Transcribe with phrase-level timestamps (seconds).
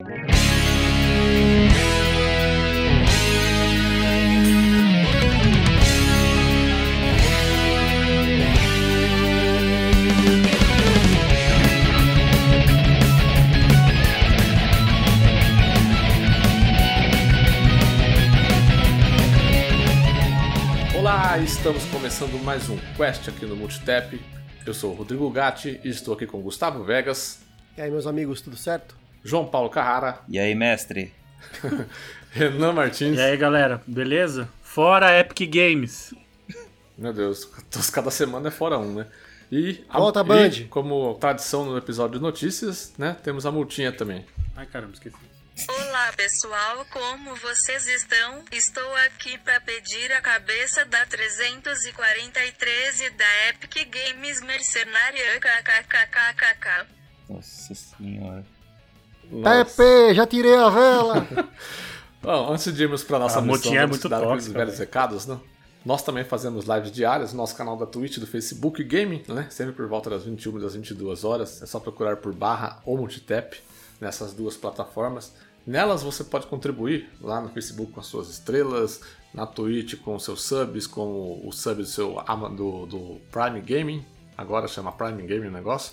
[0.00, 0.14] Olá,
[21.40, 24.20] estamos começando mais um Quest aqui no Multitap.
[24.64, 27.40] Eu sou o Rodrigo Gatti e estou aqui com Gustavo Vegas,
[27.76, 29.07] E aí, meus amigos, tudo certo?
[29.28, 31.12] João Paulo Carrara, E aí, mestre?
[32.32, 33.16] Renan Martins.
[33.16, 34.48] E aí, galera, beleza?
[34.62, 36.14] Fora Epic Games.
[36.96, 37.44] Meu Deus,
[37.92, 39.06] cada semana é fora um, né?
[39.50, 40.50] E a- Volta, e, Band.
[40.68, 43.16] como tradição no episódio de notícias, né?
[43.22, 44.26] Temos a multinha também.
[44.56, 45.16] Ai, caramba, esqueci.
[45.68, 48.44] Olá pessoal, como vocês estão?
[48.52, 56.86] Estou aqui para pedir a cabeça da 343 e da Epic Games Mercenária kkkkkk.
[57.28, 58.44] Nossa senhora.
[59.30, 59.64] Nossa.
[59.64, 61.28] Pepe, já tirei a vela!
[62.22, 64.86] Bom, antes de irmos para nossa A missão, é muito dar tóxica, velhos velho.
[64.86, 65.38] recados, né?
[65.84, 69.46] Nós também fazemos lives diárias no nosso canal da Twitch, do Facebook Gaming, né?
[69.50, 71.62] Sempre por volta das 21 e das 22 horas.
[71.62, 73.56] É só procurar por barra ou multitap
[74.00, 75.32] nessas duas plataformas.
[75.66, 79.00] Nelas você pode contribuir lá no Facebook com as suas estrelas,
[79.32, 82.16] na Twitch com os seus subs, com o sub do seu
[82.56, 84.04] do, do Prime Gaming,
[84.36, 85.92] agora chama Prime Gaming o negócio.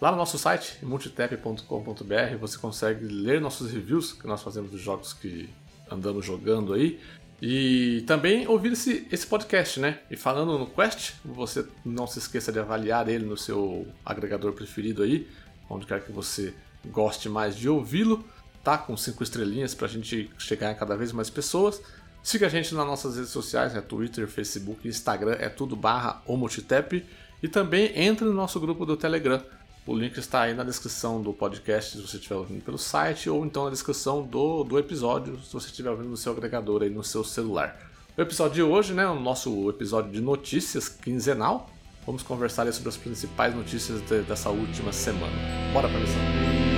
[0.00, 5.12] Lá no nosso site, multitap.com.br, você consegue ler nossos reviews que nós fazemos dos jogos
[5.12, 5.48] que
[5.90, 7.00] andamos jogando aí.
[7.40, 10.00] E também ouvir esse, esse podcast, né?
[10.10, 15.02] E falando no Quest, você não se esqueça de avaliar ele no seu agregador preferido
[15.02, 15.28] aí,
[15.68, 16.54] onde quer que você
[16.86, 18.24] goste mais de ouvi-lo,
[18.62, 18.78] tá?
[18.78, 21.82] Com cinco estrelinhas pra gente chegar a cada vez mais pessoas.
[22.22, 23.80] Siga a gente nas nossas redes sociais, né?
[23.80, 27.04] Twitter, Facebook, Instagram, é tudo barra Omotitep.
[27.42, 29.42] E também entre no nosso grupo do Telegram.
[29.86, 33.44] O link está aí na descrição do podcast, se você estiver ouvindo pelo site, ou
[33.44, 37.04] então na descrição do, do episódio, se você estiver ouvindo no seu agregador aí no
[37.04, 37.78] seu celular.
[38.16, 41.68] O episódio de hoje, né, o nosso episódio de notícias quinzenal,
[42.06, 45.32] vamos conversar sobre as principais notícias de- dessa última semana.
[45.72, 46.73] Bora pra missão.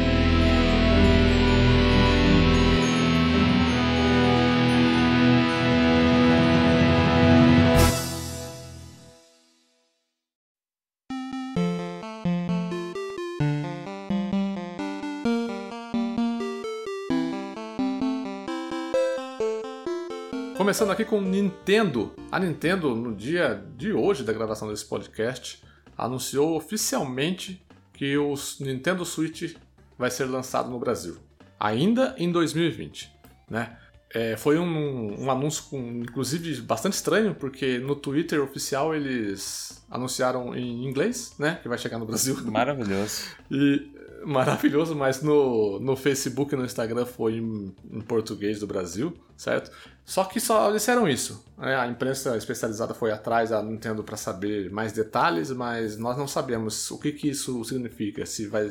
[20.76, 22.12] Começando aqui com Nintendo.
[22.30, 25.62] A Nintendo, no dia de hoje da gravação desse podcast,
[25.96, 27.64] anunciou oficialmente
[27.94, 29.56] que o Nintendo Switch
[29.96, 31.16] vai ser lançado no Brasil,
[31.58, 33.10] ainda em 2020,
[33.48, 33.78] né?
[34.12, 40.54] É, foi um, um anúncio, com, inclusive, bastante estranho, porque no Twitter oficial eles anunciaram
[40.54, 41.58] em inglês, né?
[41.62, 42.36] Que vai chegar no Brasil.
[42.52, 43.22] Maravilhoso.
[43.50, 49.16] E maravilhoso, mas no, no Facebook e no Instagram foi em, em português do Brasil,
[49.36, 49.70] certo?
[50.06, 51.44] Só que só disseram isso.
[51.58, 51.74] né?
[51.74, 56.92] A imprensa especializada foi atrás da Nintendo para saber mais detalhes, mas nós não sabemos
[56.92, 58.24] o que, que isso significa.
[58.24, 58.70] Se vai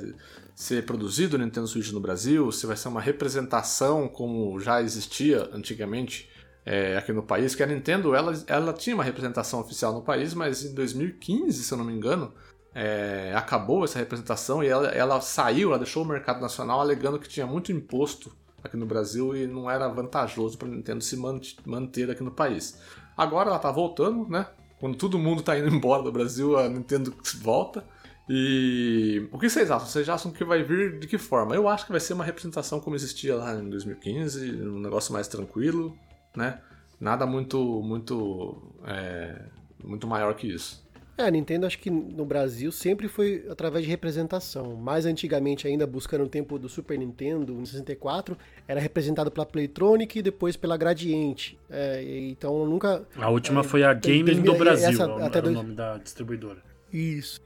[0.55, 5.49] ser produzido o Nintendo Switch no Brasil, se vai ser uma representação como já existia
[5.51, 6.29] antigamente
[6.65, 10.33] é, aqui no país, que a Nintendo ela, ela tinha uma representação oficial no país,
[10.33, 12.33] mas em 2015, se eu não me engano,
[12.73, 17.27] é, acabou essa representação e ela, ela saiu, ela deixou o mercado nacional alegando que
[17.27, 18.31] tinha muito imposto
[18.65, 22.79] aqui no Brasil e não era vantajoso para Nintendo se man- manter aqui no país.
[23.15, 24.47] Agora ela tá voltando, né?
[24.79, 27.85] Quando todo mundo tá indo embora do Brasil, a Nintendo volta.
[28.27, 29.87] E o que vocês acham?
[29.87, 31.55] Vocês acham que vai vir de que forma?
[31.55, 35.27] Eu acho que vai ser uma representação como existia lá em 2015, um negócio mais
[35.27, 35.95] tranquilo,
[36.35, 36.59] né?
[36.99, 39.43] Nada muito, muito, é,
[39.83, 40.84] muito maior que isso.
[41.17, 44.75] É, a Nintendo acho que no Brasil sempre foi através de representação.
[44.75, 48.37] Mais antigamente ainda, buscando o tempo do Super Nintendo, no 64,
[48.67, 51.57] era representado pela Playtronic e depois pela Gradiente.
[51.69, 53.05] É, então nunca...
[53.15, 55.97] A última É, foi a tem- do Brasil, essa era até o dois- nome da
[55.97, 56.61] distribuidora.
[56.91, 57.41] Isso.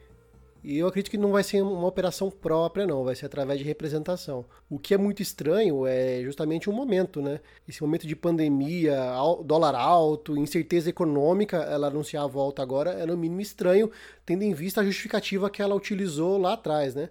[0.64, 3.66] E eu acredito que não vai ser uma operação própria, não, vai ser através de
[3.66, 4.46] representação.
[4.70, 7.40] O que é muito estranho é justamente o momento, né?
[7.68, 8.98] Esse momento de pandemia,
[9.46, 13.90] dólar alto, incerteza econômica, ela anunciar a volta agora é no mínimo estranho,
[14.26, 17.10] tendo em vista a justificativa que ela utilizou lá atrás, né?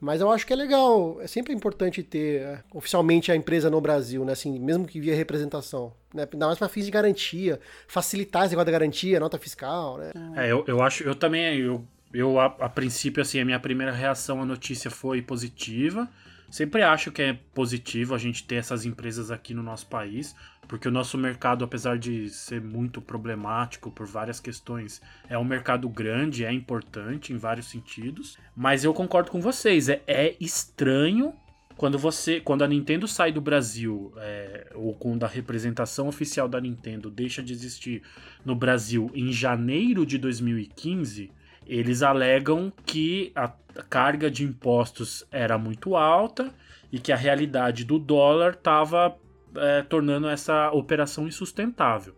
[0.00, 3.80] Mas eu acho que é legal, é sempre importante ter é, oficialmente a empresa no
[3.82, 4.32] Brasil, né?
[4.32, 6.26] Assim, mesmo que via representação, né?
[6.32, 10.10] Ainda mais para fins de garantia, facilitar esse negócio da garantia, nota fiscal, né?
[10.36, 13.92] É, eu, eu acho, eu também, eu, eu a, a princípio, assim, a minha primeira
[13.92, 16.08] reação à notícia foi positiva.
[16.50, 20.34] Sempre acho que é positivo a gente ter essas empresas aqui no nosso país,
[20.66, 25.88] porque o nosso mercado, apesar de ser muito problemático por várias questões, é um mercado
[25.88, 28.36] grande, é importante em vários sentidos.
[28.56, 31.32] Mas eu concordo com vocês, é, é estranho
[31.76, 36.60] quando você, quando a Nintendo sai do Brasil, é, ou quando a representação oficial da
[36.60, 38.02] Nintendo deixa de existir
[38.44, 41.30] no Brasil em janeiro de 2015,
[41.70, 43.48] eles alegam que a
[43.88, 46.52] carga de impostos era muito alta
[46.90, 49.16] e que a realidade do dólar estava
[49.54, 52.16] é, tornando essa operação insustentável.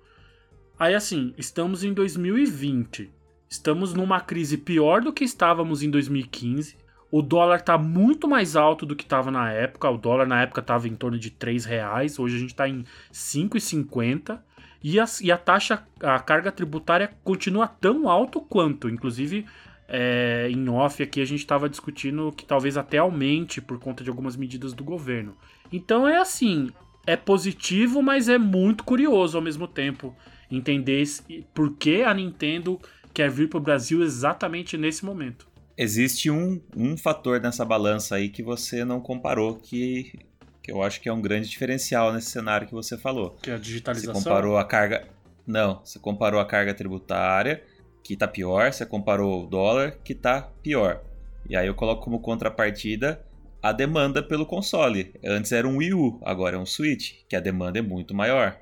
[0.79, 3.13] Aí assim, estamos em 2020,
[3.47, 6.79] estamos numa crise pior do que estávamos em 2015.
[7.11, 9.91] O dólar está muito mais alto do que estava na época.
[9.91, 12.19] O dólar na época estava em torno de 3 reais.
[12.19, 14.41] Hoje a gente está em 5,50.
[14.83, 18.89] E a, e a taxa, a carga tributária continua tão alto quanto.
[18.89, 19.47] Inclusive,
[19.89, 24.11] é, em off aqui a gente estava discutindo que talvez até aumente por conta de
[24.11, 25.37] algumas medidas do governo.
[25.73, 26.71] Então é assim,
[27.07, 30.17] é positivo, mas é muito curioso ao mesmo tempo
[30.51, 31.05] entender
[31.55, 32.81] por que a Nintendo
[33.13, 35.47] quer vir para o Brasil exatamente nesse momento.
[35.77, 40.13] Existe um, um fator nessa balança aí que você não comparou, que,
[40.63, 43.37] que eu acho que é um grande diferencial nesse cenário que você falou.
[43.43, 44.15] Que é a digitalização.
[44.15, 45.09] Você comparou a carga.
[45.47, 47.63] Não, você comparou a carga tributária,
[48.05, 51.03] que está pior, você comparou o dólar, que está pior.
[51.49, 53.21] E aí eu coloco como contrapartida
[53.61, 55.13] a demanda pelo console.
[55.25, 58.57] Antes era um Wii U, agora é um Switch, que a demanda é muito maior.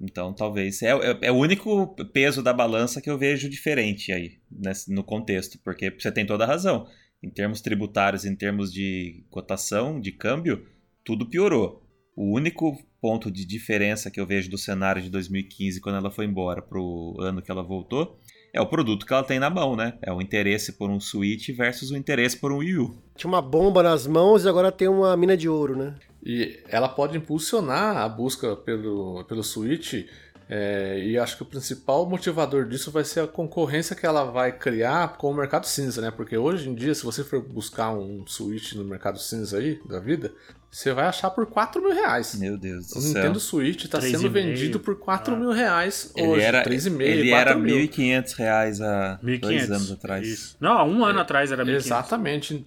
[0.00, 0.82] Então, talvez.
[0.82, 5.02] É, é, é, o único peso da balança que eu vejo diferente aí, nesse, no
[5.02, 6.86] contexto, porque você tem toda a razão.
[7.22, 10.66] Em termos tributários, em termos de cotação, de câmbio,
[11.06, 11.80] tudo piorou.
[12.16, 16.24] O único ponto de diferença que eu vejo do cenário de 2015, quando ela foi
[16.24, 18.18] embora, para o ano que ela voltou,
[18.52, 19.96] é o produto que ela tem na mão, né?
[20.02, 22.98] É o interesse por um Switch versus o interesse por um Wii U.
[23.14, 25.94] Tinha uma bomba nas mãos e agora tem uma mina de ouro, né?
[26.24, 30.06] E ela pode impulsionar a busca pelo, pelo Switch.
[30.48, 34.52] É, e acho que o principal motivador disso vai ser a concorrência que ela vai
[34.52, 36.12] criar com o mercado cinza, né?
[36.12, 39.98] Porque hoje em dia, se você for buscar um Switch no mercado cinza aí da
[39.98, 40.32] vida,
[40.70, 42.36] você vai achar por 4 mil reais.
[42.36, 43.14] Meu Deus do o céu.
[43.14, 45.36] Nintendo Switch está sendo vendido por 4 Ah.
[45.36, 46.42] mil reais Ele hoje.
[46.42, 47.76] era, 3,5, ele 4 era mil.
[47.76, 49.40] 1.500 reais há 1.500.
[49.40, 50.28] dois anos atrás.
[50.28, 50.56] Isso.
[50.60, 51.74] Não, há um ano atrás era 1.500.
[51.76, 52.66] Exatamente.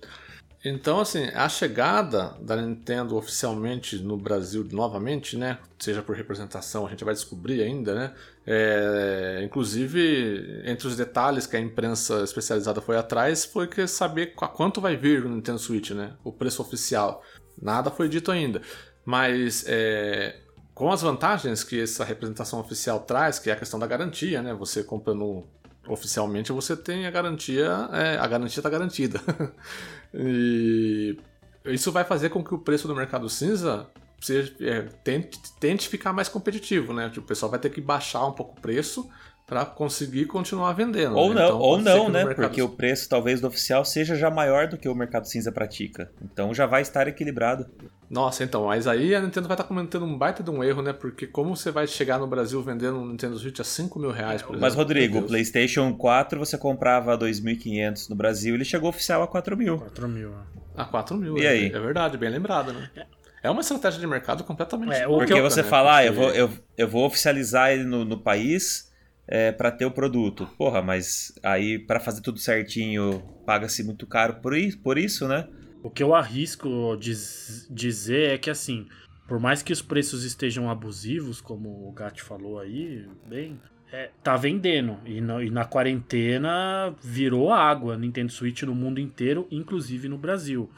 [0.64, 5.58] Então, assim, a chegada da Nintendo oficialmente no Brasil novamente, né?
[5.78, 8.14] Seja por representação, a gente vai descobrir ainda, né?
[8.46, 14.48] É, inclusive, entre os detalhes que a imprensa especializada foi atrás, foi que saber a
[14.48, 16.14] quanto vai vir o Nintendo Switch, né?
[16.26, 17.24] O preço oficial.
[17.62, 18.62] Nada foi dito ainda.
[19.06, 20.42] Mas é,
[20.74, 24.54] com as vantagens que essa representação oficial traz, que é a questão da garantia, né?
[24.56, 25.46] Você comprando
[25.90, 29.20] oficialmente, você tem a garantia, é, a garantia está garantida.
[30.14, 31.18] e
[31.66, 33.88] isso vai fazer com que o preço do mercado cinza
[34.22, 37.10] seja, é, tente, tente ficar mais competitivo, né?
[37.10, 39.10] Tipo, o pessoal vai ter que baixar um pouco o preço
[39.50, 41.16] para conseguir continuar vendendo.
[41.18, 41.42] Ou né?
[41.42, 42.24] não, Então, ou não, né?
[42.24, 45.52] mercado- Porque o preço talvez do oficial seja já maior do que o mercado cinza
[45.52, 46.12] pratica.
[46.22, 47.66] Então já vai estar equilibrado.
[48.10, 50.94] Nossa, então, mas aí a Nintendo vai estar cometendo um baita de um erro, né?
[50.94, 54.42] Porque como você vai chegar no Brasil vendendo um Nintendo Switch a 5 mil reais,
[54.42, 54.62] por exemplo?
[54.62, 55.24] Mas Rodrigo, o.
[55.24, 59.78] PlayStation 4 você comprava a 2.500 no Brasil, ele chegou oficial a 4.000.
[59.80, 60.32] 4 mil.
[60.32, 60.82] ó.
[60.82, 61.38] A 4 mil.
[61.38, 61.66] E é- aí?
[61.68, 62.90] É verdade, bem lembrado, né?
[63.42, 65.68] É uma estratégia de mercado completamente É, Porque você né?
[65.70, 68.89] fala, ah, eu vou, eu, eu vou oficializar ele no, no país
[69.30, 70.48] é, para ter o produto.
[70.58, 75.48] Porra, mas aí para fazer tudo certinho paga-se muito caro por isso, por isso, né?
[75.84, 78.88] O que eu arrisco diz- dizer é que assim,
[79.28, 83.58] por mais que os preços estejam abusivos, como o Gatti falou aí, bem,
[83.92, 84.98] é, tá vendendo.
[85.06, 90.70] E na, e na quarentena virou água Nintendo Switch no mundo inteiro, inclusive no Brasil.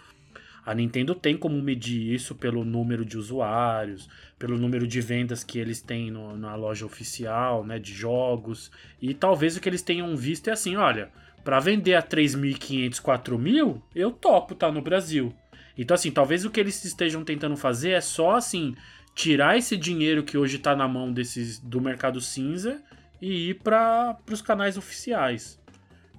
[0.66, 5.58] A Nintendo tem como medir isso pelo número de usuários, pelo número de vendas que
[5.58, 8.72] eles têm no- na loja oficial, né, de jogos.
[9.02, 11.10] E talvez o que eles tenham visto é assim, olha,
[11.44, 15.34] para vender a 3.500, 4.000, eu topo tá no Brasil.
[15.78, 18.76] Então assim, talvez o que eles estejam tentando fazer é só assim,
[19.16, 22.82] tirar esse dinheiro que hoje tá na mão desses do mercado cinza
[23.22, 25.61] e ir para os canais oficiais.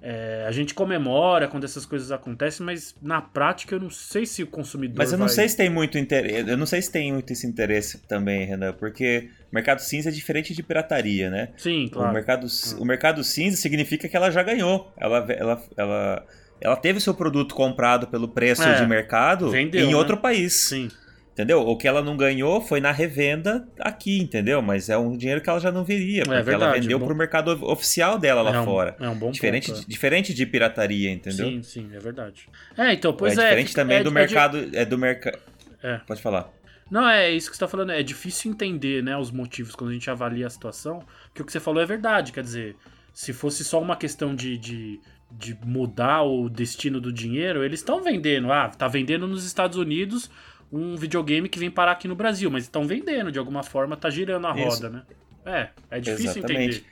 [0.05, 4.43] É, a gente comemora quando essas coisas acontecem, mas na prática eu não sei se
[4.43, 4.97] o consumidor.
[4.97, 6.49] Mas eu não vai- sei se tem muito interesse.
[6.49, 10.53] Eu não sei se tem muito esse interesse também, Renan, porque mercado cinza é diferente
[10.53, 11.53] de pirataria, né?
[11.55, 12.13] Sim, O, claro.
[12.13, 14.91] mercado, ci- o mercado cinza significa que ela já ganhou.
[14.97, 16.25] Ela, ela, ela,
[16.59, 19.95] ela teve o seu produto comprado pelo preço É, de mercado vendeu, em né?
[19.95, 20.53] outro país.
[20.67, 20.89] Sim.
[21.33, 21.61] Entendeu?
[21.67, 24.61] O que ela não ganhou foi na revenda aqui, entendeu?
[24.61, 27.07] Mas é um dinheiro que ela já não veria, porque ela É verdade, vendeu bom.
[27.07, 28.95] pro mercado of- oficial dela lá é um, fora.
[28.99, 29.81] É um bom diferente, ponto.
[29.81, 31.13] de, diferente de pirataria, é.
[31.13, 31.47] entendeu?
[31.47, 32.47] Sim, sim, é verdade.
[32.77, 33.41] É, então, pois é.
[33.41, 34.69] diferente fica- também é- do é mercado.
[34.73, 35.39] É do mercado.
[35.81, 35.97] É.
[36.05, 36.51] Pode falar.
[36.91, 37.91] Não, é isso que você tá falando.
[37.93, 41.03] É difícil entender, né, os motivos quando a gente avalia a situação.
[41.29, 42.31] Porque o que você falou é verdade.
[42.31, 42.75] Quer dizer,
[43.11, 44.99] se fosse só uma questão de, de,
[45.31, 48.51] de mudar o destino do dinheiro, eles estão vendendo.
[48.51, 50.29] Ah, tá vendendo nos Estados Unidos
[50.73, 54.09] um videogame que vem parar aqui no Brasil, mas estão vendendo de alguma forma, tá
[54.09, 54.67] girando a Isso.
[54.83, 55.03] roda, né?
[55.45, 56.77] É, é difícil Exatamente.
[56.79, 56.85] entender.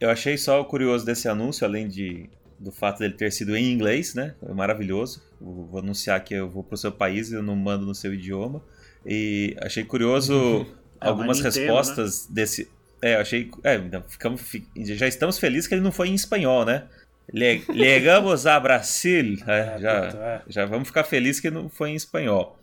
[0.00, 2.28] Eu achei só curioso desse anúncio, além de,
[2.58, 4.34] do fato dele ter sido em inglês, né?
[4.54, 5.22] Maravilhoso.
[5.40, 8.12] Eu vou anunciar que eu vou pro seu país e eu não mando no seu
[8.14, 8.62] idioma.
[9.04, 10.66] E achei curioso
[11.00, 12.70] É, algumas mas Nintendo, respostas desse.
[13.02, 13.50] É, eu achei.
[13.64, 16.84] É, então, ficamos, fi- já estamos felizes que ele não foi em espanhol, né?
[17.32, 19.36] Le- Legamos a Brasil.
[19.46, 20.42] É, É, já, é.
[20.48, 22.58] já vamos ficar felizes que não foi em espanhol.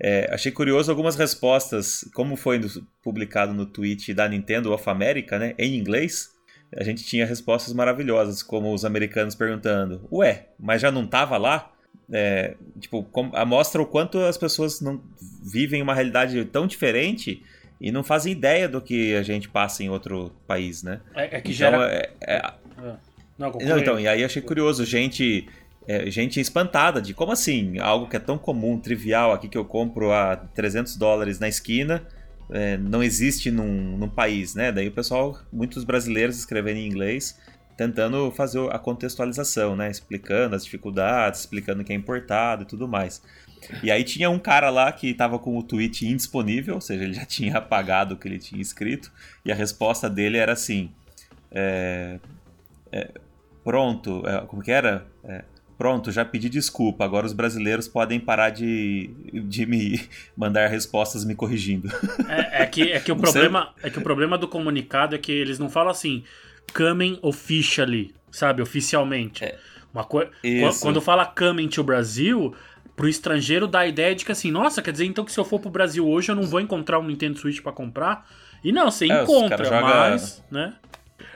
[0.00, 2.60] É, achei curioso algumas respostas, como foi
[3.02, 6.30] publicado no tweet da Nintendo of America, né, em inglês.
[6.76, 11.70] A gente tinha respostas maravilhosas, como os americanos perguntando: Ué, mas já não tava lá?
[12.10, 13.06] É, tipo,
[13.46, 15.00] mostra o quanto as pessoas não
[15.42, 17.42] vivem uma realidade tão diferente
[17.80, 21.00] e não fazem ideia do que a gente passa em outro país, né?
[21.14, 21.86] É, é que Então, gera.
[21.92, 22.52] é- é,
[23.38, 23.68] Não, conclui.
[23.68, 25.46] não, então, e aí achei curioso, gente,
[25.86, 29.64] é, gente espantada de como assim, algo que é tão comum, trivial aqui que eu
[29.64, 32.06] compro a 300 dólares na esquina,
[32.50, 34.70] é, não existe num, num país, né?
[34.70, 37.38] Daí o pessoal, muitos brasileiros escrevendo em inglês,
[37.76, 39.90] tentando fazer a contextualização, né?
[39.90, 43.22] Explicando as dificuldades, explicando que é importado e tudo mais.
[43.82, 47.14] E aí tinha um cara lá que estava com o tweet indisponível, ou seja, ele
[47.14, 49.10] já tinha apagado o que ele tinha escrito,
[49.44, 50.90] e a resposta dele era assim:
[51.50, 52.18] é,
[52.90, 53.10] é,
[53.64, 55.06] pronto, é, como que era?
[55.78, 59.10] Pronto, já pedi desculpa, agora os brasileiros podem parar de,
[59.46, 60.00] de me
[60.36, 61.88] mandar respostas me corrigindo.
[62.28, 63.32] É, é que, é, que o Não sei.
[63.32, 66.22] problema, é que o problema do comunicado é que eles não falam assim,
[66.76, 68.62] coming officially, sabe?
[68.62, 69.44] Oficialmente.
[69.44, 69.58] É.
[69.92, 70.06] Uma
[70.42, 70.80] Isso.
[70.80, 72.54] Quando fala coming to Brasil,
[72.96, 75.44] pro estrangeiro dá a ideia de que assim, nossa, quer dizer então que se eu
[75.44, 78.26] for pro Brasil hoje eu não vou encontrar um Nintendo Switch pra comprar?
[78.64, 80.74] E não, você É, encontra, cara joga- mas, né?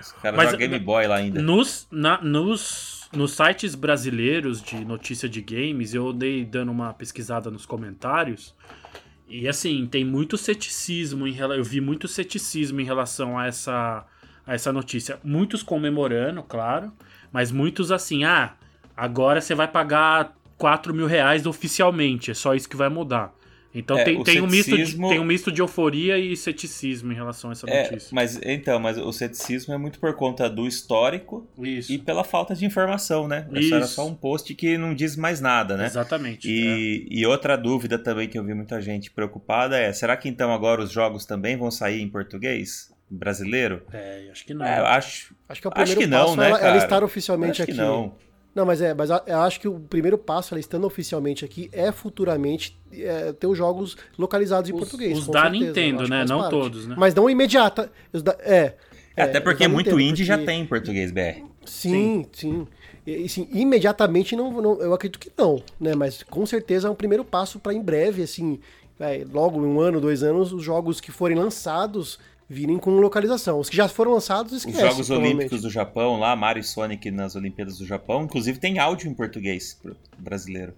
[0.00, 1.42] Os caras Mas- jogam Game Boy lá ainda.
[1.42, 7.50] Nos, na- nos, nos sites brasileiros de notícia de games, eu andei dando uma pesquisada
[7.50, 8.54] nos comentários.
[9.28, 14.06] E assim, tem muito ceticismo em Eu vi muito ceticismo em relação a essa,
[14.46, 15.18] a essa notícia.
[15.24, 16.92] Muitos comemorando, claro.
[17.32, 18.54] Mas muitos assim, ah,
[18.96, 22.30] agora você vai pagar 4 mil reais oficialmente.
[22.30, 23.34] É só isso que vai mudar.
[23.78, 27.14] Então É, tem, tem, um misto de, tem um misto de euforia e ceticismo em
[27.14, 28.08] relação a essa É, notícia.
[28.12, 31.92] mas então, mas o ceticismo é muito por conta do histórico Isso.
[31.92, 33.46] e pela falta de informação, né?
[33.52, 35.86] Isso era só um post que não diz mais nada, né?
[35.86, 36.48] Exatamente.
[36.48, 36.50] é.
[36.50, 40.52] E, e outra dúvida também que eu vi muita gente preocupada é: será que então
[40.52, 42.94] agora os jogos também vão sair em português?
[43.08, 43.82] Brasileiro?
[43.92, 44.66] É, acho que não.
[44.66, 46.66] É, eu acho, Acho que é o Acho primeiro que não, passo né, ela, ela
[46.72, 46.76] cara?
[46.78, 47.80] estar oficialmente acho que aqui.
[47.80, 48.16] não.
[48.56, 51.92] Não, mas é, mas eu acho que o primeiro passo, ela estando oficialmente aqui, é
[51.92, 55.18] futuramente é, ter os jogos localizados em Os- português.
[55.18, 56.24] os com da certeza, Nintendo, né?
[56.26, 56.50] Não parte.
[56.52, 56.94] todos, né?
[56.98, 57.92] Mas não imediata.
[58.14, 58.74] Os da- é.
[59.14, 61.42] É, até os porque muito Nintendo, indie já porque- tem em português BR.
[61.66, 62.66] Sim, sim.
[63.06, 65.94] E, e, sim, imediatamente não, não- eu acredito que não, né?
[65.94, 68.58] Mas com certeza é um primeiro passo para em breve, assim,
[68.98, 73.58] vai, logo em um ano, dois anos, os jogos que forem lançados virem com localização.
[73.58, 74.78] Os que já foram lançados, Os esquece.
[74.80, 75.36] Jogos provavelmente.
[75.38, 79.14] Olímpicos do Japão, lá, Mario e Sonic nas Olimpíadas do Japão, inclusive tem áudio em
[79.14, 79.80] português
[80.18, 80.74] brasileiro.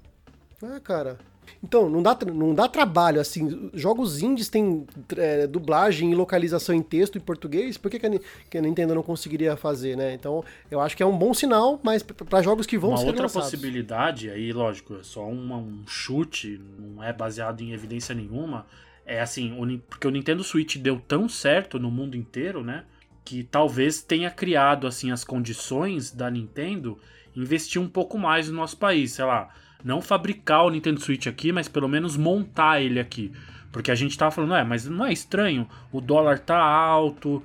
[0.62, 1.18] Ah, cara.
[1.64, 3.70] Então, não dá, não dá trabalho, assim.
[3.74, 8.10] Jogos indies têm é, dublagem e localização em texto em português, por que, que, a,
[8.50, 10.12] que a Nintendo não conseguiria fazer, né?
[10.12, 13.06] Então, eu acho que é um bom sinal, mas para jogos que vão Uma ser
[13.06, 13.50] outra lançados.
[13.50, 18.66] possibilidade, aí, lógico, é só uma- um chute, não é baseado em evidência nenhuma.
[19.08, 22.84] É assim, porque o Nintendo Switch deu tão certo no mundo inteiro, né?
[23.24, 26.98] Que talvez tenha criado assim as condições da Nintendo
[27.34, 29.48] investir um pouco mais no nosso país, sei lá,
[29.82, 33.32] não fabricar o Nintendo Switch aqui, mas pelo menos montar ele aqui.
[33.72, 37.42] Porque a gente tava falando, é, mas não é estranho, o dólar tá alto,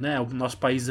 [0.00, 0.88] né, o nosso país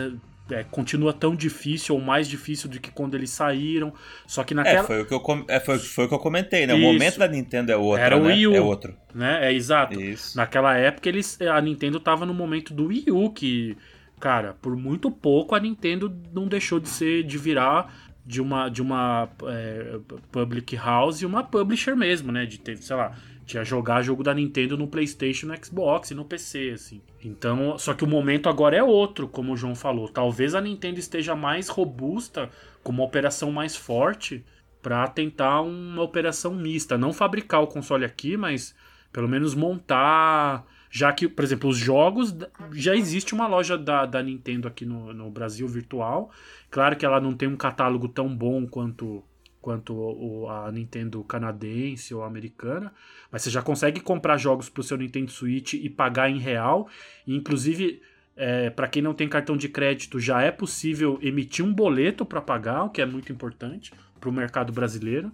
[0.50, 3.94] é- é, continua tão difícil ou mais difícil do que quando eles saíram.
[4.28, 4.80] Só que naquela.
[4.80, 6.74] É, foi o que eu, com- é, foi, foi o que eu comentei, né?
[6.74, 6.86] O Isso.
[6.94, 8.34] momento da Nintendo é outro, Era o né?
[8.34, 8.56] Wii U.
[8.56, 8.96] É outro.
[9.14, 9.48] Né?
[9.48, 10.00] É exato.
[10.00, 10.36] Isso.
[10.38, 13.78] Naquela época eles, a Nintendo tava no momento do Wii U, que,
[14.20, 17.94] cara, por muito pouco a Nintendo não deixou de ser, de virar
[18.26, 19.98] de uma, de uma é,
[20.32, 22.46] public house e uma publisher mesmo, né?
[22.46, 26.26] De ter, sei lá, tinha jogar jogo da Nintendo no PlayStation, no Xbox e no
[26.26, 27.02] PC, assim.
[27.24, 30.08] Então, só que o momento agora é outro, como o João falou.
[30.08, 32.50] Talvez a Nintendo esteja mais robusta,
[32.84, 34.44] com uma operação mais forte,
[34.82, 36.98] para tentar uma operação mista.
[36.98, 38.76] Não fabricar o console aqui, mas
[39.12, 40.66] pelo menos montar.
[40.90, 42.36] Já que, por exemplo, os jogos.
[42.72, 46.32] Já existe uma loja da, da Nintendo aqui no, no Brasil virtual.
[46.70, 49.24] Claro que ela não tem um catálogo tão bom quanto,
[49.64, 52.92] quanto o, a Nintendo canadense ou americana.
[53.32, 56.88] Mas você já consegue comprar jogos pro seu Nintendo Switch e pagar em real.
[57.26, 58.00] E, inclusive,
[58.36, 62.42] É, para quem não tem cartão de crédito, já é possível emitir um boleto para
[62.42, 65.32] pagar, o que é muito importante para o mercado brasileiro.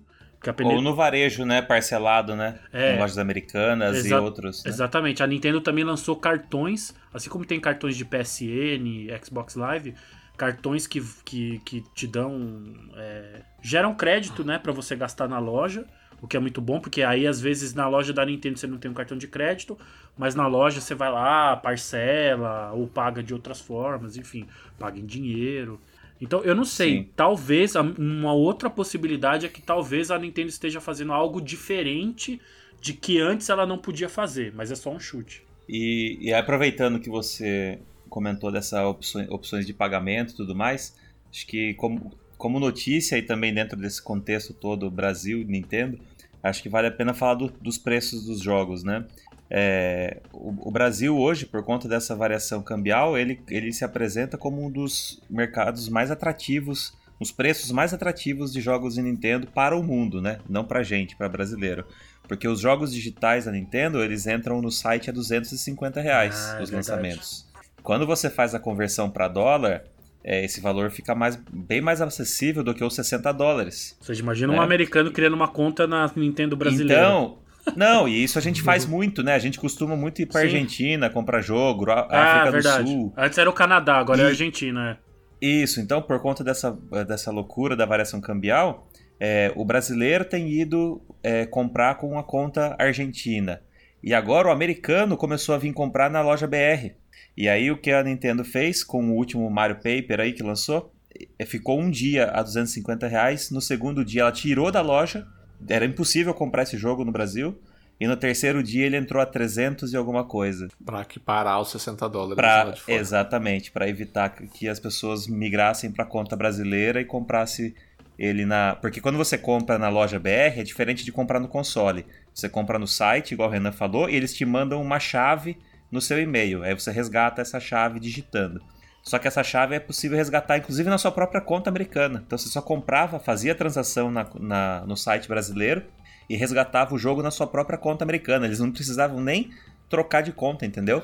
[0.78, 1.62] Ou no varejo, né?
[1.62, 2.60] Parcelado, né?
[2.74, 4.64] É, em lojas americanas e outros.
[4.66, 4.70] Né?
[4.72, 5.24] Exatamente.
[5.24, 9.94] A Nintendo também lançou cartões, assim como tem cartões de PSN, Xbox Live,
[10.40, 12.74] cartões que, que, que te dão.
[12.96, 14.58] É, geram crédito, né?
[14.58, 15.86] para você gastar na loja.
[16.22, 18.78] O que é muito bom, porque aí às vezes na loja da Nintendo você não
[18.78, 19.78] tem um cartão de crédito,
[20.18, 24.46] mas na loja você vai lá, parcela, ou paga de outras formas, enfim,
[24.78, 25.80] paga em dinheiro.
[26.20, 26.98] Então, eu não sei.
[26.98, 27.10] Sim.
[27.16, 32.42] Talvez uma outra possibilidade é que talvez a Nintendo esteja fazendo algo diferente
[32.82, 35.42] de que antes ela não podia fazer, mas é só um chute.
[35.70, 37.80] E, e aproveitando que você
[38.10, 40.96] comentou dessas opções, opções de pagamento e tudo mais,
[41.32, 46.00] acho que como, como notícia e também dentro desse contexto todo Brasil, Nintendo,
[46.42, 49.06] acho que vale a pena falar do, dos preços dos jogos, né?
[49.52, 54.64] É, o, o, Brasil hoje, por conta dessa variação cambial, ele, ele se apresenta como
[54.64, 59.84] um dos mercados mais atrativos, os preços mais atrativos de jogos de Nintendo para o
[59.84, 60.40] mundo, né?
[60.48, 61.86] Não para gente, para brasileiro.
[62.28, 66.64] Porque os jogos digitais da Nintendo, eles entram no site a 250 reais, ah, é
[66.64, 67.49] os lançamentos.
[67.84, 69.84] Quando você faz a conversão para dólar,
[70.24, 73.98] é, esse valor fica mais, bem mais acessível do que os 60 dólares.
[74.02, 74.60] Você imagina né?
[74.60, 77.02] um americano criando uma conta na Nintendo brasileira.
[77.02, 77.40] Então,
[77.76, 79.34] não, e isso a gente faz muito, né?
[79.34, 80.48] A gente costuma muito ir pra Sim.
[80.48, 82.84] Argentina comprar jogo, a ah, África verdade.
[82.84, 83.14] do Sul.
[83.18, 84.22] Antes era o Canadá, agora e...
[84.22, 85.10] é a Argentina, é.
[85.42, 91.02] Isso, então por conta dessa, dessa loucura da variação cambial, é, o brasileiro tem ido
[91.24, 93.62] é, comprar com uma conta argentina.
[94.04, 96.92] E agora o americano começou a vir comprar na loja BR.
[97.36, 100.94] E aí o que a Nintendo fez com o último Mario Paper aí que lançou,
[101.38, 103.50] é, ficou um dia a 250 reais.
[103.50, 105.26] No segundo dia ela tirou da loja
[105.68, 107.60] era impossível comprar esse jogo no Brasil.
[108.00, 110.70] E no terceiro dia ele entrou a 300 e alguma coisa.
[110.86, 116.06] Para que parar os 60 dólares pra, Exatamente, para evitar que as pessoas migrassem para
[116.06, 117.76] conta brasileira e comprasse
[118.18, 118.76] ele na.
[118.76, 122.06] Porque quando você compra na loja BR é diferente de comprar no console.
[122.34, 125.58] Você compra no site, igual o Renan falou, e eles te mandam uma chave
[125.92, 126.64] no seu e-mail.
[126.64, 128.62] Aí você resgata essa chave digitando.
[129.02, 132.22] Só que essa chave é possível resgatar, inclusive, na sua própria conta americana.
[132.26, 135.84] Então você só comprava, fazia a transação na, na, no site brasileiro
[136.30, 138.46] e resgatava o jogo na sua própria conta americana.
[138.46, 139.52] Eles não precisavam nem
[139.90, 141.00] trocar de conta, entendeu?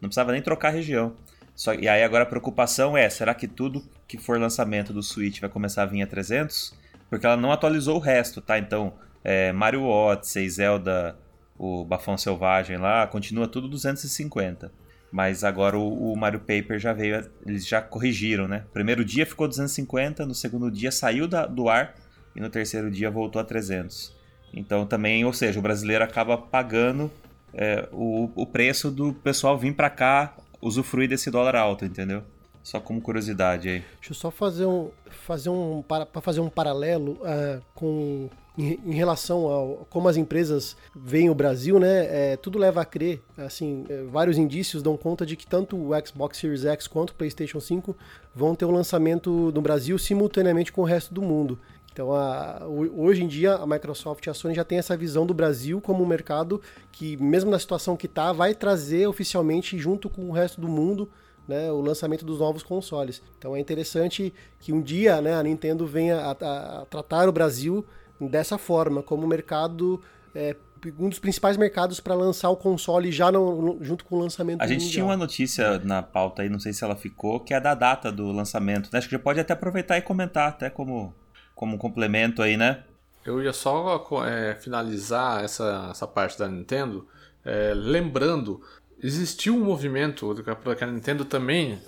[0.00, 1.14] Não precisava nem trocar região.
[1.54, 5.40] Só, e aí agora a preocupação é, será que tudo que for lançamento do Switch
[5.40, 6.72] vai começar a vir a 300?
[7.10, 8.58] Porque ela não atualizou o resto, tá?
[8.58, 11.18] Então, é, Mario Odyssey, Zelda,
[11.60, 14.72] o Bafão Selvagem lá, continua tudo 250.
[15.12, 18.64] Mas agora o, o, Mario Paper já veio, eles já corrigiram, né?
[18.72, 21.94] Primeiro dia ficou 250, no segundo dia saiu da, do ar
[22.34, 24.16] e no terceiro dia voltou a 300.
[24.54, 27.10] Então também, ou seja, o brasileiro acaba pagando
[27.52, 32.22] é, o, o preço do pessoal vir para cá usufruir desse dólar alto, entendeu?
[32.62, 33.84] Só como curiosidade aí.
[33.96, 39.80] Deixa eu só fazer um, fazer um para fazer um paralelo uh, com em, relação
[39.82, 44.02] a como as empresas veem o Brasil, né, é, tudo leva a crer, assim, é,
[44.02, 47.96] vários indícios dão conta de que tanto o Xbox Series X quanto o PlayStation 5
[48.34, 51.58] vão ter um lançamento no Brasil simultaneamente com o resto do mundo.
[51.92, 55.34] Então, a, hoje em dia, a Microsoft e a Sony já tem essa visão do
[55.34, 56.60] Brasil como um mercado
[56.92, 61.10] que, mesmo na situação que está, vai trazer oficialmente, junto com o resto do mundo,
[61.50, 63.20] né, o lançamento dos novos consoles.
[63.36, 67.32] Então, é interessante que um dia né, a Nintendo venha a, a, a tratar o
[67.32, 67.84] Brasil
[68.20, 70.00] dessa forma, como mercado.
[70.34, 70.54] É,
[70.98, 74.66] um dos principais mercados para lançar o console já no, junto com o lançamento A
[74.66, 74.92] gente mundial.
[74.92, 78.10] tinha uma notícia na pauta aí, não sei se ela ficou, que é da data
[78.10, 78.88] do lançamento.
[78.92, 78.98] Né?
[78.98, 81.12] Acho que já pode até aproveitar e comentar, até como,
[81.54, 82.84] como complemento aí, né?
[83.26, 87.06] Eu ia só é, finalizar essa, essa parte da Nintendo,
[87.44, 88.62] é, lembrando,
[89.02, 90.34] existiu um movimento
[90.76, 91.80] que a Nintendo também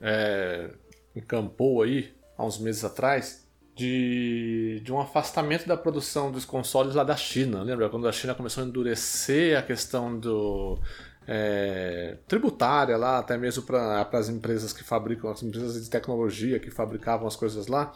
[0.00, 0.70] é,
[1.14, 7.04] encampou aí há uns meses atrás, de, de um afastamento da produção dos consoles lá
[7.04, 7.62] da China.
[7.62, 10.78] Lembra quando a China começou a endurecer a questão do
[11.26, 16.70] é, tributária lá, até mesmo para as empresas que fabricam, as empresas de tecnologia que
[16.70, 17.92] fabricavam as coisas lá.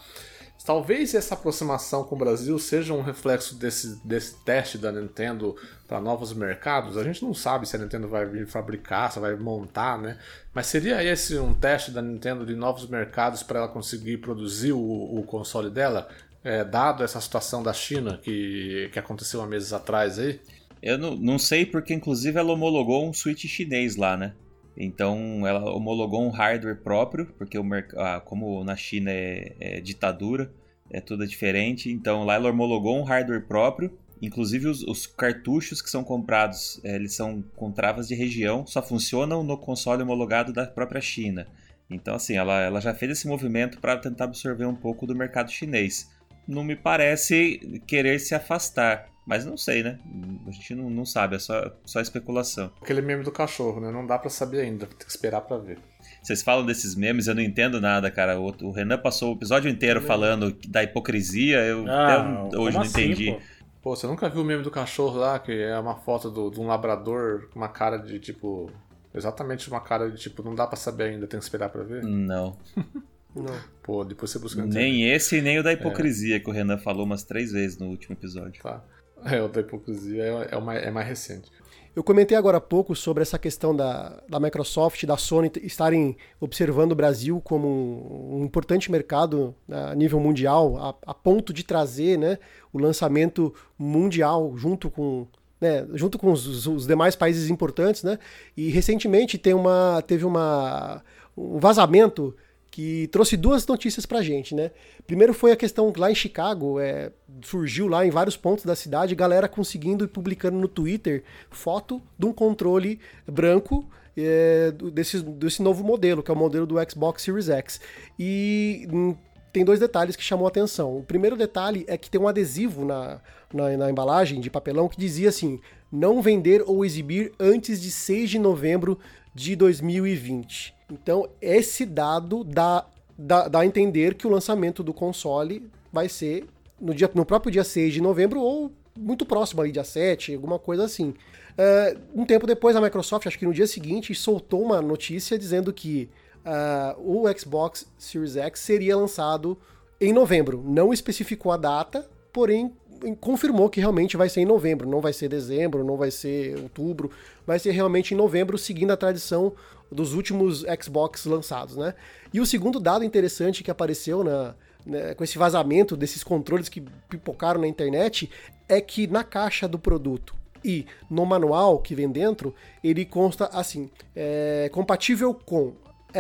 [0.65, 5.55] Talvez essa aproximação com o Brasil seja um reflexo desse, desse teste da Nintendo
[5.87, 6.97] para novos mercados.
[6.97, 10.19] A gente não sabe se a Nintendo vai vir fabricar, se vai montar, né?
[10.55, 14.81] Mas seria esse um teste da Nintendo de novos mercados para ela conseguir produzir o,
[14.81, 16.09] o console dela,
[16.43, 20.41] é, dado essa situação da China que, que aconteceu há meses atrás aí?
[20.83, 24.35] Eu não, não sei porque, inclusive, ela homologou um Switch chinês lá, né?
[24.77, 27.65] Então ela homologou um hardware próprio, porque o
[27.97, 30.53] ah, como na China é, é, ditadura,
[30.91, 31.91] é tudo diferente.
[31.91, 36.95] Então lá ela homologou um hardware próprio Inclusive os, os, cartuchos que são comprados, é,
[36.95, 41.47] eles são com travas de região, só funcionam no console homologado da própria China.
[41.91, 45.51] Então, assim, ela, ela já fez esse movimento para tentar absorver um pouco do mercado
[45.51, 46.11] chinês.
[46.49, 49.11] Não me parece querer se afastar.
[49.27, 49.99] Mas não sei, né?
[50.47, 52.71] A gente não, não sabe, é só, só especulação.
[52.81, 53.91] Aquele meme do cachorro, né?
[53.91, 55.79] Não dá para saber ainda, tem que esperar para ver.
[56.23, 58.39] Vocês falam desses memes, eu não entendo nada, cara.
[58.39, 62.83] O, o Renan passou o episódio inteiro falando da hipocrisia, eu ah, até hoje não
[62.83, 63.33] assim, entendi.
[63.33, 63.41] Pô?
[63.83, 63.97] pô?
[63.97, 66.67] você nunca viu o meme do cachorro lá, que é uma foto do, de um
[66.67, 68.71] labrador com uma cara de tipo.
[69.15, 72.03] Exatamente uma cara de tipo, não dá para saber ainda, tem que esperar para ver?
[72.03, 72.59] Não.
[73.35, 73.59] não.
[73.81, 76.41] Pô, depois você busca Nem esse, nem o da hipocrisia, é.
[76.41, 78.61] que o Renan falou umas três vezes no último episódio.
[78.61, 78.83] Tá.
[79.25, 81.51] É, o da hipocrisia é, é, uma, é mais recente.
[81.97, 86.91] Eu comentei agora há pouco sobre essa questão da, da Microsoft da Sony estarem observando
[86.91, 91.63] o Brasil como um, um importante mercado né, a nível mundial, a, a, ponto de
[91.63, 92.39] trazer né,
[92.73, 95.27] o lançamento mundial junto com.
[95.61, 98.19] Né, junto com os, os, demais países importantes, né?
[98.57, 101.01] E recentemente tem uma, teve uma,
[101.37, 102.37] um vazamento
[102.75, 104.73] que trouxe duas notícias pra gente, né?
[105.07, 109.15] Primeiro foi a questão lá em Chicago, é, surgiu lá em vários pontos da cidade,
[109.15, 115.85] galera conseguindo e publicando no Twitter foto de um controle branco é, desse, desse novo
[115.85, 117.81] modelo, que é o modelo do Xbox Series X.
[118.19, 119.15] E hum,
[119.53, 120.99] tem dois detalhes que chamou a atenção.
[120.99, 123.21] O primeiro detalhe é que tem um adesivo na,
[123.53, 125.61] na, na, embalagem de papelão que dizia assim:
[125.93, 128.99] não vender ou exibir antes de 6 de novembro
[129.33, 130.75] de 2020.
[130.95, 132.87] Então, esse dado dá,
[133.19, 136.47] dá, dá a entender que o lançamento do console vai ser
[136.81, 140.59] no, dia, no próprio dia 6 de novembro ou muito próximo ali, dia 7, alguma
[140.59, 141.11] coisa assim.
[141.11, 145.73] Uh, um tempo depois, a Microsoft, acho que no dia seguinte, soltou uma notícia dizendo
[145.73, 146.09] que
[146.45, 149.59] uh, o Xbox Series X seria lançado
[150.01, 150.63] em novembro.
[150.67, 152.73] Não especificou a data, porém
[153.21, 157.11] confirmou que realmente vai ser em novembro, não vai ser dezembro, não vai ser outubro,
[157.47, 159.53] vai ser realmente em novembro, seguindo a tradição
[159.91, 161.95] dos últimos Xbox lançados, né?
[162.33, 166.81] E o segundo dado interessante que apareceu na, né, com esse vazamento desses controles que
[167.09, 168.31] pipocaram na internet
[168.69, 173.91] é que na caixa do produto e no manual que vem dentro, ele consta assim:
[174.17, 175.75] é, compatível com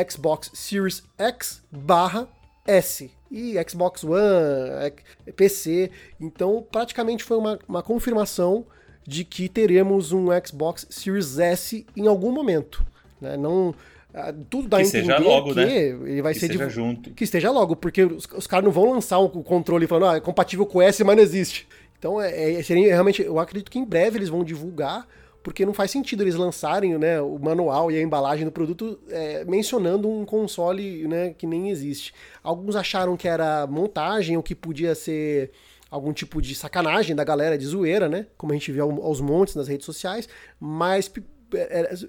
[0.08, 2.28] Xbox Series X barra
[2.66, 4.92] S e Xbox One,
[5.34, 5.90] PC.
[6.20, 8.66] Então, praticamente foi uma, uma confirmação
[9.06, 12.84] de que teremos um Xbox Series S em algum momento.
[13.20, 13.36] Né?
[13.36, 13.74] Não,
[14.14, 15.76] ah, tudo dá que a entender logo, que né?
[15.88, 16.72] ele vai que ser esteja de...
[16.72, 17.10] junto.
[17.10, 20.20] que esteja logo, porque os, os caras não vão lançar o controle falando, ah, é
[20.20, 21.66] compatível com o S, mas não existe.
[21.98, 25.08] Então, é, é, seria realmente, eu acredito que em breve eles vão divulgar,
[25.42, 29.44] porque não faz sentido eles lançarem né, o manual e a embalagem do produto é,
[29.44, 32.14] mencionando um console né, que nem existe.
[32.42, 35.50] Alguns acharam que era montagem, ou que podia ser
[35.90, 38.26] algum tipo de sacanagem da galera de zoeira, né?
[38.36, 41.08] Como a gente vê aos montes nas redes sociais, mas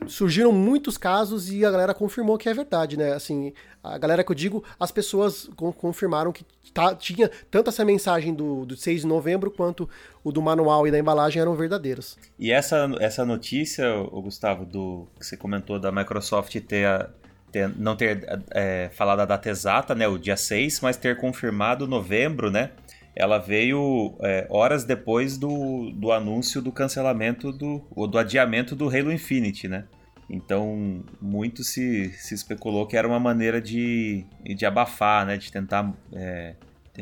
[0.08, 3.14] surgiram muitos casos e a galera confirmou que é verdade, né?
[3.14, 3.54] Assim,
[3.84, 8.66] a galera que eu digo, as pessoas confirmaram que tá, tinha tanto essa mensagem do,
[8.66, 9.90] do 6 de novembro quanto
[10.24, 12.18] o do manual e da embalagem eram verdadeiros.
[12.38, 17.10] E essa, essa notícia, Gustavo, do que você comentou da Microsoft ter,
[17.52, 20.08] ter não ter é, falado a data exata, né?
[20.08, 22.72] O dia 6, mas ter confirmado novembro, né?
[23.16, 28.90] Ela veio é, horas depois do, do anúncio do cancelamento do, ou do adiamento do
[28.90, 29.86] Halo Infinite, né?
[30.30, 35.38] Então, muito se, se especulou que era uma maneira de, de abafar, né?
[35.38, 36.56] De tentar é,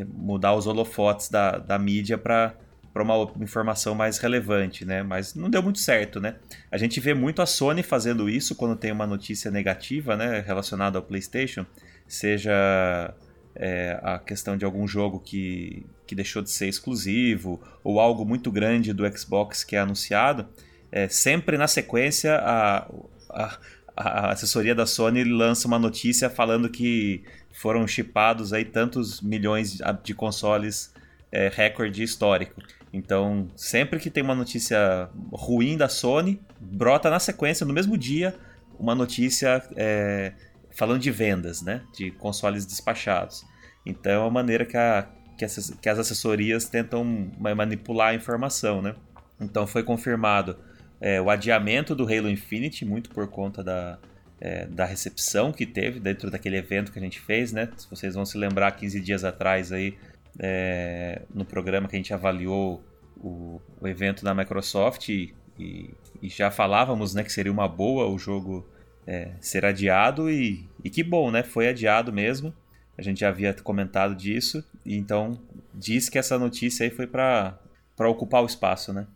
[0.07, 2.53] mudar os holofotes da, da mídia para
[2.95, 5.01] uma informação mais relevante, né?
[5.01, 6.35] Mas não deu muito certo, né?
[6.69, 10.43] A gente vê muito a Sony fazendo isso quando tem uma notícia negativa, né?
[10.45, 11.65] Relacionada ao PlayStation,
[12.05, 13.13] seja
[13.55, 18.51] é, a questão de algum jogo que, que deixou de ser exclusivo ou algo muito
[18.51, 20.47] grande do Xbox que é anunciado,
[20.91, 22.87] é, sempre na sequência a,
[23.29, 23.59] a,
[23.95, 30.13] a, assessoria da Sony lança uma notícia falando que foram chipados aí tantos milhões de
[30.13, 30.93] consoles
[31.31, 32.61] é, recorde histórico.
[32.91, 38.35] Então, sempre que tem uma notícia ruim da Sony, brota na sequência, no mesmo dia,
[38.79, 40.33] uma notícia é,
[40.75, 41.81] falando de vendas, né?
[41.93, 43.45] De consoles despachados.
[43.85, 45.07] Então é uma maneira que, a,
[45.37, 47.03] que, essas, que as assessorias tentam
[47.37, 48.95] manipular a informação, né?
[49.39, 50.57] Então foi confirmado
[51.01, 53.99] é, o adiamento do Halo Infinite, muito por conta da,
[54.39, 57.69] é, da recepção que teve dentro daquele evento que a gente fez, né?
[57.77, 59.97] Se vocês vão se lembrar, 15 dias atrás aí,
[60.39, 62.83] é, no programa que a gente avaliou
[63.17, 68.07] o, o evento da Microsoft e, e, e, já falávamos né, que seria uma boa
[68.07, 68.67] o jogo
[69.05, 71.43] é, ser adiado e, e que bom, né?
[71.43, 72.53] Foi adiado mesmo.
[72.97, 75.41] A gente já havia comentado disso, então
[75.73, 77.57] diz que essa notícia aí foi para
[77.99, 79.07] ocupar o espaço, né?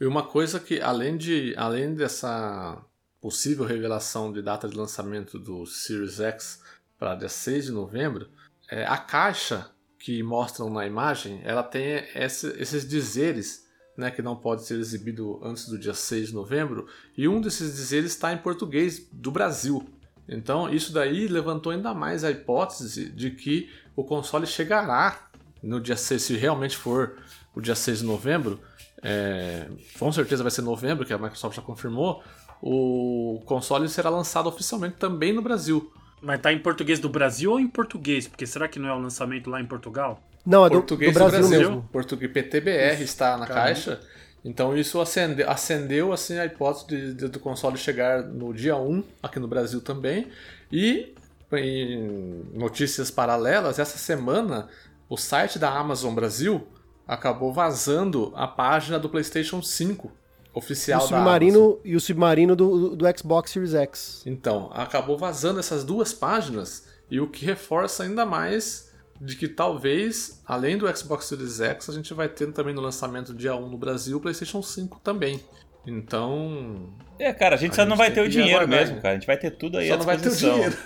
[0.00, 2.80] E uma coisa que, além, de, além dessa
[3.20, 6.62] possível revelação de data de lançamento do Series X
[6.98, 8.28] para dia 6 de novembro,
[8.70, 13.68] é, a caixa que mostram na imagem, ela tem esse, esses dizeres
[14.00, 16.86] né, que não pode ser exibido antes do dia 6 de novembro,
[17.16, 19.86] e um desses dizeres está em português do Brasil.
[20.26, 25.28] Então, isso daí levantou ainda mais a hipótese de que o console chegará
[25.62, 27.18] no dia 6, se realmente for
[27.54, 28.58] o dia 6 de novembro,
[29.02, 32.22] é, com certeza vai ser novembro, que a Microsoft já confirmou,
[32.62, 35.92] o console será lançado oficialmente também no Brasil.
[36.22, 38.28] Mas tá em português do Brasil ou em português?
[38.28, 40.22] Porque será que não é o lançamento lá em Portugal?
[40.44, 41.68] Não, é do, Português do Brasil, do Brasil.
[41.70, 41.88] mesmo.
[41.92, 43.66] Português PTBR está na Caramba.
[43.66, 44.00] caixa.
[44.44, 49.04] Então isso acende, acendeu assim a hipótese de, de- do console chegar no dia 1
[49.22, 50.28] aqui no Brasil também.
[50.72, 51.14] E
[51.52, 54.68] em notícias paralelas, essa semana
[55.08, 56.66] o site da Amazon Brasil
[57.06, 60.10] acabou vazando a página do PlayStation 5
[60.54, 61.18] E oficial o da Amazon.
[61.24, 64.22] submarino, e o submarino do, do Xbox Series X.
[64.24, 68.89] Então, acabou vazando essas duas páginas e o que reforça ainda mais
[69.20, 73.34] de que talvez, além do Xbox Series X, a gente vai ter também no lançamento
[73.34, 75.40] dia 1 no Brasil o PlayStation 5 também.
[75.86, 78.96] Então, É, cara, a gente A só gente não vai ter o dinheiro aguardar, mesmo,
[78.96, 79.02] né?
[79.02, 79.14] cara.
[79.14, 80.54] A gente vai ter tudo aí só à não vai ter o disposição.
[80.54, 80.76] dinheiro.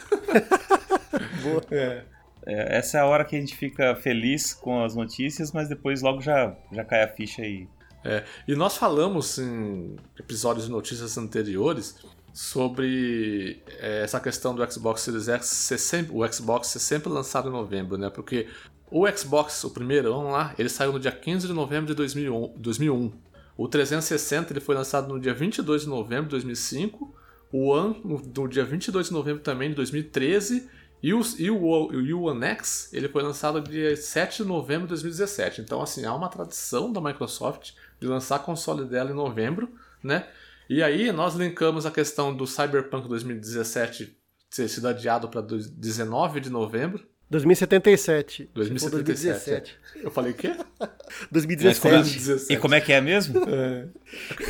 [1.42, 1.62] Boa.
[1.70, 2.04] É.
[2.46, 6.02] É, essa é a hora que a gente fica feliz com as notícias, mas depois
[6.02, 7.66] logo já, já cai a ficha aí.
[8.04, 11.96] É, e nós falamos em episódios de notícias anteriores
[12.34, 17.48] sobre é, essa questão do Xbox Series X ser sempre, o Xbox ser sempre lançado
[17.48, 18.10] em novembro, né?
[18.10, 18.48] Porque
[18.90, 22.54] o Xbox, o primeiro, vamos lá, ele saiu no dia 15 de novembro de 2001.
[22.56, 23.12] 2001.
[23.56, 27.14] O 360 ele foi lançado no dia 22 de novembro de 2005.
[27.52, 30.68] O One no, no dia 22 de novembro também de 2013.
[31.00, 34.88] E o, e, o, o One X ele foi lançado dia 7 de novembro de
[34.88, 35.60] 2017.
[35.60, 40.26] Então, assim, há uma tradição da Microsoft de lançar console dela em novembro, né?
[40.68, 44.16] E aí nós linkamos a questão do Cyberpunk 2017
[44.54, 47.04] ter sido adiado para 19 de novembro.
[47.30, 48.50] 2077.
[48.54, 49.76] 2077.
[49.96, 50.54] Eu falei o quê?
[50.78, 50.90] Mas
[51.32, 51.80] 2017.
[51.80, 52.52] como é- 2017.
[52.52, 53.40] E como é que é mesmo?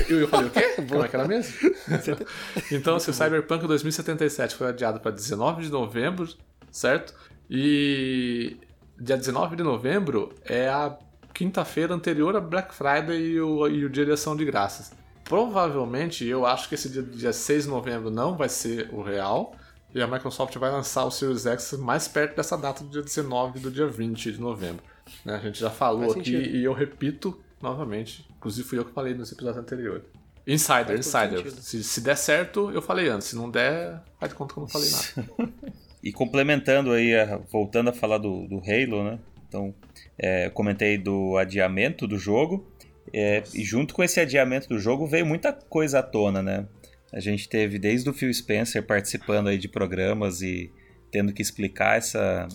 [0.08, 0.60] Eu, eu falei o quê?
[0.76, 1.54] Como é que era mesmo?
[2.70, 6.28] então, se o Cyberpunk 2077 foi adiado para 19 de novembro,
[6.70, 7.14] certo?
[7.48, 8.56] E
[9.00, 10.96] dia 19 de novembro é a
[11.32, 14.92] quinta-feira anterior a Black Friday e o, e o Dia de Ação de Graças.
[15.24, 19.54] Provavelmente, eu acho que esse dia, dia 6 de novembro não vai ser o real.
[19.94, 23.58] E a Microsoft vai lançar o Series X mais perto dessa data do dia 19
[23.58, 24.82] e do dia 20 de novembro.
[25.24, 25.34] né?
[25.36, 26.56] A gente já falou Faz aqui sentido.
[26.56, 28.26] e eu repito novamente.
[28.36, 30.02] Inclusive fui eu que falei nos episódios anteriores.
[30.46, 31.50] Insider, insider.
[31.52, 33.28] Se, se der certo, eu falei antes.
[33.28, 35.52] Se não der, faz de conta que eu não falei nada.
[36.02, 39.18] E complementando aí, a- voltando a falar do, do Halo, né?
[39.48, 39.74] Então,
[40.18, 42.66] é, eu comentei do adiamento do jogo.
[43.12, 46.66] É, e junto com esse adiamento do jogo veio muita coisa à tona, né?
[47.12, 50.70] A gente teve desde o Phil Spencer participando aí de programas e
[51.12, 52.48] tendo que explicar essa,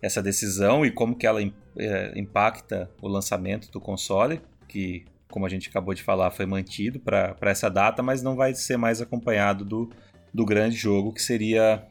[0.00, 1.40] essa decisão e como que ela
[1.76, 6.98] é, impacta o lançamento do console, que, como a gente acabou de falar, foi mantido
[6.98, 9.90] para essa data, mas não vai ser mais acompanhado do,
[10.32, 11.86] do grande jogo, que seria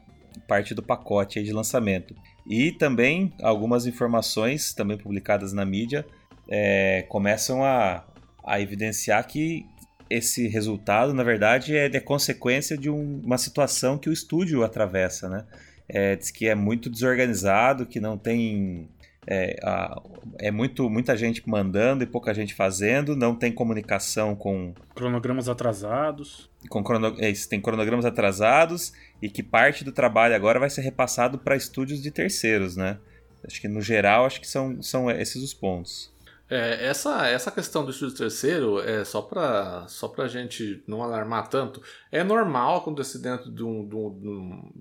[0.48, 2.14] parte do pacote de lançamento.
[2.48, 6.04] E também algumas informações, também publicadas na mídia,
[6.48, 8.04] é, começam a,
[8.44, 9.66] a evidenciar que
[10.08, 15.28] esse resultado, na verdade, é, é consequência de um- uma situação que o estúdio atravessa,
[15.28, 15.44] né?
[15.88, 18.88] É, diz que é muito desorganizado, que não tem.
[19.28, 20.00] É, a-
[20.38, 26.48] é muito, muita gente mandando e pouca gente fazendo, não tem comunicação com, Cronogramas atrasados.
[26.70, 31.38] com crono- é tem cronogramas atrasados e que parte do trabalho agora vai ser repassado
[31.38, 32.98] para estúdios de terceiros, né?
[33.44, 36.14] Acho que no geral, acho que são, são esses os pontos.
[36.48, 41.48] É, essa, essa questão do estúdio terceiro é só pra, só pra gente não alarmar
[41.48, 41.82] tanto.
[42.12, 44.28] É normal acontecer dentro de um, de um- de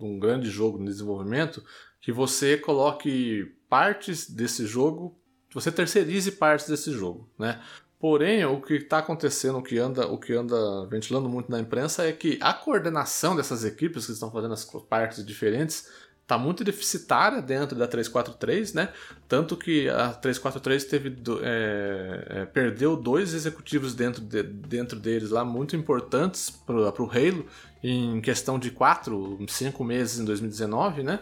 [0.06, 1.64] um- de grande jogo no desenvolvimento
[2.02, 5.18] que você coloque partes desse jogo,
[5.54, 7.60] você terceirize partes desse jogo, né?
[8.00, 12.06] Porém, o que está acontecendo, o que, anda, o que anda ventilando muito na imprensa
[12.08, 15.90] é que a coordenação dessas equipes que estão fazendo as partes diferentes
[16.26, 18.90] está muito deficitária dentro da 343, né?
[19.28, 25.30] Tanto que a 343 teve do- é, é, perdeu dois executivos dentro, de- dentro deles
[25.30, 27.46] lá muito importantes para o Halo
[27.84, 31.20] em questão de quatro, cinco meses em 2019, né?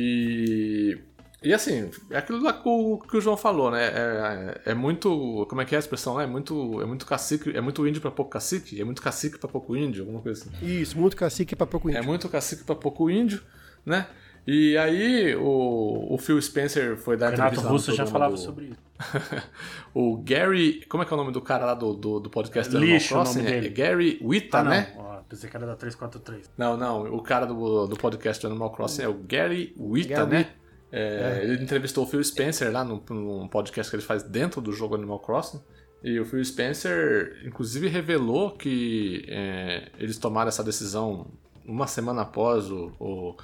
[0.00, 0.98] E
[1.42, 3.84] e assim, é aquilo lá que o, que o João falou, né?
[3.86, 5.46] É, é muito.
[5.48, 6.22] Como é que é a expressão lá?
[6.22, 8.78] É muito, é muito cacique, é muito índio para pouco cacique?
[8.78, 10.50] É muito cacique para pouco índio, alguma coisa assim.
[10.66, 12.04] Isso, muito cacique pra pouco É índio.
[12.04, 13.40] muito cacique para pouco índio,
[13.86, 14.06] né?
[14.46, 18.40] E aí o, o Phil Spencer foi dar Renato entrevista no Russo já falava do-
[18.40, 18.80] sobre isso.
[19.94, 20.84] o Gary.
[20.88, 23.14] Como é que é o nome do cara lá do, do, do podcast do Lixo
[23.14, 23.38] Animal o Crossing?
[23.44, 23.68] nome É dele.
[23.74, 24.92] Gary Wita, Ah, né?
[24.96, 26.50] Ó, pensei que era da 343.
[26.56, 27.02] Não, não.
[27.14, 30.48] O cara do, do podcast Animal Crossing é o Gary Wita, Gary né?
[30.92, 34.72] É, Ele entrevistou o Phil Spencer lá num, num podcast que ele faz dentro do
[34.72, 35.60] jogo Animal Crossing.
[36.02, 41.26] E o Phil Spencer, inclusive, revelou que é, eles tomaram essa decisão
[41.64, 43.36] uma semana após o, o-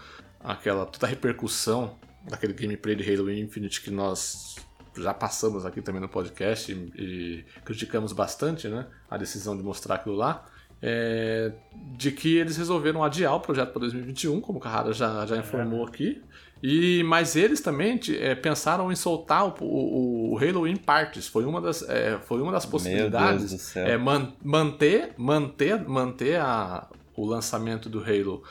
[0.47, 1.97] aquela toda a repercussão
[2.29, 4.57] daquele gameplay de Halo Infinite que nós
[4.97, 8.87] já passamos aqui também no podcast e, e criticamos bastante, né?
[9.11, 10.47] A decisão de mostrar aquilo lá.
[10.83, 11.53] é,
[11.97, 15.87] de que eles resolveram adiar o projeto para 2021, como o Carrara já, já informou
[15.87, 16.23] aqui.
[16.63, 21.27] E, mas eles também é, pensaram em soltar o, o, o Halo em partes.
[21.29, 23.53] Foi uma das, é, foi uma das possibilidades.
[23.91, 28.43] É, man- manter manter, manter a, o lançamento do Halo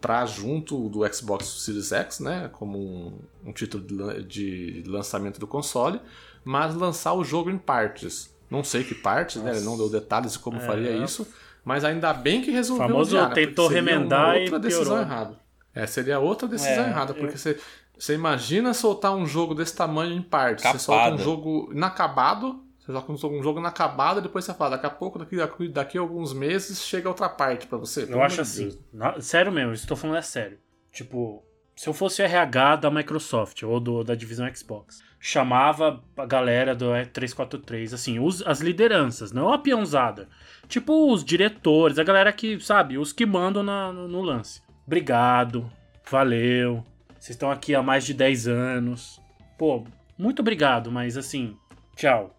[0.00, 5.46] para junto do Xbox Series X, né, como um, um título de, de lançamento do
[5.46, 6.00] console,
[6.44, 8.34] mas lançar o jogo em partes.
[8.50, 11.26] Não sei que partes, né, ele não deu detalhes de como faria isso,
[11.64, 14.84] mas ainda bem que resolveu Famoso né, porque tentou seria remendar uma e outra decisão
[14.86, 15.02] piorou.
[15.02, 15.38] errada.
[15.74, 17.58] É, seria outra decisão É, errada, eu- porque você,
[17.96, 22.92] você imagina soltar um jogo desse tamanho em partes, você solta um jogo inacabado, você
[22.92, 26.00] joga um jogo- inacabado e depois você fala, daqui a pouco, daqui, daqui, daqui a
[26.00, 28.04] alguns meses, chega outra parte pra você.
[28.10, 30.58] Eu acho assim, na- sério mesmo, tô falando é sério.
[30.90, 31.42] Tipo,
[31.76, 36.86] se eu fosse RH da Microsoft ou do, da divisão Xbox, chamava a galera do
[36.86, 40.28] E343, assim, os, as lideranças, não a peãozada.
[40.68, 44.60] Tipo, os diretores, a galera que, sabe, os que mandam na- no, no lance.
[44.86, 45.70] Obrigado,
[46.10, 46.84] valeu,
[47.18, 49.20] vocês estão aqui há mais de 10 anos.
[49.56, 49.84] Pô,
[50.18, 51.56] muito obrigado, mas assim,
[51.96, 52.36] tchau.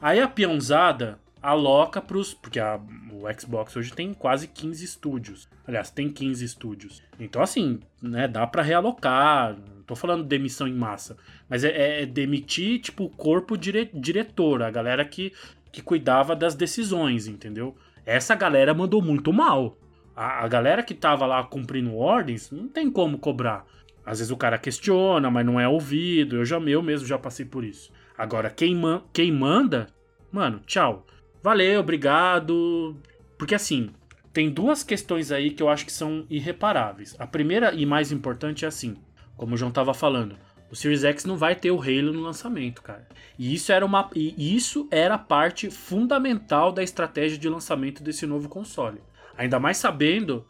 [0.00, 2.34] Aí a peãozada aloca pros.
[2.34, 2.80] Porque a-
[3.12, 5.48] o Xbox hoje tem quase 15 estúdios.
[5.66, 7.02] Aliás, tem 15 estúdios.
[7.18, 9.54] Então, assim, né, dá pra realocar.
[9.56, 11.16] Não tô falando demissão em massa.
[11.48, 15.32] Mas é, é demitir, tipo, o corpo dire, diretor, a galera que,
[15.72, 17.74] que cuidava das decisões, entendeu?
[18.04, 19.78] Essa galera mandou muito mal.
[20.16, 23.66] A, a galera que tava lá cumprindo ordens, não tem como cobrar.
[24.06, 26.36] Às vezes o cara questiona, mas não é ouvido.
[26.36, 27.90] Eu já eu mesmo já passei por isso.
[28.16, 29.88] Agora, quem, man- quem manda,
[30.30, 31.06] mano, tchau.
[31.42, 32.96] Valeu, obrigado.
[33.36, 33.90] Porque assim,
[34.32, 37.14] tem duas questões aí que eu acho que são irreparáveis.
[37.18, 38.96] A primeira e mais importante é assim,
[39.36, 40.36] como o João tava falando,
[40.70, 43.06] o Series X não vai ter o Halo no lançamento, cara.
[43.38, 48.48] E isso era uma e isso era parte fundamental da estratégia de lançamento desse novo
[48.48, 49.00] console.
[49.36, 50.44] Ainda mais sabendo,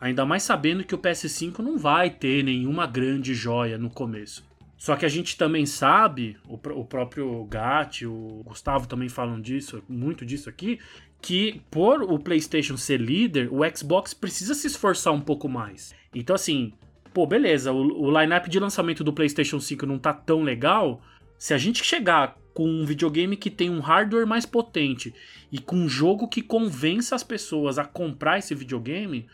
[0.00, 4.47] ainda mais sabendo que o PS5 não vai ter nenhuma grande joia no começo.
[4.78, 9.82] Só que a gente também sabe, o, o próprio Gat, o Gustavo também falam disso,
[9.88, 10.78] muito disso aqui,
[11.20, 15.92] que por o PlayStation ser líder, o Xbox precisa se esforçar um pouco mais.
[16.14, 16.72] Então, assim,
[17.12, 21.02] pô, beleza, o, o lineup de lançamento do PlayStation 5 não tá tão legal.
[21.36, 25.12] Se a gente chegar com um videogame que tem um hardware mais potente
[25.50, 29.26] e com um jogo que convença as pessoas a comprar esse videogame,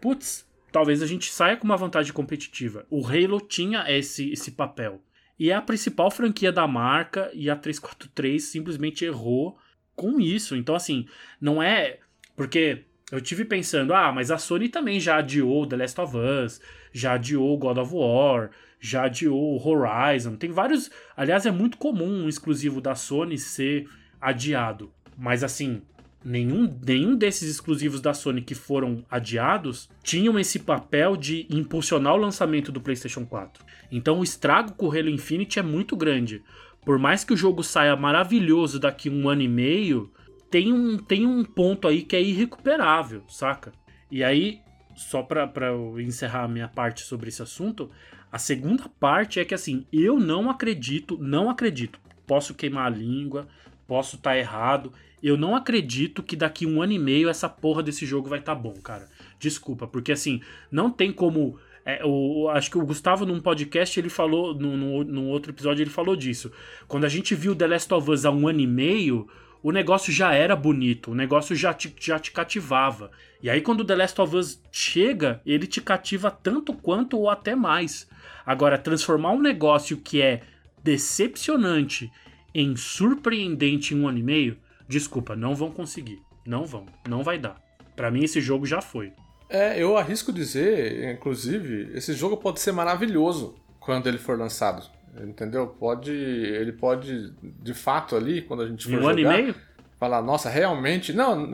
[0.00, 0.45] putz,
[0.76, 2.84] talvez a gente saia com uma vantagem competitiva.
[2.90, 5.00] O Halo tinha esse, esse papel.
[5.38, 9.56] E é a principal franquia da marca e a 343 simplesmente errou
[9.94, 10.54] com isso.
[10.54, 11.06] Então, assim,
[11.40, 12.00] não é.
[12.36, 16.60] Porque eu tive pensando, ah, mas a Sony também já adiou The Last of Us,
[16.92, 20.36] já adiou God of War, já adiou Horizon.
[20.36, 20.90] Tem vários.
[21.16, 23.88] Aliás, é muito comum um exclusivo da Sony ser
[24.20, 24.92] adiado.
[25.16, 25.80] Mas assim,
[26.26, 32.18] nenhum, nenhum desses exclusivos da Sony que foram adiados tinham esse papel de impulsionar o
[32.18, 33.64] lançamento do PlayStation 4.
[33.92, 36.42] Então o estrago com o Halo Infinite é muito grande.
[36.84, 40.12] Por mais que o jogo saia maravilhoso daqui um ano e meio,
[40.50, 43.72] tem um, tem um ponto aí que é irrecuperável, saca?
[44.10, 44.60] E aí,
[44.96, 47.90] só pra, pra eu encerrar a minha parte sobre esse assunto,
[48.32, 52.00] a segunda parte é que assim, eu não acredito, não acredito.
[52.26, 53.46] Posso queimar a língua,
[53.86, 54.92] posso estar errado.
[55.22, 58.54] Eu não acredito que daqui um ano e meio essa porra desse jogo vai estar
[58.54, 59.08] bom, cara.
[59.38, 61.58] Desculpa, porque assim, não tem como.
[61.84, 66.16] é, o, acho que o Gustavo, num podcast, ele falou, num outro episódio, ele falou
[66.16, 66.52] disso.
[66.86, 69.28] Quando a gente viu The Last of Us há um ano e meio,
[69.62, 73.10] o negócio já era bonito, o negócio já te, já te cativava.
[73.42, 77.54] E aí, quando The Last of Us chega, ele te cativa tanto quanto ou até
[77.54, 78.08] mais.
[78.44, 80.42] Agora, transformar um negócio que é
[80.82, 82.12] decepcionante
[82.54, 84.56] em surpreendente em um ano e meio,
[84.88, 86.22] desculpa, não vão conseguir.
[86.46, 87.60] Não vão, não vai dar.
[87.94, 89.12] Pra mim, esse jogo já foi.
[89.48, 94.84] É, eu arrisco dizer, inclusive, esse jogo pode ser maravilhoso quando ele for lançado.
[95.18, 95.66] Entendeu?
[95.66, 96.12] Pode.
[96.12, 99.54] Ele pode, de fato, ali, quando a gente for Em um jogar, ano e meio?
[99.98, 101.12] falar, nossa, realmente.
[101.14, 101.48] Não,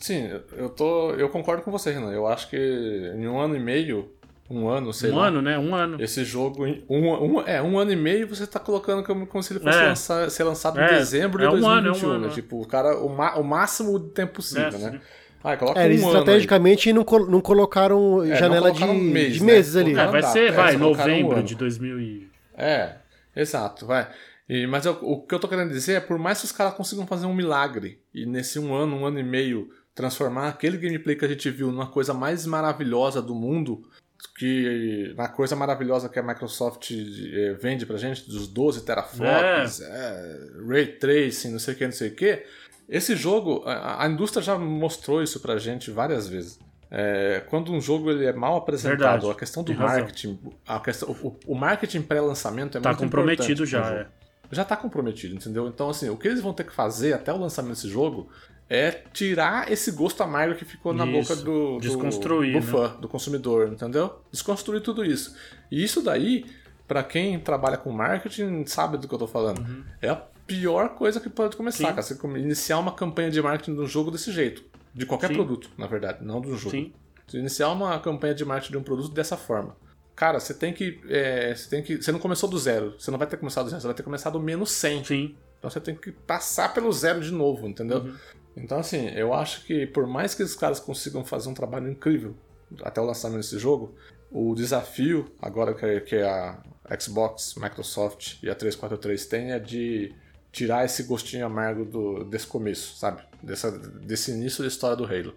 [0.00, 1.10] sim, eu tô.
[1.12, 2.10] Eu concordo com você, Renan.
[2.10, 4.10] Eu acho que em um ano e meio
[4.50, 5.26] um ano, sei um lá.
[5.28, 5.58] ano, né?
[5.58, 5.96] Um ano.
[6.02, 9.52] Esse jogo, um, um- é, um ano e meio você tá colocando como, como se
[9.52, 9.88] ele fosse É.
[9.88, 12.26] lançar- ser lançado É, em dezembro de é um ano, é um 2021, ano, né?
[12.28, 12.30] é.
[12.30, 14.90] Tipo, o cara, o, ma- o máximo de tempo possível, É, né?
[14.92, 15.00] sim.
[15.42, 16.18] Ah, coloca É, eles um ano aí.
[16.20, 19.46] estrategicamente não, col- não colocaram É, janela não de, colocaram um mês, de né?
[19.52, 19.92] meses ali.
[19.92, 21.42] É, vai ser, é, vai, um novembro ano.
[21.42, 22.28] de 2000 e...
[22.56, 22.94] É,
[23.36, 24.08] exato, vai.
[24.48, 26.74] E, mas eu- o que eu tô querendo dizer é, por mais que os caras
[26.74, 31.14] consigam fazer um milagre, e nesse um ano, um ano e meio, transformar aquele gameplay
[31.16, 33.82] que a gente viu numa coisa mais maravilhosa do mundo,
[34.26, 40.38] que na coisa maravilhosa que a Microsoft eh, vende pra gente, dos 12 teraflops, é,
[40.66, 42.42] Ray Tracing, não sei o que, não sei o que,
[42.88, 46.58] esse jogo, a, a indústria já mostrou isso pra gente várias vezes.
[46.90, 50.78] É, quando um jogo ele é mal apresentado, Verdade, a questão do tem marketing, a
[50.78, 54.06] questão, o, o marketing pré-lançamento é Tá muito comprometido importante já, é.
[54.52, 55.66] Já está comprometido, entendeu?
[55.66, 58.28] Então, assim, o que eles vão ter que fazer até o lançamento desse jogo
[58.68, 62.60] é tirar esse gosto amargo que ficou na Isso, boca do, do, do né?
[62.62, 64.20] fã, do consumidor, entendeu?
[64.32, 65.36] Desconstruir tudo isso.
[65.70, 66.46] E isso daí,
[66.88, 69.58] pra quem trabalha com marketing, sabe do que eu tô falando.
[69.58, 69.84] Uhum.
[70.00, 71.94] É a pior coisa que pode começar, Sim.
[71.94, 72.02] cara.
[72.02, 74.64] Você iniciar uma campanha de marketing de um jogo desse jeito.
[74.94, 75.34] De qualquer Sim.
[75.34, 76.70] produto, na verdade, não de um jogo.
[76.70, 76.92] Sim.
[77.26, 79.76] Você iniciar uma campanha de marketing de um produto dessa forma.
[80.14, 81.00] Cara, você tem que.
[81.08, 82.00] é, você tem que.
[82.00, 82.94] Você não começou do zero.
[82.98, 85.04] Você não vai ter começado do zero, você vai ter começado do menos 100.
[85.04, 85.34] Sim.
[85.58, 87.98] Então você tem que passar pelo zero de novo, entendeu?
[87.98, 88.14] Uhum.
[88.56, 92.34] Então, assim, eu acho que por mais que os caras consigam fazer um trabalho incrível
[92.82, 93.94] até o lançamento desse jogo,
[94.30, 96.62] o desafio, agora que, a
[96.98, 100.12] Xbox, Microsoft e a 343 têm, é de
[100.50, 103.22] tirar esse gostinho amargo do, desse começo, sabe?
[103.42, 105.34] Desse início da história do Halo.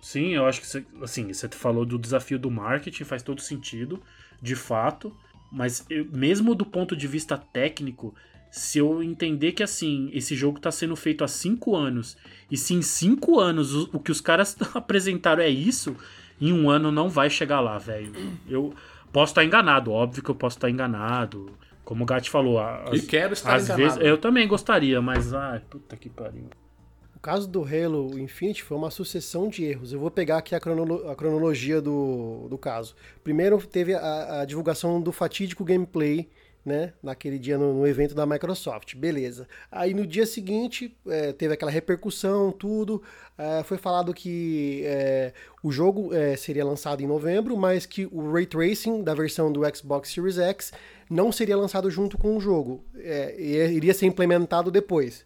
[0.00, 4.02] Sim, eu acho que você, assim, você falou do desafio do marketing, faz todo sentido,
[4.40, 5.14] de fato.
[5.52, 8.14] Mas eu- mesmo do ponto de vista técnico,
[8.50, 12.16] se eu entender que assim, esse jogo está sendo feito há cinco anos,
[12.50, 15.96] e se em cinco anos o, o que os caras apresentaram é isso,
[16.40, 18.12] em um ano não vai chegar lá, velho.
[18.48, 18.72] Eu
[19.12, 21.50] posso estar enganado, óbvio que eu posso estar enganado.
[21.84, 23.82] Como o Gat falou, as, e quero estar às enganado.
[23.82, 26.44] vezes eu também gostaria, mas ai, puta que pariu.
[27.16, 29.92] O caso do Halo Infinite foi uma sucessão de erros.
[29.92, 32.94] Eu vou pegar aqui a, cronolo- a cronologia do, do caso.
[33.22, 36.28] Primeiro teve a, a divulgação do fatídico gameplay,
[36.64, 36.92] né?
[37.02, 38.94] Naquele dia no, no evento da Microsoft.
[38.96, 39.46] Beleza.
[39.70, 43.02] Aí no dia seguinte é, teve aquela repercussão, tudo.
[43.36, 45.32] É, foi falado que é,
[45.62, 49.62] o jogo é, seria lançado em novembro, mas que o Ray Tracing da versão do
[49.74, 50.72] Xbox Series X
[51.08, 52.84] não seria lançado junto com o jogo.
[52.96, 55.24] É, e iria ser implementado depois.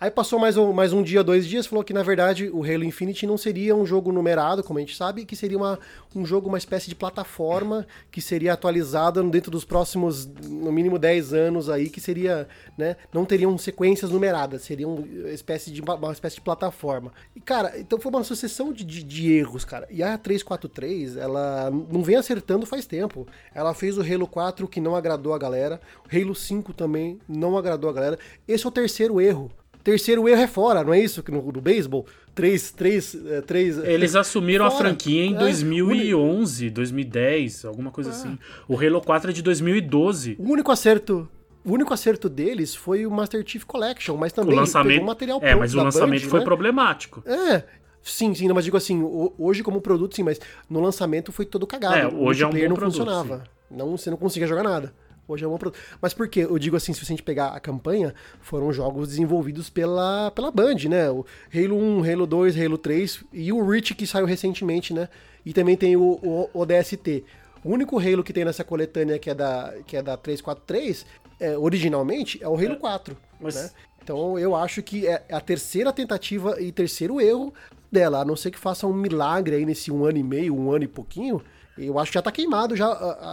[0.00, 2.84] Aí passou mais um, mais um dia, dois dias, falou que na verdade o Halo
[2.84, 5.78] Infinite não seria um jogo numerado, como a gente sabe, que seria uma,
[6.16, 11.34] um jogo, uma espécie de plataforma que seria atualizada dentro dos próximos, no mínimo 10
[11.34, 12.48] anos aí, que seria,
[12.78, 17.12] né, não teriam sequências numeradas, seria uma espécie de, uma espécie de plataforma.
[17.36, 19.86] E cara, então foi uma sucessão de, de, de erros, cara.
[19.90, 23.26] E a 343, ela não vem acertando faz tempo.
[23.54, 25.78] Ela fez o Halo 4 que não agradou a galera,
[26.10, 28.18] o Halo 5 também não agradou a galera.
[28.48, 29.50] Esse é o terceiro erro.
[29.82, 31.22] Terceiro erro é fora, não é isso?
[31.22, 32.06] Que no, no beisebol?
[32.34, 33.78] Três, três, é, três.
[33.78, 34.84] Eles assumiram a Fora.
[34.84, 38.38] franquia em É, 2011, 2010, alguma coisa assim.
[38.68, 40.36] O Halo 4 é de 2012.
[40.38, 41.28] O único acerto.
[41.64, 44.92] O único acerto deles foi o Master Chief Collection, mas O também lançamento.
[44.94, 46.44] pegou material é, mas o lançamento Band, foi né?
[46.44, 47.22] problemático.
[47.26, 47.64] É,
[48.02, 51.44] sim, sim, não, mas digo assim, o- hoje como produto, sim, mas no lançamento foi
[51.44, 51.96] todo cagado.
[51.96, 53.44] É, O hoje é um bom não produto, funcionava.
[53.70, 54.94] Não, você não conseguia jogar nada.
[55.30, 55.78] Hoje é um bom produto.
[56.02, 56.40] Mas por quê?
[56.40, 60.76] Eu digo assim, se a gente pegar a campanha, foram jogos desenvolvidos pela, pela Band,
[60.88, 61.08] né?
[61.10, 61.24] O
[61.54, 65.08] Halo 1, Halo 2, Halo 3 e o Reach que saiu recentemente, né?
[65.46, 67.24] E também tem o, o ODST.
[67.62, 71.06] O único Halo que tem nessa coletânea que é da, que é da 343,
[71.38, 73.16] é, originalmente, é o Halo 4.
[73.40, 73.70] mas- né?
[74.02, 77.52] Então eu acho que é a terceira tentativa e terceiro erro
[77.92, 80.72] dela, a não ser que faça um milagre aí nesse um ano e meio, um
[80.72, 81.40] ano e pouquinho.
[81.78, 82.88] Eu acho que já tá queimado, já,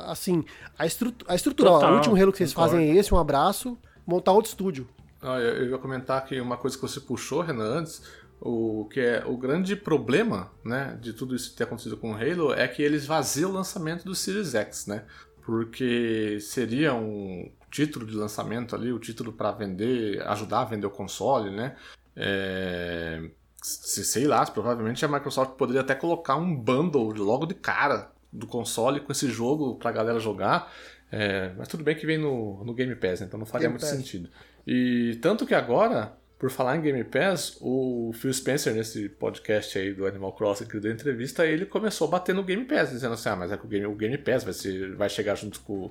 [0.07, 0.43] assim,
[0.77, 1.71] a, estru a estrutura.
[1.71, 2.75] ó, Total, o último Halo que vocês concordo.
[2.77, 4.87] fazem é esse, um abraço, montar outro estúdio.
[5.21, 8.01] Ah, eu eu ia comentar que uma coisa que você puxou, Renan, antes,
[8.39, 12.53] o que é o grande problema, né, de tudo isso ter acontecido com o Halo
[12.53, 15.03] é que eles vaziam o lançamento do Series X, né?
[15.43, 20.91] Porque seria um título de lançamento ali, o título para vender, ajudar a vender o
[20.91, 21.75] console, né?
[22.15, 23.29] É,
[23.61, 28.47] se- sei lá, provavelmente a Microsoft poderia até colocar um bundle logo de cara do
[28.47, 30.71] console com esse jogo pra galera jogar.
[31.11, 33.27] É, mas tudo bem que vem no, no Game Pass, né?
[33.27, 33.97] então não faria Game muito Pass.
[33.97, 34.29] sentido.
[34.65, 39.93] E tanto que agora, por falar em Game Pass, o Phil Spencer, nesse podcast aí
[39.93, 43.13] do Animal Crossing que ele deu entrevista, ele começou a bater no Game Pass, dizendo
[43.13, 45.61] assim, ah, mas é que o Game, o Game Pass vai, ser, vai chegar junto
[45.61, 45.89] com,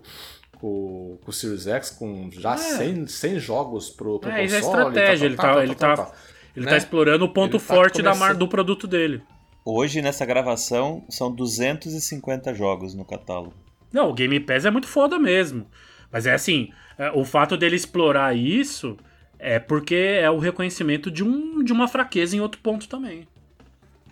[0.58, 2.58] com, com o Series X com já É.
[2.58, 4.58] 100, 100 jogos pro, pro É, é console.
[4.58, 6.12] estratégia, ele tá- ele tá-
[6.54, 6.70] Ele né?
[6.72, 9.22] tá explorando o ponto Ele tá forte da começando- mar do produto dele.
[9.68, 13.52] Hoje, nessa gravação, são 250 jogos no catálogo.
[13.92, 15.66] Não, o Game Pass é muito foda mesmo.
[16.08, 18.96] Mas é assim, é, o fato dele explorar isso
[19.40, 23.26] é porque é o reconhecimento de, um, de uma fraqueza em outro ponto também.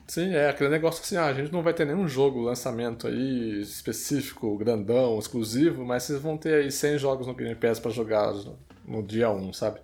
[0.08, 3.60] Sim, é aquele negócio assim, ah, a gente não vai ter nenhum jogo lançamento aí
[3.60, 8.34] específico, grandão, exclusivo, mas vocês vão ter aí 100 jogos no Game Pass para jogar
[8.84, 9.78] no dia 1, sabe?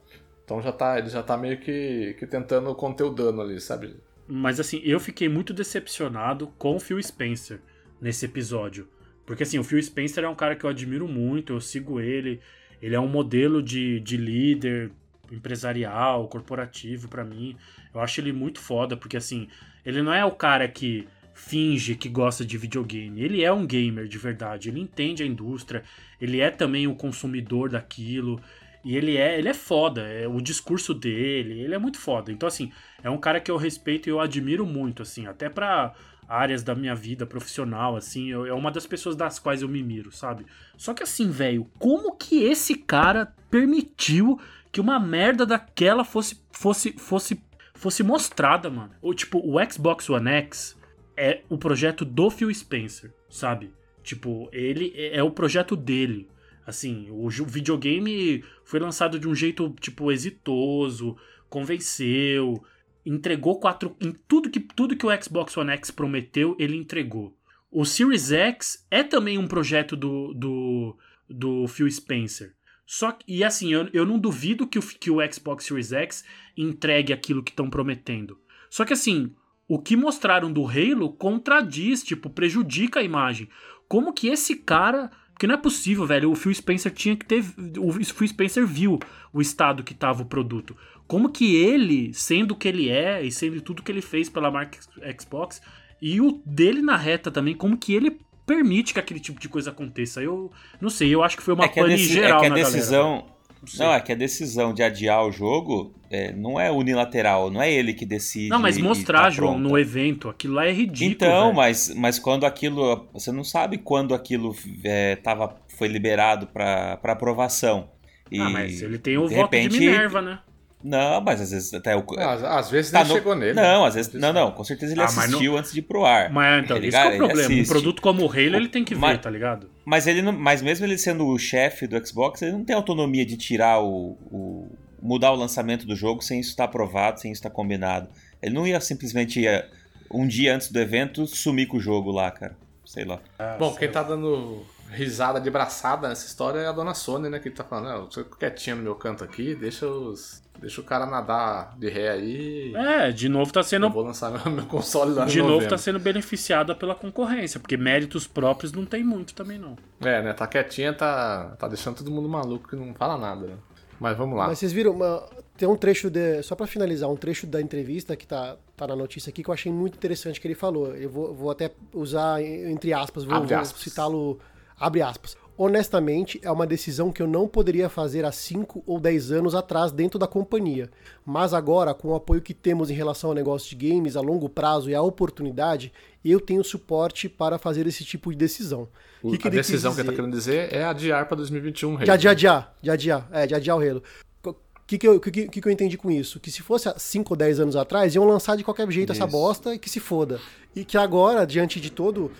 [0.45, 3.95] Então já tá, ele já tá meio que, que tentando conter o dano ali, sabe?
[4.31, 7.61] Mas assim, eu fiquei muito decepcionado com o Phil Spencer
[8.01, 8.89] nesse episódio.
[9.27, 12.41] Porque assim, o Phil Spencer é um cara que eu admiro muito, eu sigo ele,
[12.81, 14.93] ele é um modelo de, de líder
[15.33, 17.57] empresarial, corporativo para mim.
[17.93, 19.49] Eu acho ele muito foda, porque assim,
[19.85, 23.21] ele não é o cara que finge que gosta de videogame.
[23.21, 24.69] Ele é um gamer de verdade.
[24.69, 25.83] Ele entende a indústria.
[26.21, 28.41] Ele é também o consumidor daquilo.
[28.85, 30.03] E ele é, ele é foda.
[30.03, 31.61] É o discurso dele.
[31.61, 32.33] Ele é muito foda.
[32.33, 32.73] Então, assim,
[33.03, 35.95] é um cara que eu respeito e eu admiro muito, assim, até para
[36.31, 39.83] áreas da minha vida profissional, assim, eu, é uma das pessoas das quais eu me
[39.83, 40.47] miro, sabe?
[40.77, 46.93] Só que assim, velho, como que esse cara permitiu que uma merda daquela fosse fosse
[46.93, 47.43] fosse
[47.75, 48.93] fosse mostrada, mano.
[49.03, 50.79] Ou tipo, o Xbox One X
[51.17, 53.73] é o projeto do Phil Spencer, sabe?
[54.05, 56.29] Tipo, ele é, é o projeto dele.
[56.71, 61.17] Assim, o videogame foi lançado de um jeito, tipo, exitoso,
[61.49, 62.65] convenceu,
[63.05, 63.97] entregou quatro.
[64.01, 67.37] Em tudo que, tudo que o Xbox One X prometeu, ele entregou.
[67.71, 70.97] O Series X é também um projeto do, do,
[71.29, 72.55] do Phil Spencer.
[72.87, 76.25] Só que, e assim, eu, eu não duvido que o, que o Xbox Series X
[76.57, 78.39] entregue aquilo que estão prometendo.
[78.69, 79.35] Só que assim,
[79.69, 83.49] o que mostraram do Halo contradiz, tipo, prejudica a imagem.
[83.89, 85.11] Como que esse cara.
[85.41, 86.31] Porque não é possível, velho.
[86.31, 87.43] O Phil Spencer tinha que ter.
[87.79, 88.99] O Phil Spencer viu
[89.33, 90.77] o estado que tava o produto.
[91.07, 94.51] Como que ele, sendo o que ele é e sendo tudo que ele fez pela
[94.51, 94.79] marca
[95.19, 95.63] Xbox,
[95.99, 99.71] e o dele na reta também, como que ele permite que aquele tipo de coisa
[99.71, 100.23] aconteça.
[100.23, 103.13] Eu não sei, eu acho que foi uma é pane geral é que a decisão,
[103.13, 103.35] galera.
[103.79, 107.61] Não, não, é que a decisão de adiar o jogo é, não é unilateral, não
[107.61, 108.49] é ele que decide.
[108.49, 111.11] Não, mas mostrar, tá João, no evento, aquilo lá é ridículo.
[111.11, 113.07] Então, mas, mas quando aquilo.
[113.13, 117.91] Você não sabe quando aquilo é, tava, foi liberado para aprovação.
[118.31, 120.39] E, ah, mas ele tem o voto repente, de Minerva, né?
[120.83, 122.05] Não, mas às vezes até o.
[122.19, 123.15] Às, às vezes tá nem no...
[123.15, 123.53] chegou nele.
[123.53, 124.13] Não, às vezes.
[124.15, 125.59] Não, não, com certeza ele ah, assistiu não...
[125.59, 126.31] antes de ir pro ar.
[126.31, 127.55] Mas então, esse é o problema.
[127.55, 129.69] Um produto como o Halo, ele tem que ver, mas, tá ligado?
[129.85, 130.33] Mas ele não.
[130.33, 134.17] Mas mesmo ele sendo o chefe do Xbox, ele não tem autonomia de tirar o,
[134.33, 134.69] o.
[135.03, 138.09] mudar o lançamento do jogo sem isso estar aprovado, sem isso estar combinado.
[138.43, 139.69] Ele não ia simplesmente ia,
[140.11, 142.57] um dia antes do evento sumir com o jogo lá, cara.
[142.87, 143.21] Sei lá.
[143.39, 147.31] Ah, Bom, sei quem tá dando risada de braçada nessa história é a dona Sônia,
[147.31, 147.39] né?
[147.39, 150.85] Que tá falando, ah, eu tô quietinha no meu canto aqui, deixa os Deixa o
[150.85, 152.75] cara nadar de ré aí.
[152.77, 153.87] É, de novo tá sendo.
[153.87, 155.71] Eu vou lançar meu console lá De novo novembro.
[155.71, 159.77] tá sendo beneficiada pela concorrência, porque méritos próprios não tem muito também, não.
[160.03, 160.35] É, né?
[160.35, 163.55] Tá quietinha, tá, tá deixando todo mundo maluco que não fala nada, né?
[163.99, 164.49] Mas vamos lá.
[164.49, 165.23] Mas vocês viram, uma,
[165.57, 166.43] tem um trecho de.
[166.43, 169.55] Só para finalizar, um trecho da entrevista que tá, tá na notícia aqui que eu
[169.55, 170.95] achei muito interessante que ele falou.
[170.95, 174.39] Eu vou, vou até usar entre aspas, vou, vou citá-lo.
[174.81, 179.31] Abre aspas honestamente, é uma decisão que eu não poderia fazer há 5 ou 10
[179.31, 180.91] anos atrás dentro da companhia.
[181.23, 184.49] Mas agora, com o apoio que temos em relação ao negócio de games a longo
[184.49, 185.93] prazo e a oportunidade,
[186.25, 188.89] eu tenho suporte para fazer esse tipo de decisão.
[189.23, 192.05] O, que a decisão que ele está querendo dizer é adiar para 2021 Halo.
[192.05, 194.03] De adiar, de adiar, é, de adiar o Halo.
[194.43, 194.55] O
[194.87, 196.41] que, que, eu, que, que, eu entendi com isso?
[196.41, 199.23] Que se fosse há 5 ou 10 anos atrás, iam lançar de qualquer jeito isso.
[199.23, 200.41] essa bosta e que se foda.
[200.75, 202.33] E que agora, diante de todo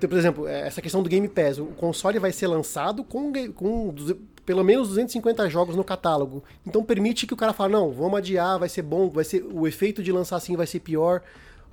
[0.00, 3.94] por exemplo, é, essa questão do Game Pass, o console vai ser lançado com, com
[4.44, 6.42] pelo menos 250 jogos no catálogo.
[6.66, 9.66] Então permite que o cara fale, não, vamos adiar, vai ser bom, vai ser o
[9.66, 11.22] efeito de lançar assim vai ser pior.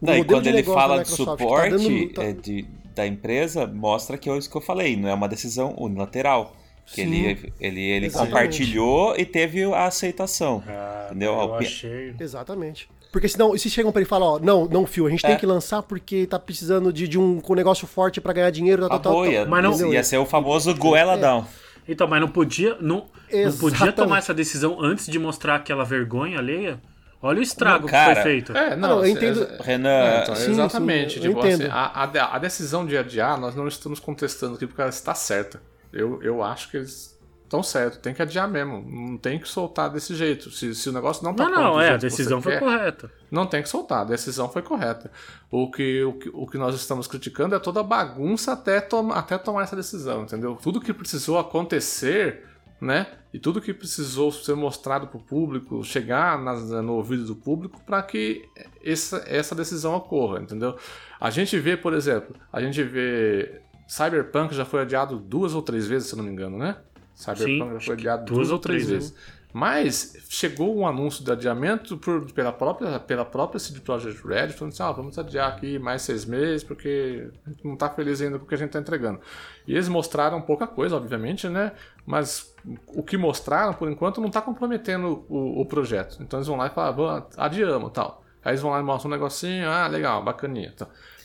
[0.01, 2.31] O não, e quando ele fala de tá suporte tá dando, tá...
[2.31, 6.55] de, da empresa, mostra que é isso que eu falei, não é uma decisão unilateral.
[6.85, 10.61] Que Sim, ele, ele, ele compartilhou e teve a aceitação.
[10.67, 11.33] Ah, entendeu?
[11.33, 12.13] Eu achei.
[12.19, 12.89] Exatamente.
[13.11, 15.29] Porque senão, se chegam para ele e falam, ó, não, não, Fio, a gente é.
[15.29, 18.87] tem que lançar porque tá precisando de, de um, um negócio forte para ganhar dinheiro,
[18.87, 21.41] tal, tal, tal, Mas não, ia ser o famoso goela down.
[21.41, 21.91] É.
[21.91, 26.37] Então, mas não podia, não, não podia tomar essa decisão antes de mostrar aquela vergonha
[26.37, 26.79] alheia?
[27.21, 28.57] Olha o estrago cara, que foi feito.
[28.57, 29.47] É, não, não eu entendo.
[29.59, 31.13] Renan, é, então, sim, exatamente.
[31.15, 31.61] Sim, tipo, eu entendo.
[31.63, 35.61] Assim, a, a, decisão de adiar, nós não estamos contestando aqui porque ela está certa.
[35.93, 37.10] Eu, eu acho que eles
[37.51, 38.81] Tão certo, tem que adiar mesmo.
[38.81, 40.49] Não tem que soltar desse jeito.
[40.49, 43.11] Se, se o negócio não tá Não, não, é, a decisão foi quer, correta.
[43.29, 45.11] Não tem que soltar, a decisão foi correta.
[45.51, 49.37] O que, o que, o que nós estamos criticando é toda a bagunça até, até
[49.37, 50.57] tomar essa decisão, entendeu?
[50.63, 52.45] Tudo que precisou acontecer
[52.79, 53.05] né?
[53.33, 57.79] E tudo que precisou ser mostrado para o público, chegar nas, no ouvido do público
[57.85, 58.49] para que
[58.83, 60.75] essa, essa decisão ocorra, entendeu?
[61.19, 65.85] A gente vê, por exemplo, a gente vê Cyberpunk já foi adiado duas ou três
[65.85, 66.77] vezes, se não me engano, né?
[67.21, 69.15] Cyberpunk Sim, já foi adiado duas duas, ou três três vezes.
[69.53, 74.71] Mas chegou um anúncio de adiamento por, pela, própria, pela própria CD Projekt Red, falando
[74.73, 78.39] assim: ah, vamos adiar aqui mais seis meses, porque a gente não está feliz ainda
[78.39, 79.19] com o que a gente está entregando.
[79.67, 81.73] E eles mostraram pouca coisa, obviamente, né?
[82.05, 82.55] Mas
[82.87, 86.17] o que mostraram, por enquanto, não está comprometendo o, o, projeto.
[86.21, 88.23] Então eles vão lá e falam: adiamos tal.
[88.43, 90.73] Aí eles vão lá e mostram um negocinho, ah, legal, bacaninha.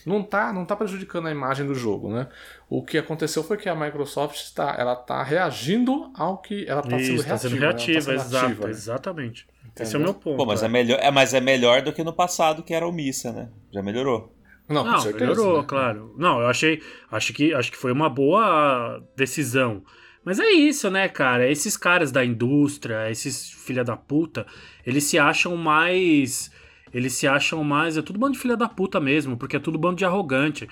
[0.07, 2.27] Não está não tá prejudicando a imagem do jogo, né?
[2.69, 6.97] O que aconteceu foi que a Microsoft está, ela tá reagindo ao que ela está
[6.97, 7.37] sendo Isso, tá reativa.
[7.37, 7.65] sendo né?
[7.65, 8.69] Ela tá reativa, sendo exato, ativa, né?
[8.71, 9.47] exatamente.
[9.79, 10.01] Esse é o Entendeu?
[10.01, 10.37] meu ponto.
[10.37, 10.65] Pô, mas é.
[10.65, 13.49] é, melhor, é, mas é melhor do que no passado, que era omissa, né?
[13.71, 14.33] Já melhorou.
[14.67, 15.65] Não, com Não, certeza, melhorou, né?
[15.67, 16.15] claro.
[16.17, 16.81] Não, eu achei.
[17.11, 19.83] Acho que, acho que foi uma boa decisão.
[20.25, 21.49] Mas é isso, né, cara?
[21.49, 24.45] Esses caras da indústria, esses filha da puta,
[24.85, 26.51] eles se acham mais.
[26.93, 27.97] Eles se acham mais.
[27.97, 30.67] É tudo bando de filha da puta mesmo, porque é tudo bando de arrogante.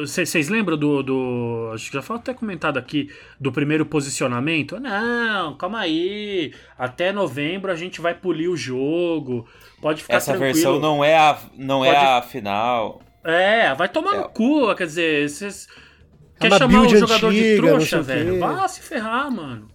[0.00, 1.70] Vocês lembram do, do.
[1.74, 3.10] Acho que já foi até comentado aqui.
[3.40, 4.78] Do primeiro posicionamento?
[4.80, 6.52] Não, calma aí.
[6.78, 9.46] Até novembro a gente vai polir o jogo.
[9.80, 10.54] Pode ficar Essa tranquilo.
[10.54, 13.02] versão não é a, não é Pode- a final.
[13.24, 14.18] É, vai tomar É.
[14.20, 15.68] no cu, quer dizer, vocês.
[16.40, 18.38] É Quer chamar o build jogador de antiga, não trouxa, velho?
[18.38, 19.68] Vá se ferrar, mano.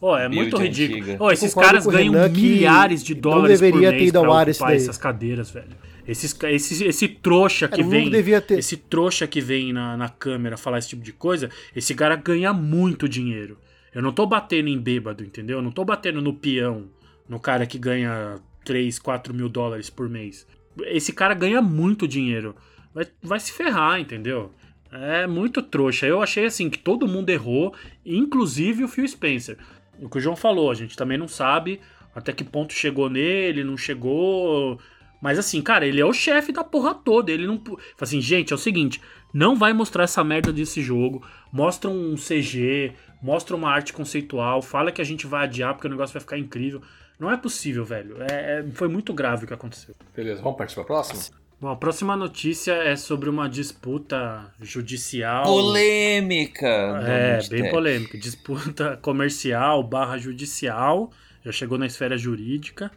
[0.00, 1.00] Ó, é Build muito ridículo.
[1.00, 1.16] antiga.
[1.20, 4.50] Ó, esses caras ganham Renan milhares de dólares deveria por ter mês ido ao pra
[4.50, 5.76] ocupar essas cadeiras, velho.
[6.06, 8.08] Esses, esse, esse trouxa que não vem.
[8.08, 8.58] devia ter.
[8.58, 12.52] Esse trouxa que vem na, na câmera falar esse tipo de coisa, esse cara ganha
[12.52, 13.58] muito dinheiro.
[13.94, 15.58] Eu não tô batendo em bêbado, entendeu?
[15.58, 16.84] Eu não tô batendo no peão,
[17.28, 20.46] no cara que ganha 3, 4 mil dólares por mês.
[20.84, 22.54] Esse cara ganha muito dinheiro.
[22.94, 24.52] Vai, vai se ferrar, entendeu?
[24.90, 26.06] É muito trouxa.
[26.06, 27.74] Eu achei assim que todo mundo errou,
[28.04, 29.58] inclusive o Phil Spencer.
[30.00, 31.80] O que o João falou, a gente também não sabe
[32.14, 34.78] até que ponto chegou nele, não chegou.
[35.20, 37.30] Mas assim, cara, ele é o chefe da porra toda.
[37.30, 37.60] Ele não.
[38.00, 39.00] Assim, gente, é o seguinte:
[39.32, 41.24] não vai mostrar essa merda desse jogo.
[41.52, 42.92] Mostra um CG,
[43.22, 46.38] mostra uma arte conceitual, fala que a gente vai adiar porque o negócio vai ficar
[46.38, 46.82] incrível.
[47.18, 48.16] Não é possível, velho.
[48.22, 49.94] É, é- foi muito grave o que aconteceu.
[50.14, 51.20] Beleza, vamos partir para a próxima?
[51.60, 55.42] Bom, a próxima notícia é sobre uma disputa judicial.
[55.42, 56.68] Polêmica!
[57.04, 58.16] É, bem polêmica.
[58.16, 61.10] Disputa comercial barra judicial,
[61.44, 62.92] já chegou na esfera jurídica,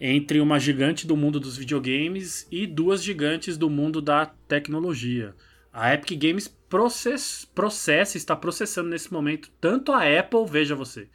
[0.00, 5.34] entre uma gigante do mundo dos videogames e duas gigantes do mundo da tecnologia.
[5.70, 11.06] A Epic Games process, processa, está processando nesse momento tanto a Apple, veja você,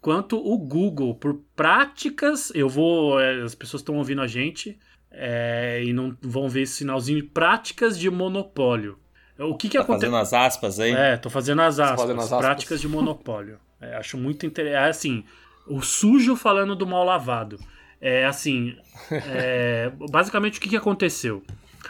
[0.00, 2.50] quanto o Google por práticas.
[2.54, 3.20] Eu vou.
[3.20, 4.78] é, As pessoas estão ouvindo a gente
[5.12, 7.24] é, e não vão ver esse sinalzinho.
[7.28, 8.98] Práticas de monopólio.
[9.38, 10.06] O que, que Tá acontece?
[10.06, 10.92] fazendo as aspas aí?
[10.92, 12.00] É, tô fazendo as aspas.
[12.00, 12.38] fazendo as aspas.
[12.38, 13.58] Práticas de monopólio.
[13.80, 14.84] É, acho muito interessante.
[14.84, 15.24] É assim,
[15.66, 17.58] o sujo falando do mal lavado.
[18.00, 18.76] É assim,
[19.10, 21.42] é, basicamente o que, que aconteceu?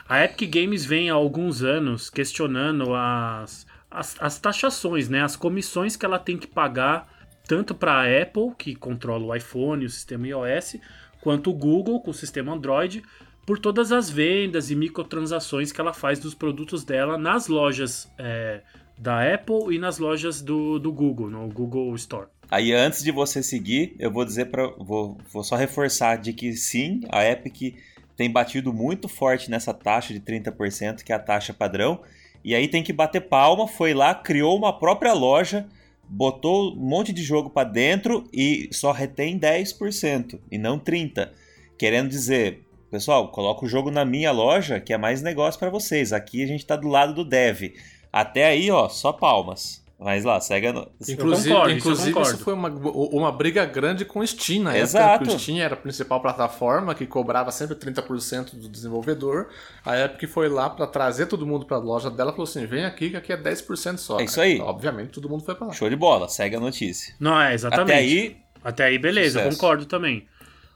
[0.08, 5.22] A Epic Games vem há alguns anos questionando as, as, as taxações, né?
[5.22, 7.08] As comissões que ela tem que pagar
[7.46, 10.76] tanto para a Apple, que controla o iPhone, o sistema iOS,
[11.22, 13.02] quanto o Google, com o sistema Android,
[13.46, 18.60] por todas as vendas e microtransações que ela faz dos produtos dela nas lojas é,
[18.98, 22.26] da Apple e nas lojas do, do Google, no Google Store.
[22.50, 26.52] Aí antes de você seguir, eu vou dizer para vou, vou só reforçar de que
[26.52, 27.76] sim, a Epic
[28.16, 32.00] tem batido muito forte nessa taxa de 30%, que é a taxa padrão.
[32.44, 35.66] E aí tem que bater palma, foi lá, criou uma própria loja,
[36.12, 41.32] botou um monte de jogo para dentro e só retém 10% e não 30.
[41.78, 46.12] Querendo dizer, pessoal, coloca o jogo na minha loja, que é mais negócio para vocês.
[46.12, 47.74] Aqui a gente tá do lado do dev.
[48.12, 49.81] Até aí, ó, só palmas.
[50.02, 50.88] Mas lá, segue a no...
[51.08, 52.38] Inclusive, concordo, isso eu inclusive isso, concordo.
[52.38, 55.24] foi uma, uma briga grande com o Steam na Exato.
[55.24, 59.48] época, o Steam era a principal plataforma que cobrava sempre 30% do desenvolvedor.
[59.84, 62.66] A Epic foi lá para trazer todo mundo para a loja dela e falou assim:
[62.66, 64.18] vem aqui que aqui é 10% só.
[64.20, 64.60] É isso aí.
[64.60, 65.72] Obviamente todo mundo foi para lá.
[65.72, 67.14] Show de bola, segue a notícia.
[67.20, 67.92] Não, é exatamente.
[67.92, 69.56] Até aí, Até aí, beleza, Sucesso.
[69.56, 70.26] concordo também.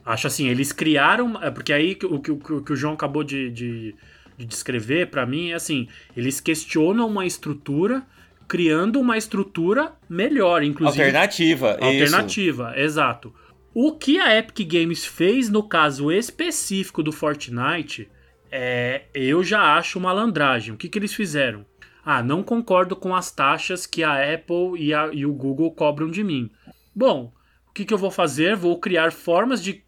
[0.04, 1.42] Acho assim, eles criaram.
[1.42, 3.94] É porque aí o que, o que o João acabou de, de,
[4.38, 8.04] de descrever pra mim é assim: eles questionam uma estrutura,
[8.48, 11.02] criando uma estrutura melhor, inclusive.
[11.02, 11.72] alternativa.
[11.80, 11.84] Isso.
[11.84, 13.34] Alternativa, exato.
[13.74, 18.08] O que a Epic Games fez no caso específico do Fortnite,
[18.50, 20.72] é, eu já acho malandragem.
[20.72, 21.66] O que, que eles fizeram?
[22.04, 26.08] Ah, não concordo com as taxas que a Apple e, a- e o Google cobram
[26.10, 26.48] de mim.
[26.94, 27.32] Bom,
[27.68, 28.54] o que, que eu vou fazer?
[28.56, 29.82] Vou criar formas de,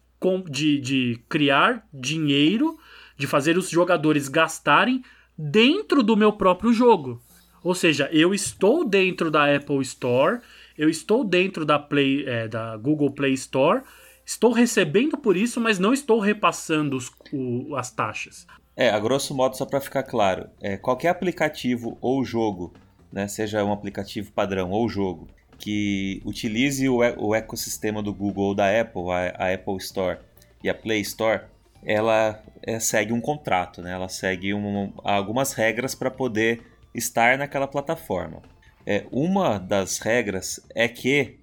[0.49, 2.77] de, de criar dinheiro,
[3.17, 5.01] de fazer os jogadores gastarem
[5.37, 7.21] dentro do meu próprio jogo.
[7.63, 10.39] Ou seja, eu estou dentro da Apple Store,
[10.77, 13.81] eu estou dentro da Play, é, da Google Play Store,
[14.25, 18.47] estou recebendo por isso, mas não estou repassando os, o, as taxas.
[18.75, 22.73] É, a grosso modo, só para ficar claro, é, qualquer aplicativo ou jogo,
[23.11, 28.55] né, seja um aplicativo padrão ou jogo, que utilize o, o ecossistema do Google ou
[28.55, 30.17] da Apple, a, a Apple Store
[30.63, 31.41] e a Play Store,
[31.83, 33.91] ela é, segue um contrato, né?
[33.91, 36.61] ela segue um, algumas regras para poder
[36.93, 38.41] estar naquela plataforma.
[38.85, 41.37] É, uma das regras é que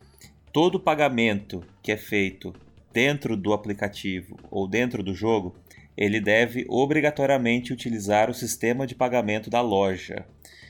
[0.53, 2.55] todo pagamento que é feito
[2.93, 5.55] dentro do aplicativo ou dentro do jogo,
[5.97, 10.25] ele deve obrigatoriamente utilizar o sistema de pagamento da loja.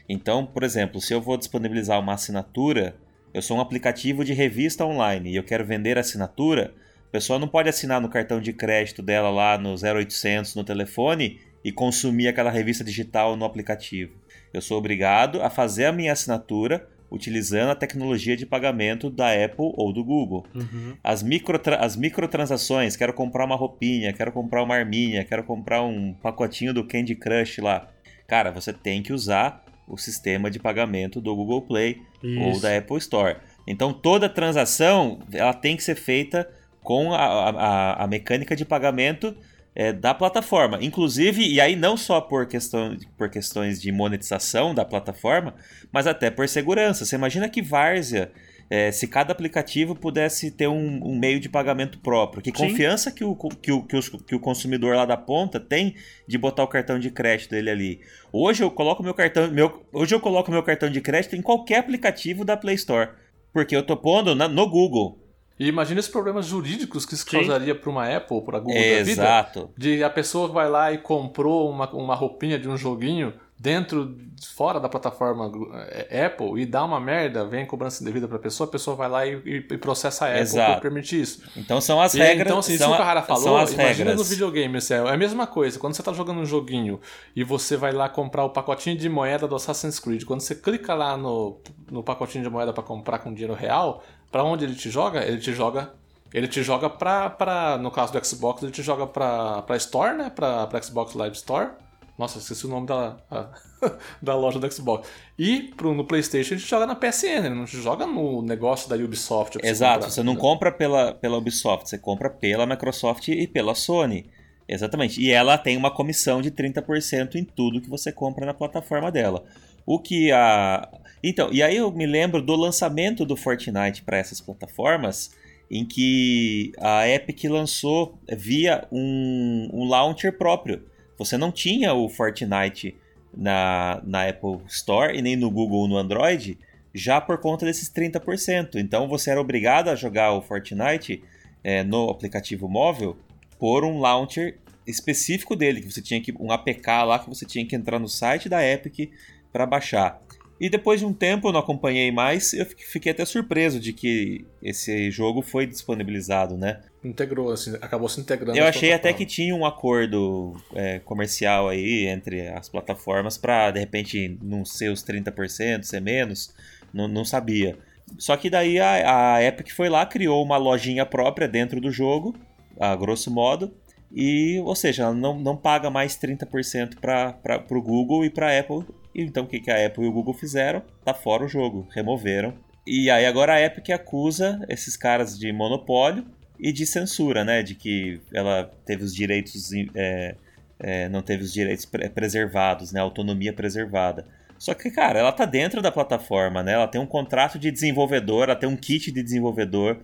[0.08, 2.96] Então, por exemplo, se eu vou disponibilizar uma assinatura,
[3.32, 6.74] eu sou um aplicativo de revista online e eu quero vender assinatura,
[7.08, 11.40] a pessoa não pode assinar no cartão de crédito dela lá no 0800 no telefone
[11.64, 14.12] e consumir aquela revista digital no aplicativo.
[14.56, 19.70] Eu sou obrigado a fazer a minha assinatura utilizando a tecnologia de pagamento da Apple
[19.76, 20.46] ou do Google.
[20.54, 20.96] Uhum.
[21.04, 26.14] As, micro, as microtransações, quero comprar uma roupinha, quero comprar uma arminha, quero comprar um
[26.14, 27.86] pacotinho do Candy Crush lá.
[28.26, 32.40] Cara, você tem que usar o sistema de pagamento do Google Play Isso.
[32.40, 33.36] ou da Apple Store.
[33.66, 36.48] Então toda transação ela tem que ser feita
[36.82, 39.36] com a, a, a mecânica de pagamento
[39.76, 40.78] é, da plataforma.
[40.80, 45.54] Inclusive, e aí não só por, questão, por questões de monetização da plataforma,
[45.92, 47.04] mas até por segurança.
[47.04, 48.32] Você imagina que Várzea
[48.70, 52.42] é, se cada aplicativo pudesse ter um, um meio de pagamento próprio.
[52.42, 52.68] Que Sim.
[52.68, 55.94] confiança que o, que, o, que, os, que o consumidor lá da ponta tem
[56.26, 58.00] de botar o cartão de crédito dele ali.
[58.32, 61.80] Hoje eu coloco meu cartão, meu, hoje eu coloco meu cartão de crédito em qualquer
[61.80, 63.10] aplicativo da Play Store.
[63.52, 65.25] Porque eu tô pondo na, no Google.
[65.58, 67.38] E imagina os problemas jurídicos que isso Sim.
[67.38, 69.22] causaria para uma Apple, para a Google é, da vida.
[69.22, 69.70] Exato.
[69.76, 74.14] De a pessoa vai lá e comprou uma, uma roupinha de um joguinho dentro,
[74.54, 75.50] fora da plataforma
[75.88, 79.08] é, Apple e dá uma merda, vem cobrança indevida para a pessoa, a pessoa vai
[79.08, 80.74] lá e, e processa a Apple Exato.
[80.74, 81.42] por permitir isso.
[81.56, 82.46] Então são as e, regras.
[82.46, 84.16] Então, assim, isso que o Carrara falou, imagina regras.
[84.16, 85.78] no videogame, assim, é a mesma coisa.
[85.78, 87.00] Quando você está jogando um joguinho
[87.34, 90.94] e você vai lá comprar o pacotinho de moeda do Assassin's Creed, quando você clica
[90.94, 91.58] lá no,
[91.90, 94.04] no pacotinho de moeda para comprar com dinheiro real,
[94.36, 95.24] para onde ele te joga?
[95.24, 95.94] Ele te joga
[96.34, 97.78] ele te joga pra, pra.
[97.78, 100.28] No caso do Xbox, ele te joga pra, pra Store, né?
[100.28, 101.70] Pra, pra Xbox Live Store.
[102.18, 103.48] Nossa, esqueci o nome da, a,
[104.20, 105.08] da loja do Xbox.
[105.38, 108.96] E pro, no PlayStation a gente joga na PSN, ele não joga no negócio da
[108.96, 109.58] Ubisoft.
[109.62, 114.26] Exato, você, você não compra pela, pela Ubisoft, você compra pela Microsoft e pela Sony.
[114.68, 115.18] Exatamente.
[115.18, 119.42] E ela tem uma comissão de 30% em tudo que você compra na plataforma dela.
[119.86, 120.86] O que a.
[121.22, 125.30] Então, e aí eu me lembro do lançamento do Fortnite para essas plataformas,
[125.70, 130.84] em que a Epic lançou via um, um launcher próprio.
[131.18, 132.94] Você não tinha o Fortnite
[133.36, 136.58] na, na Apple Store e nem no Google no Android,
[136.94, 138.76] já por conta desses 30%.
[138.76, 141.22] Então você era obrigado a jogar o Fortnite
[141.64, 143.16] é, no aplicativo móvel
[143.58, 147.66] por um launcher específico dele, que você tinha que um APK lá que você tinha
[147.66, 149.10] que entrar no site da Epic
[149.52, 150.20] para baixar.
[150.58, 154.46] E depois de um tempo eu não acompanhei mais, eu fiquei até surpreso de que
[154.62, 156.80] esse jogo foi disponibilizado, né?
[157.04, 158.58] Integrou, assim, acabou se integrando.
[158.58, 163.80] Eu achei até que tinha um acordo é, comercial aí entre as plataformas para de
[163.80, 166.54] repente não ser os 30%, ser menos,
[166.92, 167.78] não, não sabia.
[168.18, 172.34] Só que daí a, a Epic foi lá, criou uma lojinha própria dentro do jogo,
[172.80, 173.74] a grosso modo,
[174.10, 178.58] e, ou seja, ela não, não paga mais 30% para o Google e para a
[178.58, 178.84] Apple
[179.22, 180.82] então o que, que a Apple e o Google fizeram?
[181.04, 182.54] Tá fora o jogo, removeram.
[182.86, 186.24] E aí agora a Epic acusa esses caras de monopólio
[186.58, 187.62] e de censura, né?
[187.62, 189.70] De que ela teve os direitos.
[189.94, 190.36] É,
[190.78, 193.00] é, não teve os direitos preservados, né?
[193.00, 194.26] Autonomia preservada.
[194.58, 196.72] Só que, cara, ela tá dentro da plataforma, né?
[196.72, 199.98] Ela tem um contrato de desenvolvedor, ela tem um kit de desenvolvedor.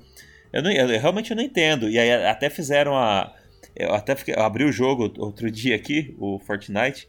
[0.53, 1.89] Eu, não, eu realmente eu não entendo.
[1.89, 3.35] E aí até fizeram a.
[3.75, 7.09] Eu até fiquei, eu abri o jogo outro dia aqui, o Fortnite,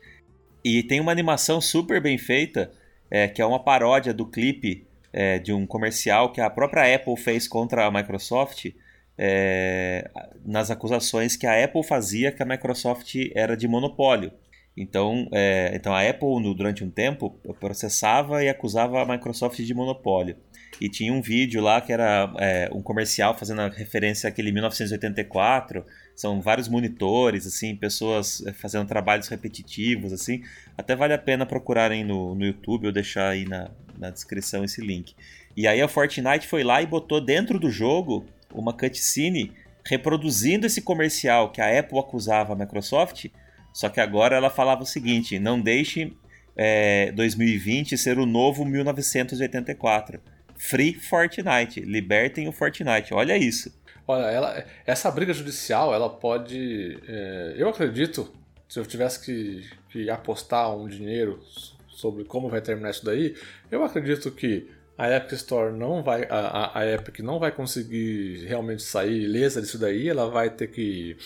[0.63, 2.71] e tem uma animação super bem feita,
[3.11, 7.17] é, que é uma paródia do clipe é, de um comercial que a própria Apple
[7.17, 8.71] fez contra a Microsoft,
[9.17, 10.09] é,
[10.43, 14.31] nas acusações que a Apple fazia que a Microsoft era de monopólio.
[14.75, 20.35] Então, é, então a Apple, durante um tempo, processava e acusava a Microsoft de monopólio.
[20.83, 25.85] E tinha um vídeo lá que era é, um comercial fazendo a referência àquele 1984.
[26.15, 30.43] São vários monitores, assim, pessoas é, fazendo trabalhos repetitivos, assim.
[30.77, 34.81] Até vale a pena procurarem no, no YouTube ou deixar aí na, na descrição esse
[34.81, 35.15] link.
[35.55, 39.51] E aí a Fortnite foi lá e botou dentro do jogo uma cutscene
[39.85, 43.27] reproduzindo esse comercial que a Apple acusava a Microsoft
[43.73, 46.13] só que agora ela falava o seguinte: não deixe
[46.55, 50.21] é, 2020 ser o novo 1984.
[50.69, 51.81] Free Fortnite.
[51.81, 53.13] Libertem o Fortnite.
[53.13, 53.69] Olha isso.
[54.07, 56.99] Olha, ela, essa briga judicial, ela pode.
[57.05, 58.33] É, eu acredito,
[58.69, 61.41] se eu tivesse que, que apostar um dinheiro
[61.89, 63.35] sobre como vai terminar isso daí,
[63.69, 66.25] eu acredito que a Epic Store não vai.
[66.29, 71.17] A, a Epic não vai conseguir realmente sair ilesa disso daí, ela vai ter que.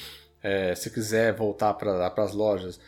[0.42, 2.80] É, se quiser voltar para as lojas,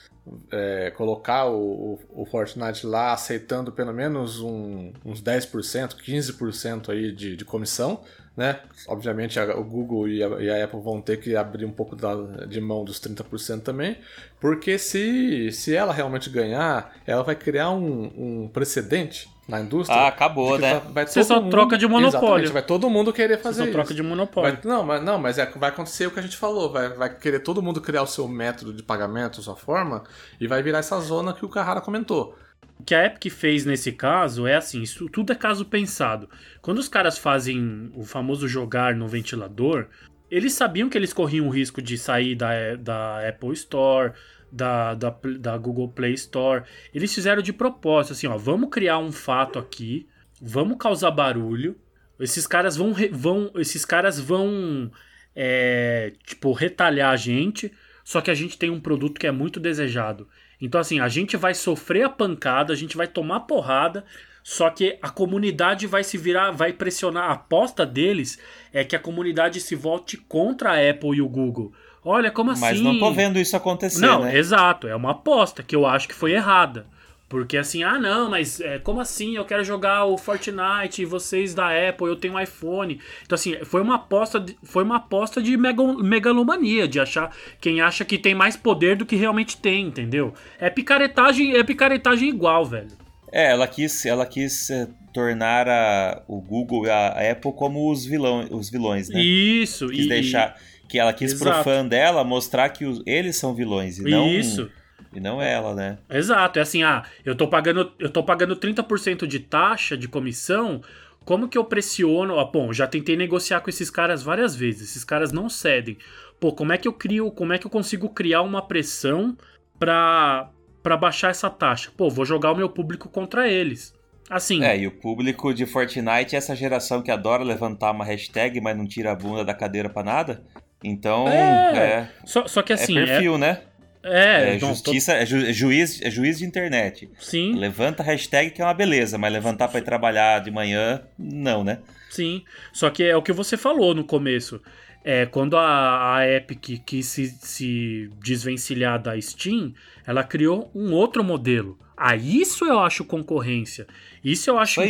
[0.52, 7.36] é, colocar o, o, Fortnite lá aceitando pelo menos um, uns 10%, 15% aí de,
[7.36, 8.02] de comissão,
[8.36, 8.60] né?
[8.88, 11.96] Obviamente a, o Google e a, e a, Apple vão ter que abrir um pouco
[11.96, 13.98] da, de mão dos 30% também,
[14.40, 20.00] porque se, se ela realmente ganhar, ela vai criar um, um precedente na indústria.
[20.00, 20.80] Ah, acabou, né?
[20.92, 21.50] Vai Você só mundo...
[21.50, 22.54] troca de monopólio.
[22.54, 24.54] vai todo mundo querer fazer Você só troca de monopólio.
[24.54, 24.62] Vai...
[24.64, 26.72] não, mas, não, mas é, vai acontecer o que a gente falou.
[26.72, 30.04] Vai, vai querer todo mundo criar o seu método de pagamento, a sua forma,
[30.40, 32.38] e vai virar essa zona que o Carrara comentou.
[32.80, 36.30] O que a Epic fez nesse caso é assim, isso tudo é caso pensado.
[36.62, 39.88] Quando os caras fazem o famoso jogar no ventilador,
[40.30, 44.14] eles sabiam que eles corriam o risco de sair da, da Apple Store,
[44.52, 46.64] da, da, da Google Play Store.
[46.94, 50.08] Eles fizeram de propósito, assim, ó, vamos criar um fato aqui,
[50.42, 51.78] vamos causar barulho.
[52.20, 54.92] Esses caras vão, vão esses caras vão,
[55.36, 57.72] é, tipo, retalhar a gente.
[58.04, 60.28] Só que a gente tem um produto que é muito desejado.
[60.60, 64.04] Então, assim, a gente vai sofrer a pancada, a gente vai tomar porrada,
[64.44, 67.30] só que a comunidade vai se virar, vai pressionar.
[67.30, 68.40] A aposta deles
[68.74, 71.72] é que a comunidade se volte contra a Apple e o Google.
[72.04, 72.62] Olha, como assim?
[72.62, 74.02] Mas não tô vendo isso acontecer.
[74.02, 74.38] Não, né?
[74.38, 74.88] exato.
[74.88, 76.86] É uma aposta que eu acho que foi errada.
[77.30, 79.36] Porque assim, ah não, mas é, como assim?
[79.36, 83.00] Eu quero jogar o Fortnite vocês da Apple, eu tenho um iPhone.
[83.24, 87.32] Então assim, foi uma aposta, de, foi uma aposta de megalomania, de achar
[87.62, 90.34] quem acha que tem mais poder do que realmente tem, entendeu?
[90.60, 92.98] É picaretagem, é picaretagem igual, velho.
[93.32, 98.06] É, ela quis, ela quis é, tornar a, o Google e a Apple como os,
[98.06, 99.22] vilão, os vilões, né?
[99.22, 100.56] Isso, quis e, deixar
[100.90, 101.52] que ela quis Exato.
[101.52, 104.70] pro fã dela mostrar que os, eles são vilões e não Isso.
[105.14, 105.98] E não ela, né?
[106.10, 110.82] Exato, é assim, ah, eu tô pagando, eu tô pagando 30% de taxa de comissão,
[111.26, 112.40] como que eu pressiono?
[112.40, 115.98] Ah, bom, já tentei negociar com esses caras várias vezes, esses caras não cedem.
[116.40, 119.38] Pô, como é que eu crio, como é que eu consigo criar uma pressão
[119.78, 120.50] pra,
[120.82, 121.92] pra baixar essa taxa?
[121.96, 123.94] Pô, vou jogar o meu público contra eles.
[124.30, 124.64] Assim.
[124.64, 128.78] É, e o público de Fortnite é essa geração que adora levantar uma hashtag, mas
[128.78, 130.44] não tira a bunda da cadeira pra nada.
[130.84, 131.76] Então, é.
[131.78, 132.98] é só, só que assim.
[132.98, 133.62] É perfil, é, né?
[134.02, 135.18] É, é então, justiça, tô...
[135.18, 137.10] é, ju, é, juiz, é juiz de internet.
[137.20, 137.56] Sim.
[137.56, 141.80] Levanta hashtag que é uma beleza, mas levantar para ir trabalhar de manhã, não, né?
[142.10, 142.44] Sim.
[142.72, 144.62] Só que é o que você falou no começo.
[145.04, 149.74] É, quando a, a Epic quis se, se desvencilhar da Steam,
[150.06, 151.78] ela criou um outro modelo.
[151.96, 153.86] Ah, isso eu acho concorrência.
[154.24, 154.82] Isso eu acho,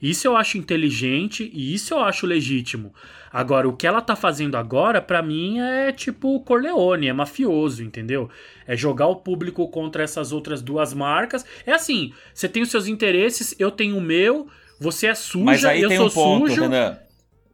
[0.00, 2.92] isso eu acho inteligente e isso eu acho legítimo.
[3.32, 8.28] Agora, o que ela tá fazendo agora, para mim, é tipo Corleone, é mafioso, entendeu?
[8.66, 11.44] É jogar o público contra essas outras duas marcas.
[11.64, 15.88] É assim, você tem os seus interesses, eu tenho o meu, você é suja, eu
[15.88, 16.62] tem sou um ponto, sujo.
[16.62, 16.98] Renan.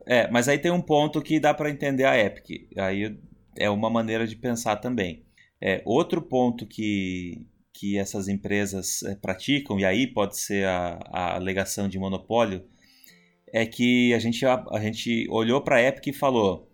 [0.04, 2.66] É, mas aí tem um ponto que dá para entender a Epic.
[2.76, 3.16] Aí
[3.56, 5.22] é uma maneira de pensar também.
[5.60, 11.34] É, outro ponto que, que essas empresas é, praticam, e aí pode ser a, a
[11.36, 12.64] alegação de monopólio,
[13.52, 16.68] é que a gente, a, a gente olhou para a Epic e falou: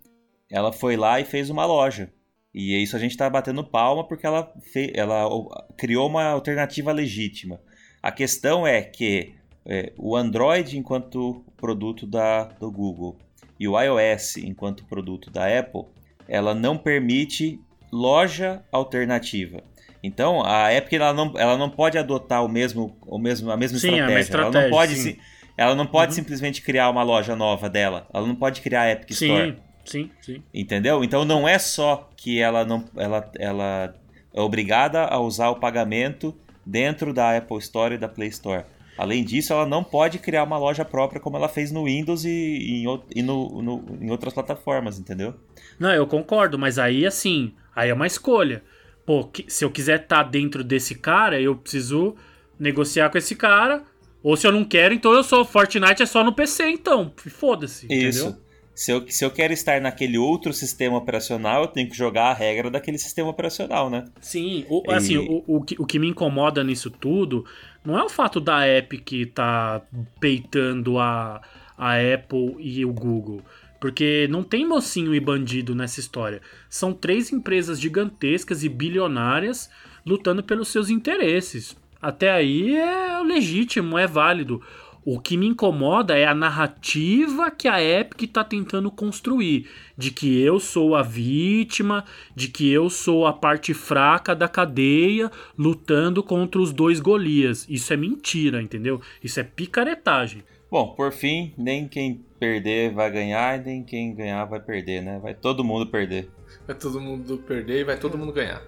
[0.50, 2.12] ela foi lá e fez uma loja.
[2.54, 5.28] E isso a gente está batendo palma porque ela, fez, ela
[5.76, 7.60] criou uma alternativa legítima.
[8.00, 9.34] A questão é que
[9.66, 13.18] é, o Android, enquanto produto da, do Google,
[13.58, 15.86] e o iOS, enquanto produto da Apple,
[16.28, 17.60] ela não permite
[17.92, 19.62] loja alternativa.
[20.02, 23.78] Então, a Epic ela não, ela não pode adotar o mesmo, o mesmo, a mesma
[23.78, 24.20] sim, estratégia.
[24.20, 24.58] Estratégia.
[24.58, 25.02] Ela não pode sim.
[25.02, 25.20] se,
[25.56, 26.16] ela não pode uhum.
[26.16, 28.06] simplesmente criar uma loja nova dela.
[28.12, 29.56] Ela não pode criar a Epic sim, Store.
[29.84, 30.42] Sim, sim.
[30.52, 31.04] Entendeu?
[31.04, 33.94] Então não é só que ela não ela, ela
[34.32, 36.34] é obrigada a usar o pagamento
[36.64, 38.64] dentro da Apple Store e da Play Store.
[38.96, 42.28] Além disso, ela não pode criar uma loja própria como ela fez no Windows e,
[42.30, 42.84] e,
[43.14, 45.34] e no, no, em outras plataformas, entendeu?
[45.78, 48.62] Não, eu concordo, mas aí assim, aí é uma escolha.
[49.04, 52.14] Pô, se eu quiser estar tá dentro desse cara, eu preciso
[52.58, 53.82] negociar com esse cara
[54.24, 55.44] ou se eu não quero, então eu sou.
[55.44, 57.12] Fortnite é só no PC, então.
[57.14, 57.86] Foda-se.
[57.90, 58.28] Isso.
[58.28, 58.44] Entendeu?
[58.74, 62.34] Se eu, se eu quero estar naquele outro sistema operacional, eu tenho que jogar a
[62.34, 64.06] regra daquele sistema operacional, né?
[64.20, 64.92] Sim, o, e...
[64.94, 67.44] assim, o, o, que, o que me incomoda nisso tudo
[67.84, 69.82] não é o fato da Epic tá
[70.18, 71.40] peitando a,
[71.76, 73.42] a Apple e o Google.
[73.78, 76.40] Porque não tem mocinho e bandido nessa história.
[76.68, 79.68] São três empresas gigantescas e bilionárias
[80.04, 81.76] lutando pelos seus interesses.
[82.04, 84.60] Até aí é legítimo, é válido.
[85.02, 89.70] O que me incomoda é a narrativa que a Epic tá tentando construir.
[89.96, 92.04] De que eu sou a vítima,
[92.36, 97.66] de que eu sou a parte fraca da cadeia lutando contra os dois Golias.
[97.70, 99.00] Isso é mentira, entendeu?
[99.22, 100.42] Isso é picaretagem.
[100.70, 105.18] Bom, por fim, nem quem perder vai ganhar, nem quem ganhar vai perder, né?
[105.22, 106.28] Vai todo mundo perder.
[106.66, 108.62] Vai todo mundo perder e vai todo mundo ganhar.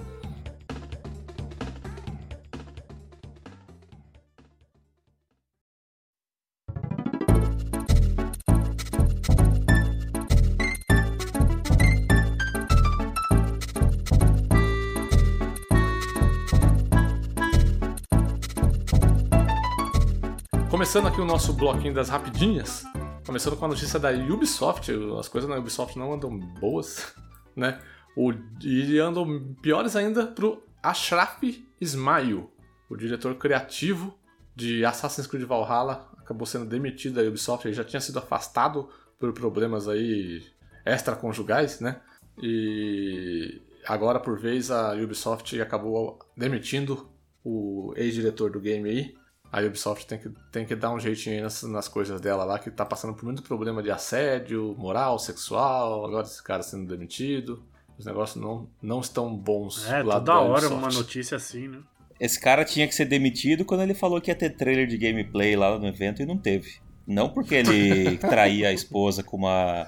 [20.97, 22.83] Começando aqui o nosso bloquinho das rapidinhas,
[23.27, 24.91] começando com a notícia da Ubisoft,
[25.21, 27.15] as coisas na Ubisoft não andam boas,
[27.55, 27.79] né?
[28.17, 28.33] O,
[28.63, 31.43] e andam piores ainda pro Ashraf
[31.79, 32.51] Ismail,
[32.89, 34.19] o diretor criativo
[34.55, 38.89] de Assassin's Creed Valhalla, acabou sendo demitido da Ubisoft, ele já tinha sido afastado
[39.19, 40.47] por problemas aí
[40.87, 42.01] extraconjugais, né?
[42.43, 47.07] E agora, por vez, a Ubisoft acabou demitindo
[47.45, 51.63] o ex-diretor do game aí, a Ubisoft tem que, tem que dar um jeitinho nas,
[51.63, 56.27] nas coisas dela lá, que tá passando por muito problema de assédio, moral, sexual, agora
[56.27, 57.63] esse cara sendo demitido.
[57.99, 60.75] Os negócios não, não estão bons É, lá toda da hora Ubisoft.
[60.75, 61.81] uma notícia assim, né?
[62.19, 65.55] Esse cara tinha que ser demitido quando ele falou que ia ter trailer de gameplay
[65.57, 66.77] lá no evento e não teve.
[67.07, 69.87] Não porque ele traía a esposa com uma,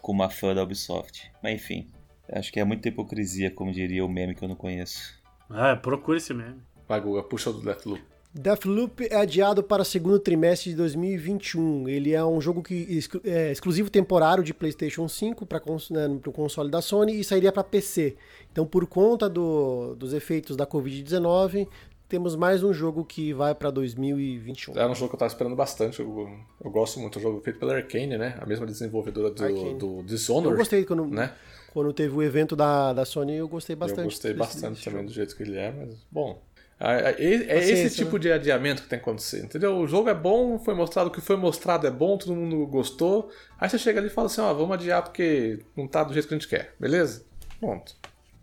[0.00, 1.30] com uma fã da Ubisoft.
[1.42, 1.86] Mas enfim,
[2.32, 5.14] acho que é muita hipocrisia, como diria o meme que eu não conheço.
[5.50, 6.60] É, procura esse meme.
[6.88, 8.02] Vai, Guga, puxa do Deathloop.
[8.40, 11.88] Deathloop é adiado para o segundo trimestre de 2021.
[11.88, 16.82] Ele é um jogo que é exclusivo temporário de PlayStation 5 para o console da
[16.82, 18.16] Sony e sairia para PC.
[18.52, 21.66] Então, por conta do- dos efeitos da Covid-19,
[22.08, 24.74] temos mais um jogo que vai para 2021.
[24.78, 26.00] Era um jogo que eu tava esperando bastante.
[26.00, 26.28] Eu,
[26.62, 27.18] eu gosto muito.
[27.18, 28.36] É um jogo feito pela Arcane, né?
[28.40, 29.74] A mesma desenvolvedora do, Arcane.
[29.78, 30.56] do Eu Dishonored.
[30.58, 31.32] gostei quando, né?
[31.72, 33.98] quando teve o evento da, da Sony, eu gostei bastante.
[34.00, 35.08] Eu gostei bastante também jogo.
[35.10, 36.40] do jeito que ele é, mas bom.
[36.78, 39.78] É, esse Paciência, tipo de adiamento que tem que acontecer, entendeu?
[39.78, 43.30] O jogo é bom, foi mostrado o que foi mostrado é bom, todo mundo gostou.
[43.58, 46.28] Aí você chega ali e fala assim: ó, vamos adiar porque não tá do jeito
[46.28, 47.24] que a gente quer, beleza?
[47.58, 47.94] Pronto.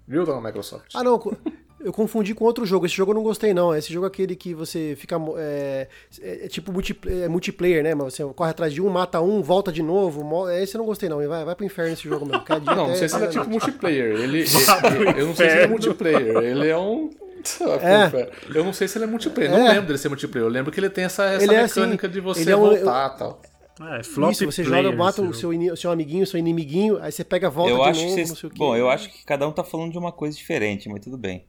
[0.08, 0.96] Viu, dona Microsoft?
[0.96, 1.22] Ah, não.
[1.84, 2.86] Eu confundi com outro jogo.
[2.86, 3.76] Esse jogo eu não gostei, não.
[3.76, 5.18] Esse jogo é aquele que você fica.
[5.38, 5.88] É,
[6.22, 7.94] é- é tipo multipl- é multiplayer, né?
[7.94, 10.24] Mas você corre atrás de um, mata um, volta de novo.
[10.24, 11.18] mo- Esse eu não gostei, não.
[11.28, 12.44] Vai, vai pro inferno esse jogo mesmo.
[12.66, 14.06] Não, não sei se ele é tipo multiplayer.
[14.16, 16.38] Ele, ele- eu não sei se ele é multiplayer.
[16.38, 17.10] Ele é um.
[17.82, 18.30] É.
[18.58, 19.52] Eu não sei se ele é multiplayer.
[19.52, 19.70] Não É.
[19.74, 20.48] lembro dele ser multiplayer.
[20.48, 22.56] Eu lembro que ele tem essa, essa Ele é assim, mecânica de você ele é
[22.56, 23.42] um- voltar e tal.
[23.98, 27.00] É, flop Isso, você player joga, mata o seu, o seu amiguinho, o seu inimiguinho,
[27.02, 28.40] aí você pega, volta eu de acho novo, que não vocês.
[28.40, 28.60] sei o quê.
[28.60, 31.44] Bom, eu acho que cada um tá falando de uma coisa diferente, mas tudo bem.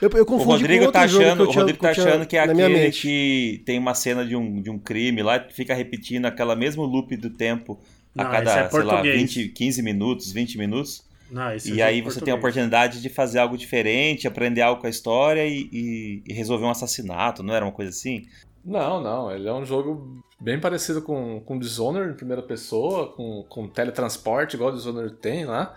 [0.00, 1.90] Eu, eu O confundi com Rodrigo outro tá jogo achando, que eu o Rodrigo tá
[1.90, 5.54] achando que é aquele que tem uma cena de um, de um crime lá que
[5.54, 7.78] fica repetindo aquela mesmo loop do tempo
[8.16, 9.34] a Não, cada, é sei lá, português.
[9.34, 11.02] 20, 15 minutos, 20 minutos.
[11.30, 14.86] Não, E jogo aí você tem a oportunidade de fazer algo diferente, aprender algo com
[14.86, 18.26] a história e, e- e resolver um assassinato, não era uma coisa assim?
[18.64, 19.30] Não, não.
[19.30, 24.56] Ele é um jogo bem parecido com, com Dishonored em primeira pessoa, com, com teletransporte,
[24.56, 25.74] igual o Dishonored tem lá.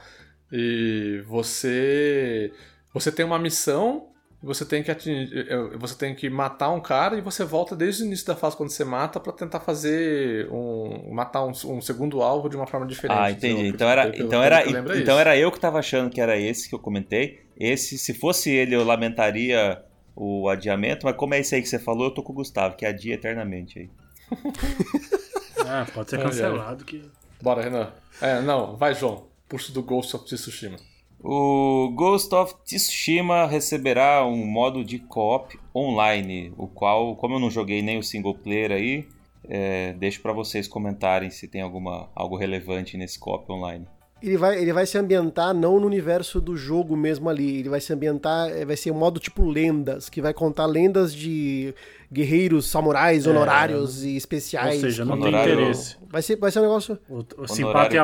[0.55, 2.53] E você.
[2.93, 4.07] Você tem uma missão.
[4.43, 8.03] Você tem que atingir, eh, você tem que matar um cara e você volta desde
[8.03, 12.21] o início da fase quando você mata pra tentar fazer um matar um, um segundo
[12.21, 13.17] alvo de uma forma diferente.
[13.17, 13.67] Ah, entendi.
[13.69, 15.11] Então era, Pelo- então que era, é então isso.
[15.11, 17.39] era eu que tava achando que era esse que eu comentei.
[17.57, 19.81] Esse, se fosse ele, eu lamentaria
[20.13, 22.75] o adiamento, mas como é esse aí que você falou, eu tô com o Gustavo,
[22.75, 23.89] que adia eternamente aí.
[25.65, 27.09] Ah, pode ser cancelado que.
[27.41, 27.89] Bora, Renan.
[28.21, 29.27] É, não, vai, João.
[29.53, 30.77] Puxa do Ghost of Tsushima.
[31.23, 37.51] O Ghost of Tsushima receberá um modo de co-op online, o qual, como eu não
[37.51, 39.07] joguei nem o single player aí,
[39.47, 43.85] é, deixo pra vocês comentarem se tem alguma, algo relevante nesse co-op online.
[44.23, 47.81] Ele vai, ele vai se ambientar não no universo do jogo mesmo ali, ele vai
[47.81, 51.75] se ambientar, eh, vai ser um modo tipo lendas, que vai contar lendas de
[52.11, 54.75] guerreiros, samurais, honorários e especiais.
[54.75, 55.97] Ou seja, não que- tem Honorário- interesse.
[56.09, 56.97] Vai ser, vai ser um negócio...
[57.09, 58.01] O, o Honorário Simpata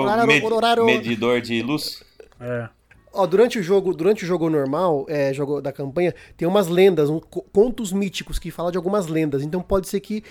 [0.00, 2.02] Honorário- med- honorário- medidor de luz.
[2.40, 2.68] É.
[3.14, 7.08] Ó, durante o jogo, durante o jogo normal, é, jogo da campanha, tem umas lendas,
[7.08, 9.42] um, co- contos míticos que falam de algumas lendas.
[9.42, 10.22] Então pode ser que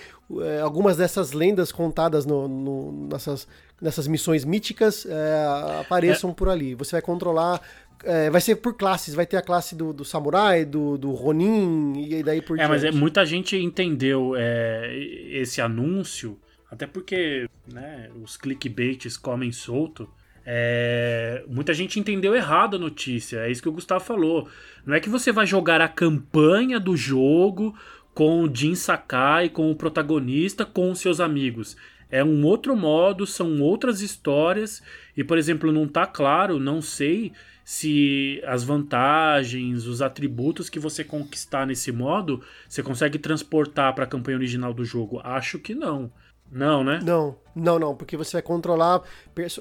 [0.42, 3.48] é, algumas dessas lendas contadas no- no- nessas,
[3.80, 6.74] nessas missões míticas é, apareçam por ali.
[6.74, 7.60] Você vai controlar.
[8.02, 11.94] é, vai ser por classes, vai ter a classe do, do samurai, do, do Ronin,
[11.96, 12.98] e daí por É, mas é, diante.
[12.98, 14.94] muita gente entendeu é,
[15.30, 16.38] esse anúncio,
[16.70, 20.06] até porque né, os clickbaits comem solto.
[20.46, 24.48] É, muita gente entendeu errado a notícia, é isso que o Gustavo falou.
[24.84, 27.74] Não é que você vai jogar a campanha do jogo
[28.12, 31.76] com o Jin Sakai, com o protagonista, com os seus amigos.
[32.10, 34.82] É um outro modo, são outras histórias.
[35.16, 37.32] E, por exemplo, não tá claro, não sei
[37.64, 44.06] se as vantagens, os atributos que você conquistar nesse modo, você consegue transportar para a
[44.06, 45.20] campanha original do jogo.
[45.24, 46.12] Acho que não.
[46.50, 47.00] Não, né?
[47.02, 49.02] Não, não, não, porque você vai controlar,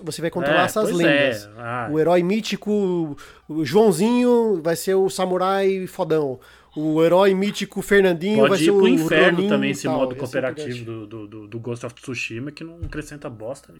[0.03, 1.45] você vai controlar É, essas pois lendas.
[1.45, 1.49] é.
[1.57, 1.87] Ah.
[1.91, 3.17] O herói mítico,
[3.49, 6.39] o Joãozinho vai ser o samurai fodão.
[6.75, 9.95] O herói mítico Fernandinho vai Pode ser ir o pro inferno Ronin também esse tal,
[9.95, 13.73] modo por cooperativo do, do, do, do Ghost of Tsushima que não acrescenta bosta.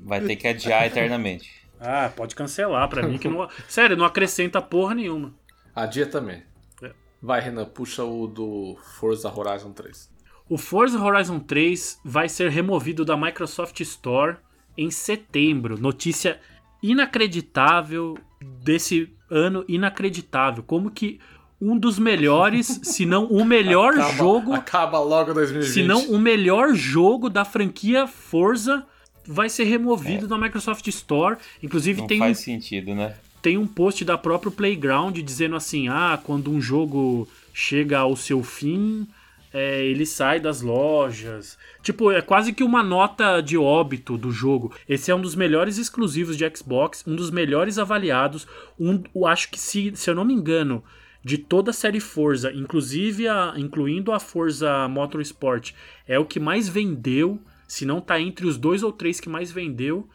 [0.00, 1.50] Vai ter que adiar eternamente.
[1.80, 3.48] Ah, pode cancelar pra mim que não.
[3.68, 5.32] Sério, não acrescenta porra nenhuma.
[5.72, 6.42] A dia também.
[6.82, 6.90] É.
[7.22, 10.10] Vai, Renan, puxa o do Forza Horizon 3.
[10.48, 14.36] O Forza Horizon 3 vai ser removido da Microsoft Store
[14.76, 15.78] em setembro.
[15.78, 16.40] Notícia
[16.82, 18.16] inacreditável
[18.62, 20.62] desse ano inacreditável.
[20.62, 21.18] Como que
[21.60, 25.72] um dos melhores, se não o melhor Acaba- jogo, Acaba logo 2020.
[25.72, 28.86] se não o melhor jogo da franquia Forza
[29.26, 31.36] vai ser removido da Microsoft Store.
[31.62, 33.14] Inclusive Não tem um faz sentido, né?
[33.42, 38.42] tem um post da própria Playground dizendo assim: ah, quando um jogo chega ao seu
[38.42, 39.06] fim,
[39.52, 41.56] é, ele sai das lojas.
[41.82, 44.74] Tipo, é quase que uma nota de óbito do jogo.
[44.88, 48.46] Esse é um dos melhores exclusivos de Xbox, um dos melhores avaliados.
[48.78, 50.82] Um, eu acho que, se, se eu não me engano,
[51.24, 55.72] de toda a série Forza, inclusive a, incluindo a Forza Motorsport,
[56.06, 57.38] é o que mais vendeu.
[57.66, 60.08] Se não tá entre os dois ou três que mais vendeu.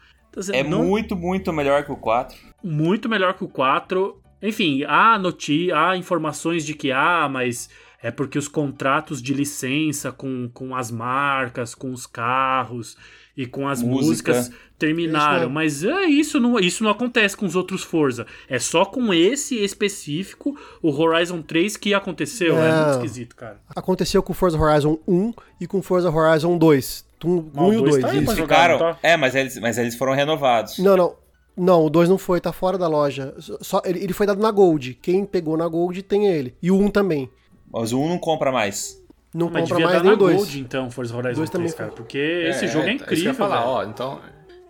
[0.52, 2.36] É não- muito, muito melhor que o 4.
[2.62, 4.20] muito melhor que o 4.
[4.42, 7.70] Enfim, há, noti há informações de que ah, mas
[8.04, 12.98] é porque os contratos de licença com, com as marcas, com os carros
[13.34, 14.32] e com as Música.
[14.34, 15.44] músicas terminaram.
[15.44, 15.50] Isso.
[15.50, 18.26] Mas é, isso, não, isso não acontece com os outros Forza.
[18.46, 22.58] É só com esse específico, o Horizon 3, que aconteceu.
[22.58, 22.76] É, É.
[22.76, 23.58] muito esquisito, cara.
[23.74, 25.32] Aconteceu com o Forza Horizon 1
[25.62, 27.04] e com o Forza Horizon 2.
[27.24, 28.04] Um, Não, um e o o dois 2.
[28.04, 28.78] tá Eles ficaram.
[28.78, 28.98] não tá?
[29.02, 30.78] É, mas eles, mas eles foram renovados.
[30.78, 31.14] Não, não.
[31.56, 33.32] Não, o 2 não foi, tá fora da loja.
[33.38, 34.98] Só, ele, ele foi dado na Gold.
[35.00, 36.54] Quem pegou na Gold tem ele.
[36.60, 37.30] E o 1 também.
[37.74, 39.02] Mas o 1 não compra mais.
[39.34, 40.36] Não Mas compra devia mais dar nem o 2.
[40.36, 41.96] Gold, então, Forza Horizon Dois 3, também cara.
[41.96, 43.70] Porque esse jogo é, isso que eu incrível, ia falar, velho.
[43.70, 44.20] ó, então,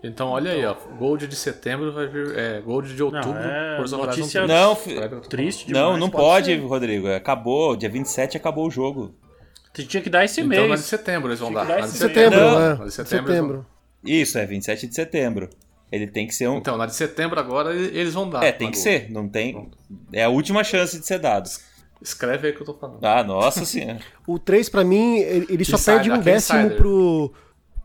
[0.02, 3.96] então olha aí, ó, Gold de setembro vai vir, é, Gold de outubro, é Forza
[3.98, 5.10] notícia- Horizon 3.
[5.10, 6.00] Não, Triste Não, demais.
[6.00, 6.66] não pode pode, ser.
[6.66, 7.08] Rodrigo.
[7.12, 7.76] Acabou.
[7.76, 9.14] Dia 27 acabou o jogo.
[9.74, 10.52] Tinha que dar esse falando.
[10.54, 10.80] Então na mês.
[10.82, 11.68] de setembro eles vão Tinha dar.
[11.68, 12.58] dar Na de esse Setembro, Não.
[12.60, 12.74] né?
[12.78, 13.26] Na de setembro.
[13.32, 13.66] Setembro.
[14.04, 15.50] Isso, é 27 de setembro.
[15.92, 16.56] Ele tem que ser um.
[16.58, 18.42] Então, na de setembro agora eles vão dar.
[18.44, 18.82] é, tem que Gold.
[18.82, 19.10] ser.
[19.12, 19.68] Não tem.
[20.12, 21.50] É a última chance de ser dado.
[22.04, 23.02] Escreve aí o que eu tô falando.
[23.02, 23.98] Ah, nossa senhora.
[24.26, 26.76] O 3, pra mim, ele, ele só Insider, perde um décimo Insider.
[26.76, 27.32] pro,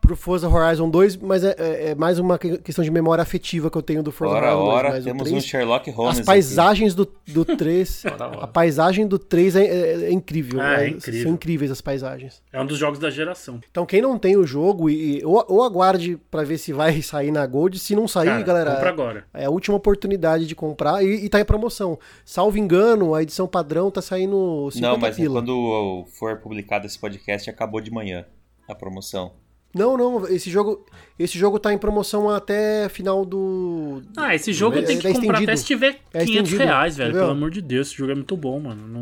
[0.10, 3.70] pro Forza Horizon 2, mas é, é- é mais uma que- questão de memória afetiva
[3.70, 4.74] que eu tenho do Forza Ora, Horizon 2.
[4.76, 6.12] ora, mas o temos 3, um Sherlock Holmes.
[6.14, 6.26] As aqui.
[6.26, 8.05] paisagens do, do 3.
[8.05, 8.38] Ora, ora.
[8.43, 10.60] a paisagem do 3 é, é- é incrível.
[10.60, 10.88] Ah, é né?
[10.89, 11.22] incrível.
[11.24, 12.41] São incríveis as paisagens.
[12.51, 13.60] É um dos jogos da geração.
[13.70, 17.30] Então, quem não tem o jogo, e, ou, ou aguarde pra ver se vai sair
[17.32, 17.78] na Gold.
[17.78, 18.72] Se não sair, Cara, galera.
[18.76, 19.26] compra agora.
[19.32, 21.99] É a última oportunidade de comprar e, e tá em promoção.
[22.26, 25.36] Salvo engano, a edição padrão tá saindo 50 Não, mas pila.
[25.39, 28.26] quando for publicado esse podcast, acabou de manhã
[28.68, 29.34] a promoção.
[29.74, 30.84] Não, não, esse jogo,
[31.17, 34.01] esse jogo tá em promoção até final do.
[34.17, 35.43] Ah, esse jogo É- tem é que comprar estendido.
[35.51, 37.09] até se tiver É 500 estendido, reais, velho.
[37.09, 37.28] entendeu?
[37.28, 38.88] Pelo amor de Deus, esse jogo é muito bom, mano.
[38.88, 39.01] Não,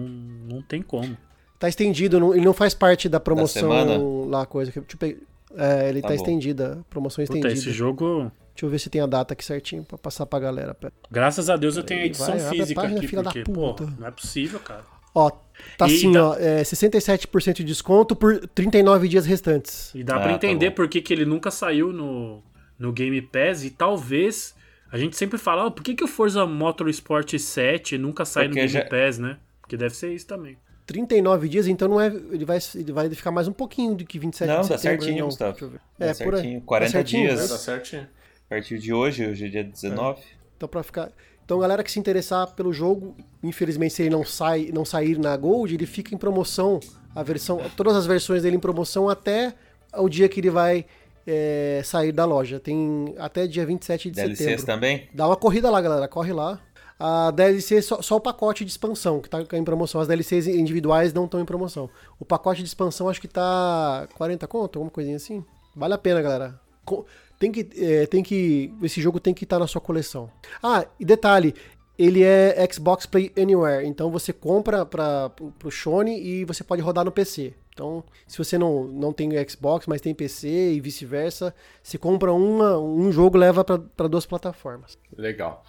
[0.56, 1.18] não tem como.
[1.58, 3.98] Tá estendido, não- ele não faz parte da promoção semana?
[4.30, 4.80] lá, coisa que.
[4.80, 5.24] Deixa eu pe-
[5.56, 7.60] é, ele Tá tá, estendida, promoção Puta, estendida.
[7.60, 8.30] esse jogo.
[8.54, 10.74] Deixa eu ver se tem a data aqui certinho pra passar pra galera.
[10.74, 10.92] Pera.
[11.10, 13.76] Graças a Deus eu tenho a edição Vai, a física página, aqui, da porque, pô,
[14.00, 14.84] não é possível, cara.
[15.20, 15.32] Ó,
[15.78, 19.92] tá E assim, dá- ó, é, 67% de desconto por 39 dias restantes.
[19.96, 20.76] E dá Ah, pra tá entender bom.
[20.76, 22.44] por que, que ele nunca saiu no,
[22.78, 24.56] no Game Pass e talvez.
[24.92, 28.62] A gente sempre fala, ó, por que, que o Forza Motorsport 7 nunca sai Porque
[28.62, 29.38] no Game já- Pass, né?
[29.62, 30.58] Porque deve ser isso também.
[30.86, 32.08] 39 dias, então não é.
[32.08, 35.02] Ele vai, ele vai ficar mais um pouquinho do que 27 Não, de dá setembro.
[35.04, 35.26] certinho, não.
[35.28, 35.52] Gustavo.
[35.52, 35.80] Deixa eu ver.
[36.00, 36.42] Dá É, por aí.
[36.42, 36.60] certinho.
[36.62, 37.24] Tá 40 certinho?
[37.30, 37.50] É, dias.
[37.50, 38.02] dá certinho.
[38.04, 40.22] A partir de hoje, hoje é dia 19.
[40.56, 41.12] Então, pra ficar.
[41.48, 45.38] Então, galera que se interessar pelo jogo, infelizmente, se ele não, sai, não sair na
[45.38, 46.82] Gold, ele fica em promoção.
[47.16, 49.54] A versão, todas as versões dele em promoção até
[49.96, 50.86] o dia que ele vai
[51.26, 52.60] é, sair da loja.
[52.60, 54.66] Tem até dia 27 de DLCs setembro.
[54.66, 55.08] também?
[55.14, 56.06] Dá uma corrida lá, galera.
[56.10, 56.60] Corre lá.
[57.00, 60.02] A DLC só, só o pacote de expansão que tá em promoção.
[60.02, 61.90] As DLCs individuais não estão em promoção.
[62.20, 65.46] O pacote de expansão acho que tá 40 conto, alguma coisinha assim.
[65.74, 66.60] Vale a pena, galera.
[66.84, 67.06] Co-
[67.40, 68.74] Tem que, é, tem que.
[68.82, 70.30] Esse jogo tem que estar na sua coleção.
[70.62, 71.54] Ah, e detalhe.
[71.98, 77.04] Ele é Xbox Play Anywhere, então você compra para pro Shone e você pode rodar
[77.04, 77.56] no PC.
[77.74, 82.78] Então, se você não, não tem Xbox, mas tem PC e vice-versa, você compra uma,
[82.80, 84.98] um jogo leva para duas plataformas.
[85.16, 85.64] Legal.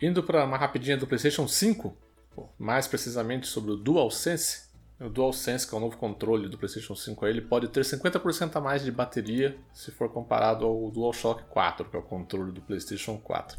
[0.00, 1.96] Indo para uma rapidinha do PlayStation 5,
[2.34, 4.67] pô, mais precisamente sobre o DualSense.
[5.00, 8.60] O DualSense, que é o novo controle do PlayStation 5, ele pode ter 50% a
[8.60, 13.16] mais de bateria se for comparado ao DualShock 4, que é o controle do PlayStation
[13.16, 13.56] 4.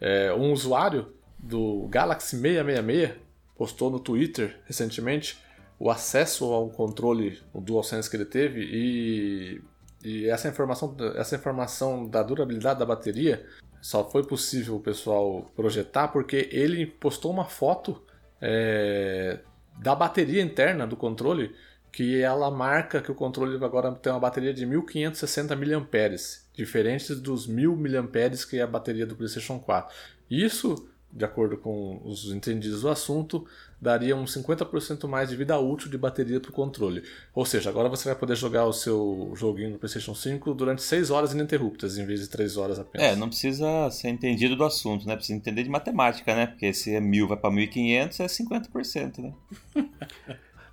[0.00, 3.16] É, um usuário do Galaxy 666
[3.56, 5.36] postou no Twitter recentemente
[5.80, 9.62] o acesso ao controle, o DualSense que ele teve e,
[10.04, 13.44] e essa, informação, essa informação da durabilidade da bateria
[13.80, 18.00] só foi possível o pessoal projetar porque ele postou uma foto
[18.40, 19.40] é,
[19.80, 21.54] da bateria interna do controle
[21.90, 26.16] que ela marca que o controle agora tem uma bateria de 1560 mAh,
[26.52, 29.94] diferente dos 1000 mAh que é a bateria do PlayStation 4.
[30.30, 33.46] Isso de acordo com os entendidos do assunto,
[33.80, 37.02] daria uns 50% mais de vida útil de bateria para o controle.
[37.34, 41.10] Ou seja, agora você vai poder jogar o seu joguinho no PlayStation 5 durante 6
[41.10, 43.06] horas ininterruptas, em vez de 3 horas apenas.
[43.06, 45.14] É, não precisa ser entendido do assunto, né?
[45.14, 46.46] Precisa entender de matemática, né?
[46.46, 49.32] Porque se é 1000 vai para 1500, é 50%, né?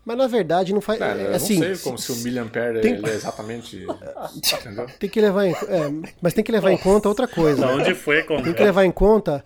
[0.05, 1.01] Mas na verdade não faz.
[1.01, 3.87] É, eu assim, não sei como se o miliampere tem- é exatamente.
[4.37, 4.85] entendeu?
[4.99, 7.61] Tem que levar em, é, mas tem que levar em conta outra coisa.
[7.61, 9.43] Da onde foi a Tem que levar em conta.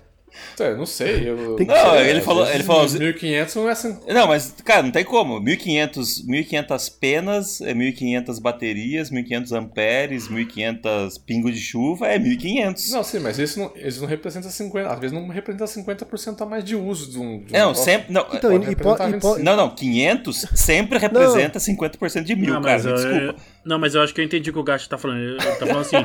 [0.59, 1.29] É, não sei.
[1.29, 3.97] Eu, Tem que- Não, sei, ele falou- ele falou- 1500 não é assim.
[4.07, 5.39] Não, mas, cara, não tem como.
[5.39, 12.91] 1500, 1500 penas, é 1500 baterias, 1500 amperes, 1500 pingo de chuva, é 1500.
[12.91, 14.91] Não, sim, mas isso não, isso não representa 50%.
[14.91, 17.39] Às vezes não representa 50% a mais de uso de um.
[17.39, 17.83] De um Não, negócio.
[17.83, 18.11] sempre.
[18.13, 19.43] Não, Então, Pode e, po- representar e po- 25.
[19.43, 22.81] não, não, 500 sempre representa 50% de mil, Não, cara.
[22.81, 23.35] eu- desculpa.
[23.65, 25.19] não, mas eu acho que eu entendi o que o Gacho tá falando.
[25.19, 25.97] Ele tá falando assim,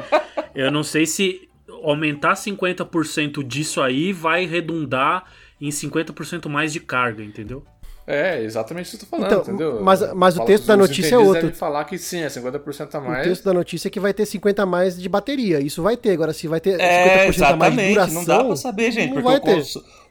[0.55, 1.49] eu não sei se
[1.91, 5.25] aumentar 50% disso aí vai redundar
[5.61, 7.65] em 50% mais de carga, entendeu?
[8.07, 9.81] É, exatamente isso que eu tô falando, Então, entendeu?
[9.83, 11.51] mas- mas o texto da notícia é outro.
[11.55, 13.27] falar que sim, é 50% a O mais.
[13.27, 15.59] texto da notícia é que vai ter 50 a mais de bateria.
[15.59, 16.11] Isso vai ter.
[16.11, 18.15] Agora, se vai ter 50% É, a mais de duração.
[18.15, 19.63] Não dá pra saber, gente, não porque vai o, ter.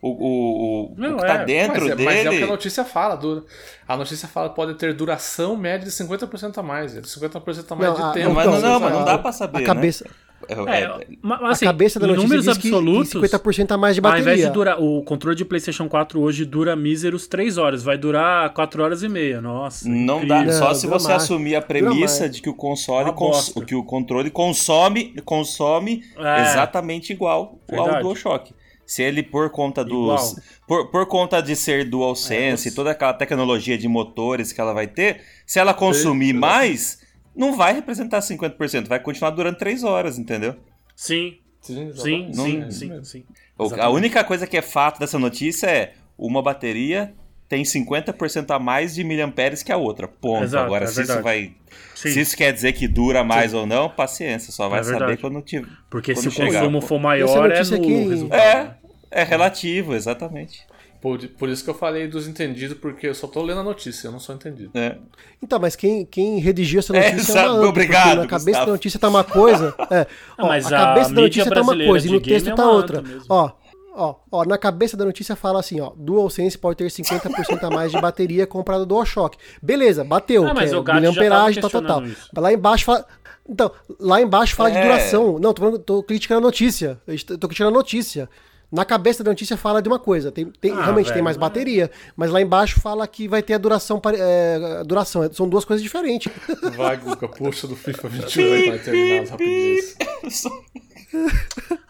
[0.02, 1.46] o, o, o, Não, o que tá é.
[1.46, 2.04] dentro mas, é, dele.
[2.10, 3.16] mas é o que a notícia fala.
[3.16, 3.44] dura-
[3.88, 6.94] a notícia fala que pode ter duração média de 50% a mais.
[6.94, 8.34] de 50% a mais Não, de a- tempo.
[8.34, 9.60] Mas Então, não, não, mas não dá pra saber.
[9.60, 10.12] A cabeça, Né?
[10.50, 10.88] É, É,
[11.22, 13.78] ma- mas, assim, a cabeça da em notícia números diz que, absolutos, que 50% a
[13.78, 14.48] mais de ao invés bateria.
[14.48, 18.84] de durar, o controle de PlayStation 4 hoje dura míseros 3 horas, vai durar 4
[18.84, 19.42] horas e meia.
[19.42, 19.88] Nossa.
[19.88, 20.46] Não incrível.
[20.46, 21.24] dá, só Não, se você mais.
[21.24, 26.42] assumir a premissa de que o console, cons- que o controle consome, consome É.
[26.44, 28.02] exatamente igual ao.
[28.02, 28.54] DualShock.
[28.86, 30.36] Se ele por conta dos,
[30.68, 34.74] por, por conta de ser DualSense É, e toda aquela tecnologia de motores que ela
[34.74, 37.00] vai ter, se ela consumir mais,
[37.36, 40.56] não vai representar 50%, vai continuar durando 3 horas, entendeu?
[40.96, 42.36] Sim, Sim, sim, exatamente.
[42.36, 43.24] sim, É isso sim, sim.
[43.58, 47.14] O- A única coisa que é fato dessa notícia é uma bateria
[47.50, 50.08] tem 50% a mais de miliamperes que a outra.
[50.08, 50.44] Ponto.
[50.44, 51.54] Exato, Agora, é se isso vai.
[51.94, 52.10] Sim.
[52.10, 55.40] Se isso quer dizer que dura mais ou não, paciência, só vai É saber quando
[55.42, 55.68] tiver.
[55.90, 56.88] Porque quando se o chegar, consumo pô.
[56.88, 58.40] for maior, é aqui- resultado.
[58.42, 58.76] É,
[59.12, 60.66] é relativo, exatamente.
[61.04, 64.08] Por, por isso que eu falei dos entendidos, porque eu só tô lendo a notícia,
[64.08, 64.72] eu não sou entendido.
[64.74, 64.96] É.
[65.42, 68.46] Então, mas quem, quem redigiu essa É, notícia é, sabe, uma anta, obrigado, Na cabeça
[68.52, 68.66] Gustavo.
[68.68, 69.76] da notícia tá uma coisa.
[69.92, 70.08] É,
[70.38, 72.22] Ah, ó, mas a a cabeça da mídia notícia tá uma coisa e de no
[72.22, 73.04] game texto é tá outra.
[73.28, 73.52] Ó,
[73.94, 77.92] ó, ó, na cabeça da notícia fala assim, ó, DualSense pode ter 50% a mais
[77.92, 79.38] de bateria comprado do DualShock.
[79.62, 82.04] Beleza, bateu, Ah, mas que é o Gato miliamperagem, tal, tal, tal.
[82.38, 83.06] lá embaixo fala...
[83.48, 83.70] Então,
[84.00, 84.84] lá embaixo fala de É.
[84.84, 85.38] duração.
[85.38, 86.98] Não, tô, falando, tô criticando a notícia.
[87.42, 88.30] Tô criticando a notícia.
[88.74, 91.38] Na cabeça da notícia fala de uma coisa, tem, tem- Ah, realmente tem velho, mais
[91.38, 95.48] mas- bateria, mas lá embaixo fala que vai ter a duração, é, a duração, são
[95.48, 96.32] duas coisas diferentes.
[96.76, 99.96] Vai, Guga, puxa do FIFA 21 aí pra terminar as rapidez.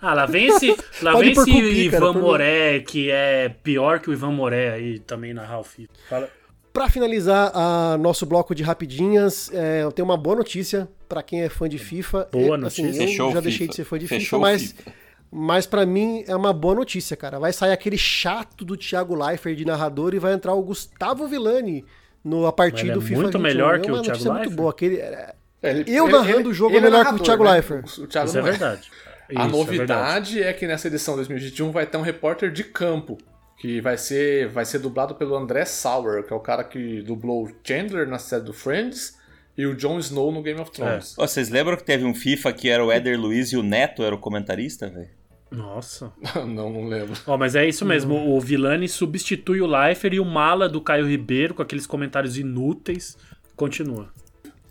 [0.01, 1.51] Ah, lá vem esse, lá Pode vem esse
[1.89, 2.19] cara, Ivan mim.
[2.19, 5.79] Moré, que é pior que o Ivan Moré aí também na Ralph.
[6.09, 6.29] Fala.
[6.73, 11.41] Pra finalizar a nosso bloco de rapidinhas, é, eu tenho uma boa notícia pra quem
[11.43, 12.27] é fã de FIFA.
[12.31, 12.89] Boa É, notícia.
[12.89, 13.69] Assim, eu Fechou já deixei FIFA.
[13.69, 14.91] de ser fã de Fechou FIFA, mas, FIFA.
[15.33, 17.39] Mas para mim é uma boa notícia, cara.
[17.39, 21.83] Vai sair aquele chato do Thiago Leifert de narrador e vai entrar o Gustavo Villani
[22.23, 23.41] no, a partir Mas ele do é FIFA muito 21.
[23.41, 24.55] melhor é que o Thiago notícia muito Leifert?
[24.57, 24.71] boa.
[24.71, 27.85] Aquele, é, É, ele- Eu narrando o jogo é melhor que o Thiago Leifert.
[27.99, 28.51] O Thiago Isso é não é.
[28.51, 28.91] verdade.
[28.91, 29.51] A Isso, é verdade.
[29.57, 33.17] novidade é, que nessa edição 2021 vai ter um repórter de campo,
[33.57, 37.45] que vai ser, vai ser dublado pelo André Sauer, que é o cara que dublou
[37.45, 39.17] o Chandler na série do Friends
[39.57, 41.17] e o Jon Snow no Game of Thrones.
[41.17, 44.03] Ô, Vocês lembram que teve um FIFA que era o Éder Luiz e o Neto
[44.03, 45.09] era o comentarista, velho?
[45.53, 46.11] Nossa.
[46.35, 47.13] não, não lembro.
[47.27, 48.15] Ó, mas é isso mesmo.
[48.35, 53.17] O Vilani substitui o Leifert e o Mala do Caio Ribeiro com aqueles comentários inúteis.
[53.55, 54.09] Continua.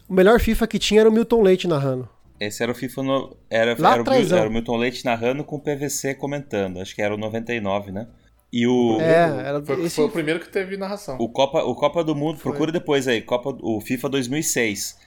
[0.09, 2.09] o melhor FIFA que tinha era o Milton Leite narrando.
[2.41, 3.37] Esse era o FIFA no.
[3.49, 4.25] Era, Lá era, o, atrásão.
[4.25, 6.81] Mil- era o Milton Leite narrando com o PVC comentando.
[6.81, 8.09] Acho que era o 99, né?
[8.53, 9.01] E o.
[9.01, 11.17] É, era Foi, esse foi o primeiro que teve narração.
[11.21, 14.99] O Copa, o Copa do Mundo, procura depois aí, Copa, o FIFA 2006.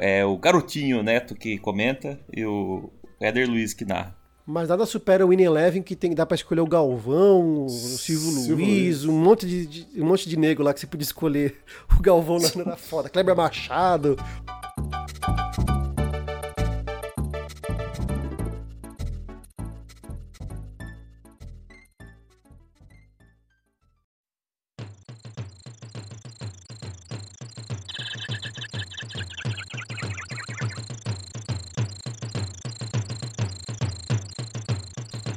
[0.00, 2.90] É o Garotinho Neto que comenta e o
[3.20, 4.16] Éder Luiz que narra.
[4.46, 8.30] Mas nada supera o Winning Eleven, que tem, dá pra escolher o Galvão, o Silvio
[8.42, 11.56] Silvio Luiz, um monte de, de- um monte de nego lá que você podia escolher.
[11.98, 13.08] O Galvão lá era foda.
[13.08, 14.16] Kleber Machado.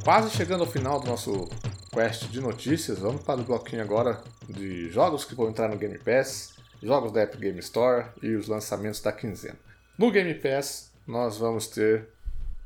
[0.07, 1.49] Quase chegando ao final do nosso
[1.91, 5.97] quest de notícias, vamos para o bloquinho agora de jogos que vão entrar no Game
[5.97, 9.57] Pass, jogos da Epic Game Store e os lançamentos da quinzena.
[9.97, 12.07] No Game Pass, nós vamos ter,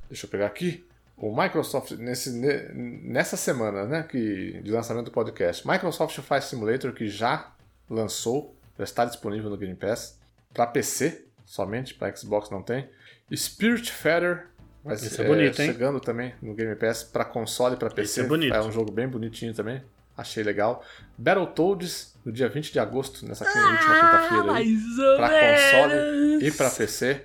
[0.08, 0.86] deixa eu pegar aqui,
[1.18, 6.94] o Microsoft, nesse, ne- nessa semana né, que, de lançamento do podcast, Microsoft Flight Simulator,
[6.94, 7.56] que já
[7.90, 10.16] lançou, já está disponível no Game Pass,
[10.54, 12.88] para PC somente, para Xbox não tem.
[13.36, 14.51] Spirit Feather,
[14.84, 15.72] vai Esse ser é bonito, hein?
[15.72, 18.22] chegando também no Game Pass para console e para PC.
[18.22, 18.58] é bonito.
[18.60, 19.82] um jogo bem bonitinho também,
[20.18, 20.84] achei legal.
[21.18, 24.78] Battletoads, no dia 20 de agosto, nessa quin- última quinta-feira aí
[25.18, 27.22] para console e para PC.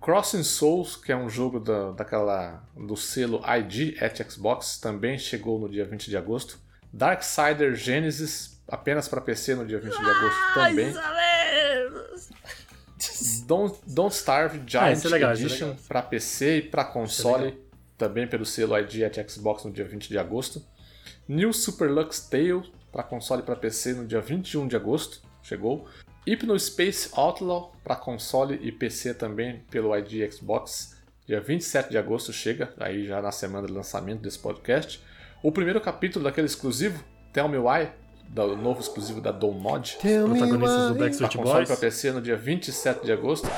[0.00, 5.58] Crossing Souls, que é um jogo da, daquela, do selo ID at Xbox, também chegou
[5.58, 6.58] no dia 20 de agosto.
[6.92, 10.92] Darksider Genesis, apenas para PC no dia 20 de agosto também.
[13.46, 15.80] Don't, Don't Starve Ah, Giant esse é legal, é Edition legal.
[15.88, 17.58] para PC e para console,
[17.98, 20.62] também pelo selo ID at Xbox no dia 20 de agosto.
[21.28, 22.62] New Super Lux Tale
[22.92, 25.86] para console e para PC no dia 21 de agosto, chegou.
[26.26, 32.32] Hypno Space Outlaw para console e PC também pelo ID Xbox, dia 27 de agosto
[32.32, 35.02] chega, aí já na semana de lançamento desse podcast.
[35.42, 37.02] O primeiro capítulo daquele exclusivo,
[37.32, 37.90] Tell Me Why,
[38.28, 39.30] do novo exclusivo da
[40.28, 41.68] me Protagonistas do para Backstreet console e Boys.
[41.68, 43.48] para PC no dia 27 de agosto.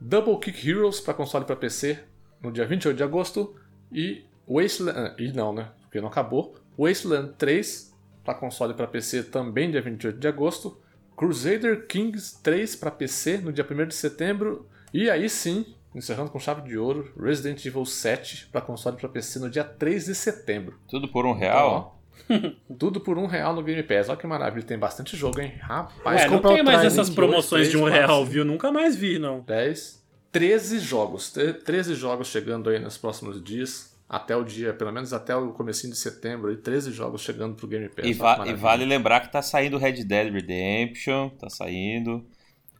[0.00, 1.98] Double Kick Heroes para console e para PC
[2.40, 3.54] no dia 28 de agosto
[3.92, 5.68] e Wasteland, ah, e não, né?
[5.96, 6.54] Porque não acabou.
[6.78, 10.78] Wasteland 3 para console e para PC também dia 28 de agosto.
[11.16, 15.64] Crusader Kings 3 para PC no dia 1 de setembro e aí sim,
[15.94, 19.64] encerrando com chave de ouro, Resident Evil 7 para console e para PC no dia
[19.64, 20.78] 3 de setembro.
[20.88, 21.98] Tudo por um Então, real?
[22.30, 24.10] ó, tudo por um real no Game Pass.
[24.10, 25.54] Olha que maravilha, tem bastante jogo, hein?
[25.62, 28.44] Rapaz, É, não tem o mais essas dois, promoções de um real, viu?
[28.44, 29.40] Nunca mais vi, não.
[29.40, 31.30] 10, 13 jogos.
[31.32, 33.95] Tre- 13 jogos chegando aí nos próximos dias.
[34.08, 36.52] Até o dia, pelo menos até o comecinho de setembro.
[36.52, 38.06] E 13 jogos chegando pro Game Pass.
[38.06, 42.24] E, va- e vale lembrar que tá saindo Red Dead Redemption, tá saindo.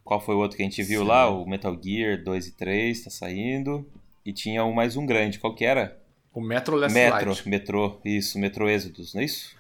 [0.05, 1.09] Qual foi o outro que a gente viu Sim.
[1.09, 1.29] lá?
[1.29, 3.85] O Metal Gear 2 e 3 tá saindo.
[4.25, 5.99] E tinha um, mais um grande, qual que era?
[6.33, 7.49] O Metro Last Metro, Light.
[7.49, 9.57] Metrô, isso, Metro Exodus, não é isso?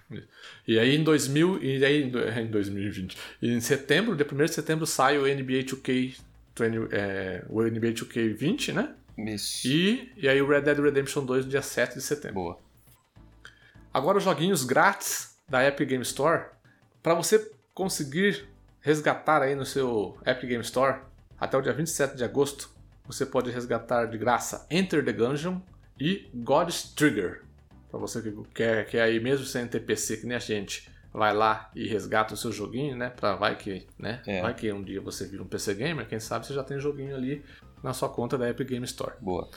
[0.68, 4.44] E aí em 2000, e aí em do- em 2020, e em setembro, dia 1
[4.44, 6.16] de setembro, sai o NBA 2K,
[6.58, 8.90] 20, é, o NBA 2K20, né?
[9.16, 9.66] Isso.
[9.66, 12.34] E, e aí o Red Dead Redemption 2 no dia 7 de setembro.
[12.34, 12.58] Boa.
[13.92, 16.46] Agora os joguinhos grátis da Epic Game Store,
[17.02, 18.46] para você conseguir
[18.80, 21.00] resgatar aí no seu Epic Game Store
[21.38, 22.70] até o dia 27 de agosto,
[23.06, 25.60] você pode resgatar de graça Enter the Gungeon
[25.98, 27.42] e God's Trigger.
[27.90, 31.32] Para você que quer, quer aí mesmo sem ter PC que nem a gente, vai
[31.32, 33.08] lá e resgata o seu joguinho, né?
[33.08, 34.20] Para vai que, né?
[34.26, 34.42] É.
[34.42, 37.16] Vai que um dia você vira um PC gamer, quem sabe você já tem joguinho
[37.16, 37.42] ali
[37.86, 39.14] na sua conta da Epic Game Store.
[39.20, 39.48] Boa.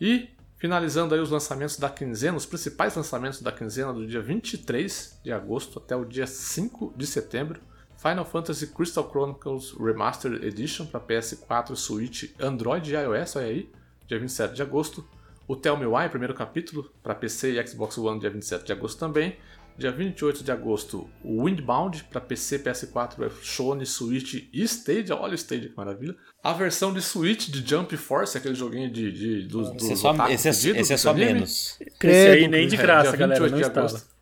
[0.00, 5.20] E finalizando aí os lançamentos da quinzena, os principais lançamentos da quinzena do dia 23
[5.22, 7.60] de agosto até o dia 5 de setembro.
[7.98, 13.70] Final Fantasy Crystal Chronicles Remastered Edition para PS4, Switch, Android e iOS, olha aí,
[14.06, 15.06] dia 27 de agosto.
[15.46, 18.98] O Tell Me Why, primeiro capítulo, para PC e Xbox One, dia 27 de agosto
[18.98, 19.36] também.
[19.76, 25.16] Dia 28 de agosto, o Windbound para PC, PS4, Sony, Switch e Stadia.
[25.16, 26.16] Olha o Stadia, que maravilha.
[26.44, 29.96] A versão de Switch de Jump Force, aquele joguinho de, de, dos, dos Esse é
[29.96, 31.32] só, esse é, pedidos esse é do só anime.
[31.32, 31.78] menos.
[32.02, 33.40] Esse aí nem de É, graça, dia galera.
[33.40, 34.14] 28 Não de agosto.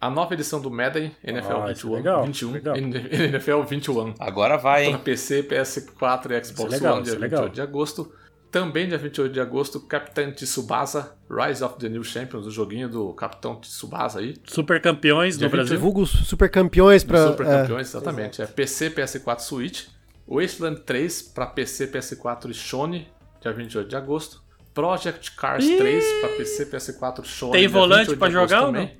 [0.00, 2.76] A nova edição do Madden, NFL Ah, isso é 21, legal, 21 legal.
[2.76, 4.14] NFL 21.
[4.20, 5.00] Agora vai, Para hein?
[5.02, 7.40] PC, PS4 e Xbox é legal, One, dia isso é legal.
[7.44, 8.12] 28 de agosto.
[8.50, 13.12] Também dia 28 de agosto, Capitão Tsubasa, Rise of the New Champions, o joguinho do
[13.14, 14.36] Capitão Tsubasa aí.
[14.46, 15.78] Super campeões Dia do Brasil.
[15.78, 17.26] Vulgos super campeões pra.
[17.28, 18.40] Super é, campeões, exatamente.
[18.42, 19.86] É PC, PS4, Switch.
[20.28, 23.08] Wasteland 3 para PC, PS4 e Sony,
[23.40, 24.42] dia 28 de agosto.
[24.74, 25.76] Project Cars Ih!
[25.76, 27.52] 3 para PC, PS4 Sony.
[27.52, 28.98] Tem dia volante 28 de pra agosto jogar ou também.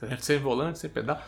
[0.20, 1.20] Sem volante, sem pedal.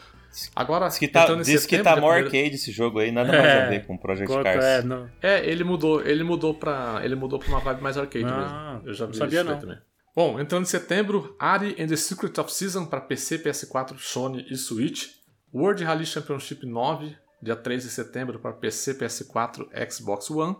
[0.56, 3.30] Agora, Diz que tá, em diz que tá more primeiro- arcade esse jogo aí, nada
[3.30, 4.64] mais É, a ver com Project Quanto Cars.
[4.64, 5.10] é, não.
[5.20, 7.02] É, ele mudou, ele mudou pra.
[7.04, 8.88] Ele mudou pra uma vibe mais arcade Ah, mesmo.
[8.88, 9.58] Eu já não vi sabia não.
[9.60, 9.76] também.
[10.16, 14.56] Bom, entrando em setembro, Ari and the Secret of Season para PC, PS4, Sony e
[14.56, 15.08] Switch.
[15.54, 20.56] World Rally Championship 9, dia 3 de setembro para PC, PS4, Xbox One.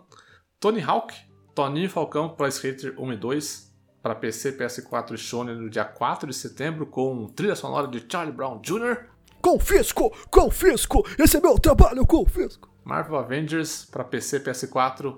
[0.59, 1.13] Tony Hawk,
[1.55, 6.27] Toninho Falcão Pro Skater 1 e 2 para PC, PS4 e Sony no dia 4
[6.27, 9.05] de setembro com trilha sonora de Charlie Brown Jr.
[9.41, 10.11] Confisco!
[10.29, 11.03] Confisco!
[11.17, 12.69] Esse é meu trabalho, confisco!
[12.83, 15.17] Marvel Avengers para PC, PS4,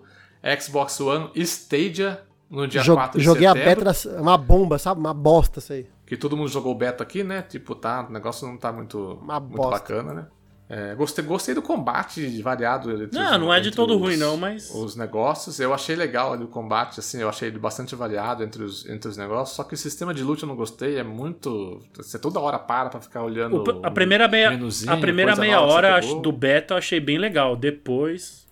[0.60, 3.86] Xbox One Stadia no dia Jo- 4 de joguei a setembro.
[3.86, 5.00] beta, na- uma bomba, sabe?
[5.00, 5.90] Uma bosta isso aí.
[6.06, 7.42] Que todo mundo jogou beta aqui, né?
[7.42, 10.28] Tipo, tá, o negócio não tá muito, muito bacana, né?
[10.68, 12.92] É, gostei, gostei do combate variado.
[13.04, 15.96] entre Não, os- não é de todo os- ruim, não, mas- Os negócios, eu achei
[15.96, 19.56] legal ali o combate, assim, eu achei ele bastante variado entre os, entre os negócios.
[19.56, 21.80] Só que o sistema de loot eu não gostei, é muito.
[21.96, 23.58] Você toda hora para pra ficar olhando.
[23.64, 24.50] O- a primeira meia,
[24.88, 27.56] a primeira coisa meia hora do beta eu achei bem legal.
[27.56, 28.44] Depois.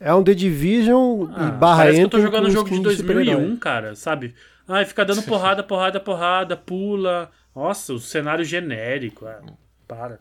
[0.00, 2.74] É um The Division Ah, e barra parece que eu tô jogando um jogo de
[2.74, 3.24] skin super-herói.
[3.36, 4.34] 2001, cara, sabe?
[4.68, 7.30] Ai, fica dando porrada, porrada, porrada, pula.
[7.54, 9.24] Nossa, o cenário genérico.
[9.26, 9.40] ah,
[9.86, 10.18] para.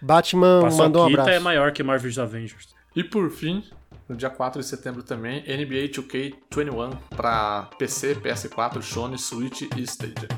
[0.00, 1.30] Batman mandou um Paçoquita abraço.
[1.30, 2.68] é maior que Marvel's Avengers.
[2.94, 3.62] E por fim,
[4.08, 10.28] no dia 4 de setembro também, NBA 2K21 para PC, PS4, Sony, Switch e Stadia.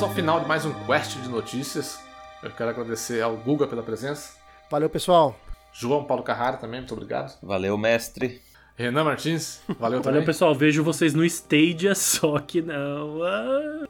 [0.00, 2.00] Chegamos ao final de mais um Quest de notícias.
[2.42, 4.32] Eu quero agradecer ao Guga pela presença.
[4.70, 5.38] Valeu, pessoal.
[5.74, 7.38] João Paulo Carrara também, muito obrigado.
[7.42, 8.40] Valeu, mestre.
[8.76, 10.24] Renan Martins, valeu Valeu, também.
[10.24, 10.54] pessoal.
[10.54, 13.22] Vejo vocês no Stadia, só que não.
[13.22, 13.86] Ah.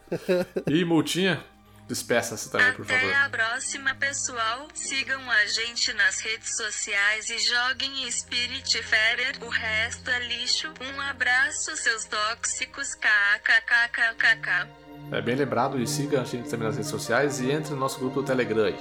[0.67, 1.45] E Multinha,
[1.87, 3.09] despeça-se também, por favor.
[3.09, 4.67] Até a próxima, pessoal.
[4.75, 9.37] Sigam a gente nas redes sociais e joguem Spirit Fairer.
[9.43, 10.75] O resto é lixo.
[10.93, 12.97] Um abraço, seus tóxicos.
[12.97, 14.90] KKKKKK.
[15.13, 17.99] É bem lembrado e siga a gente também nas redes sociais e entre no nosso
[17.99, 18.73] grupo do Telegram.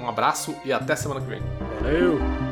[0.00, 1.42] Um abraço e até semana que vem.
[1.80, 2.45] Valeu!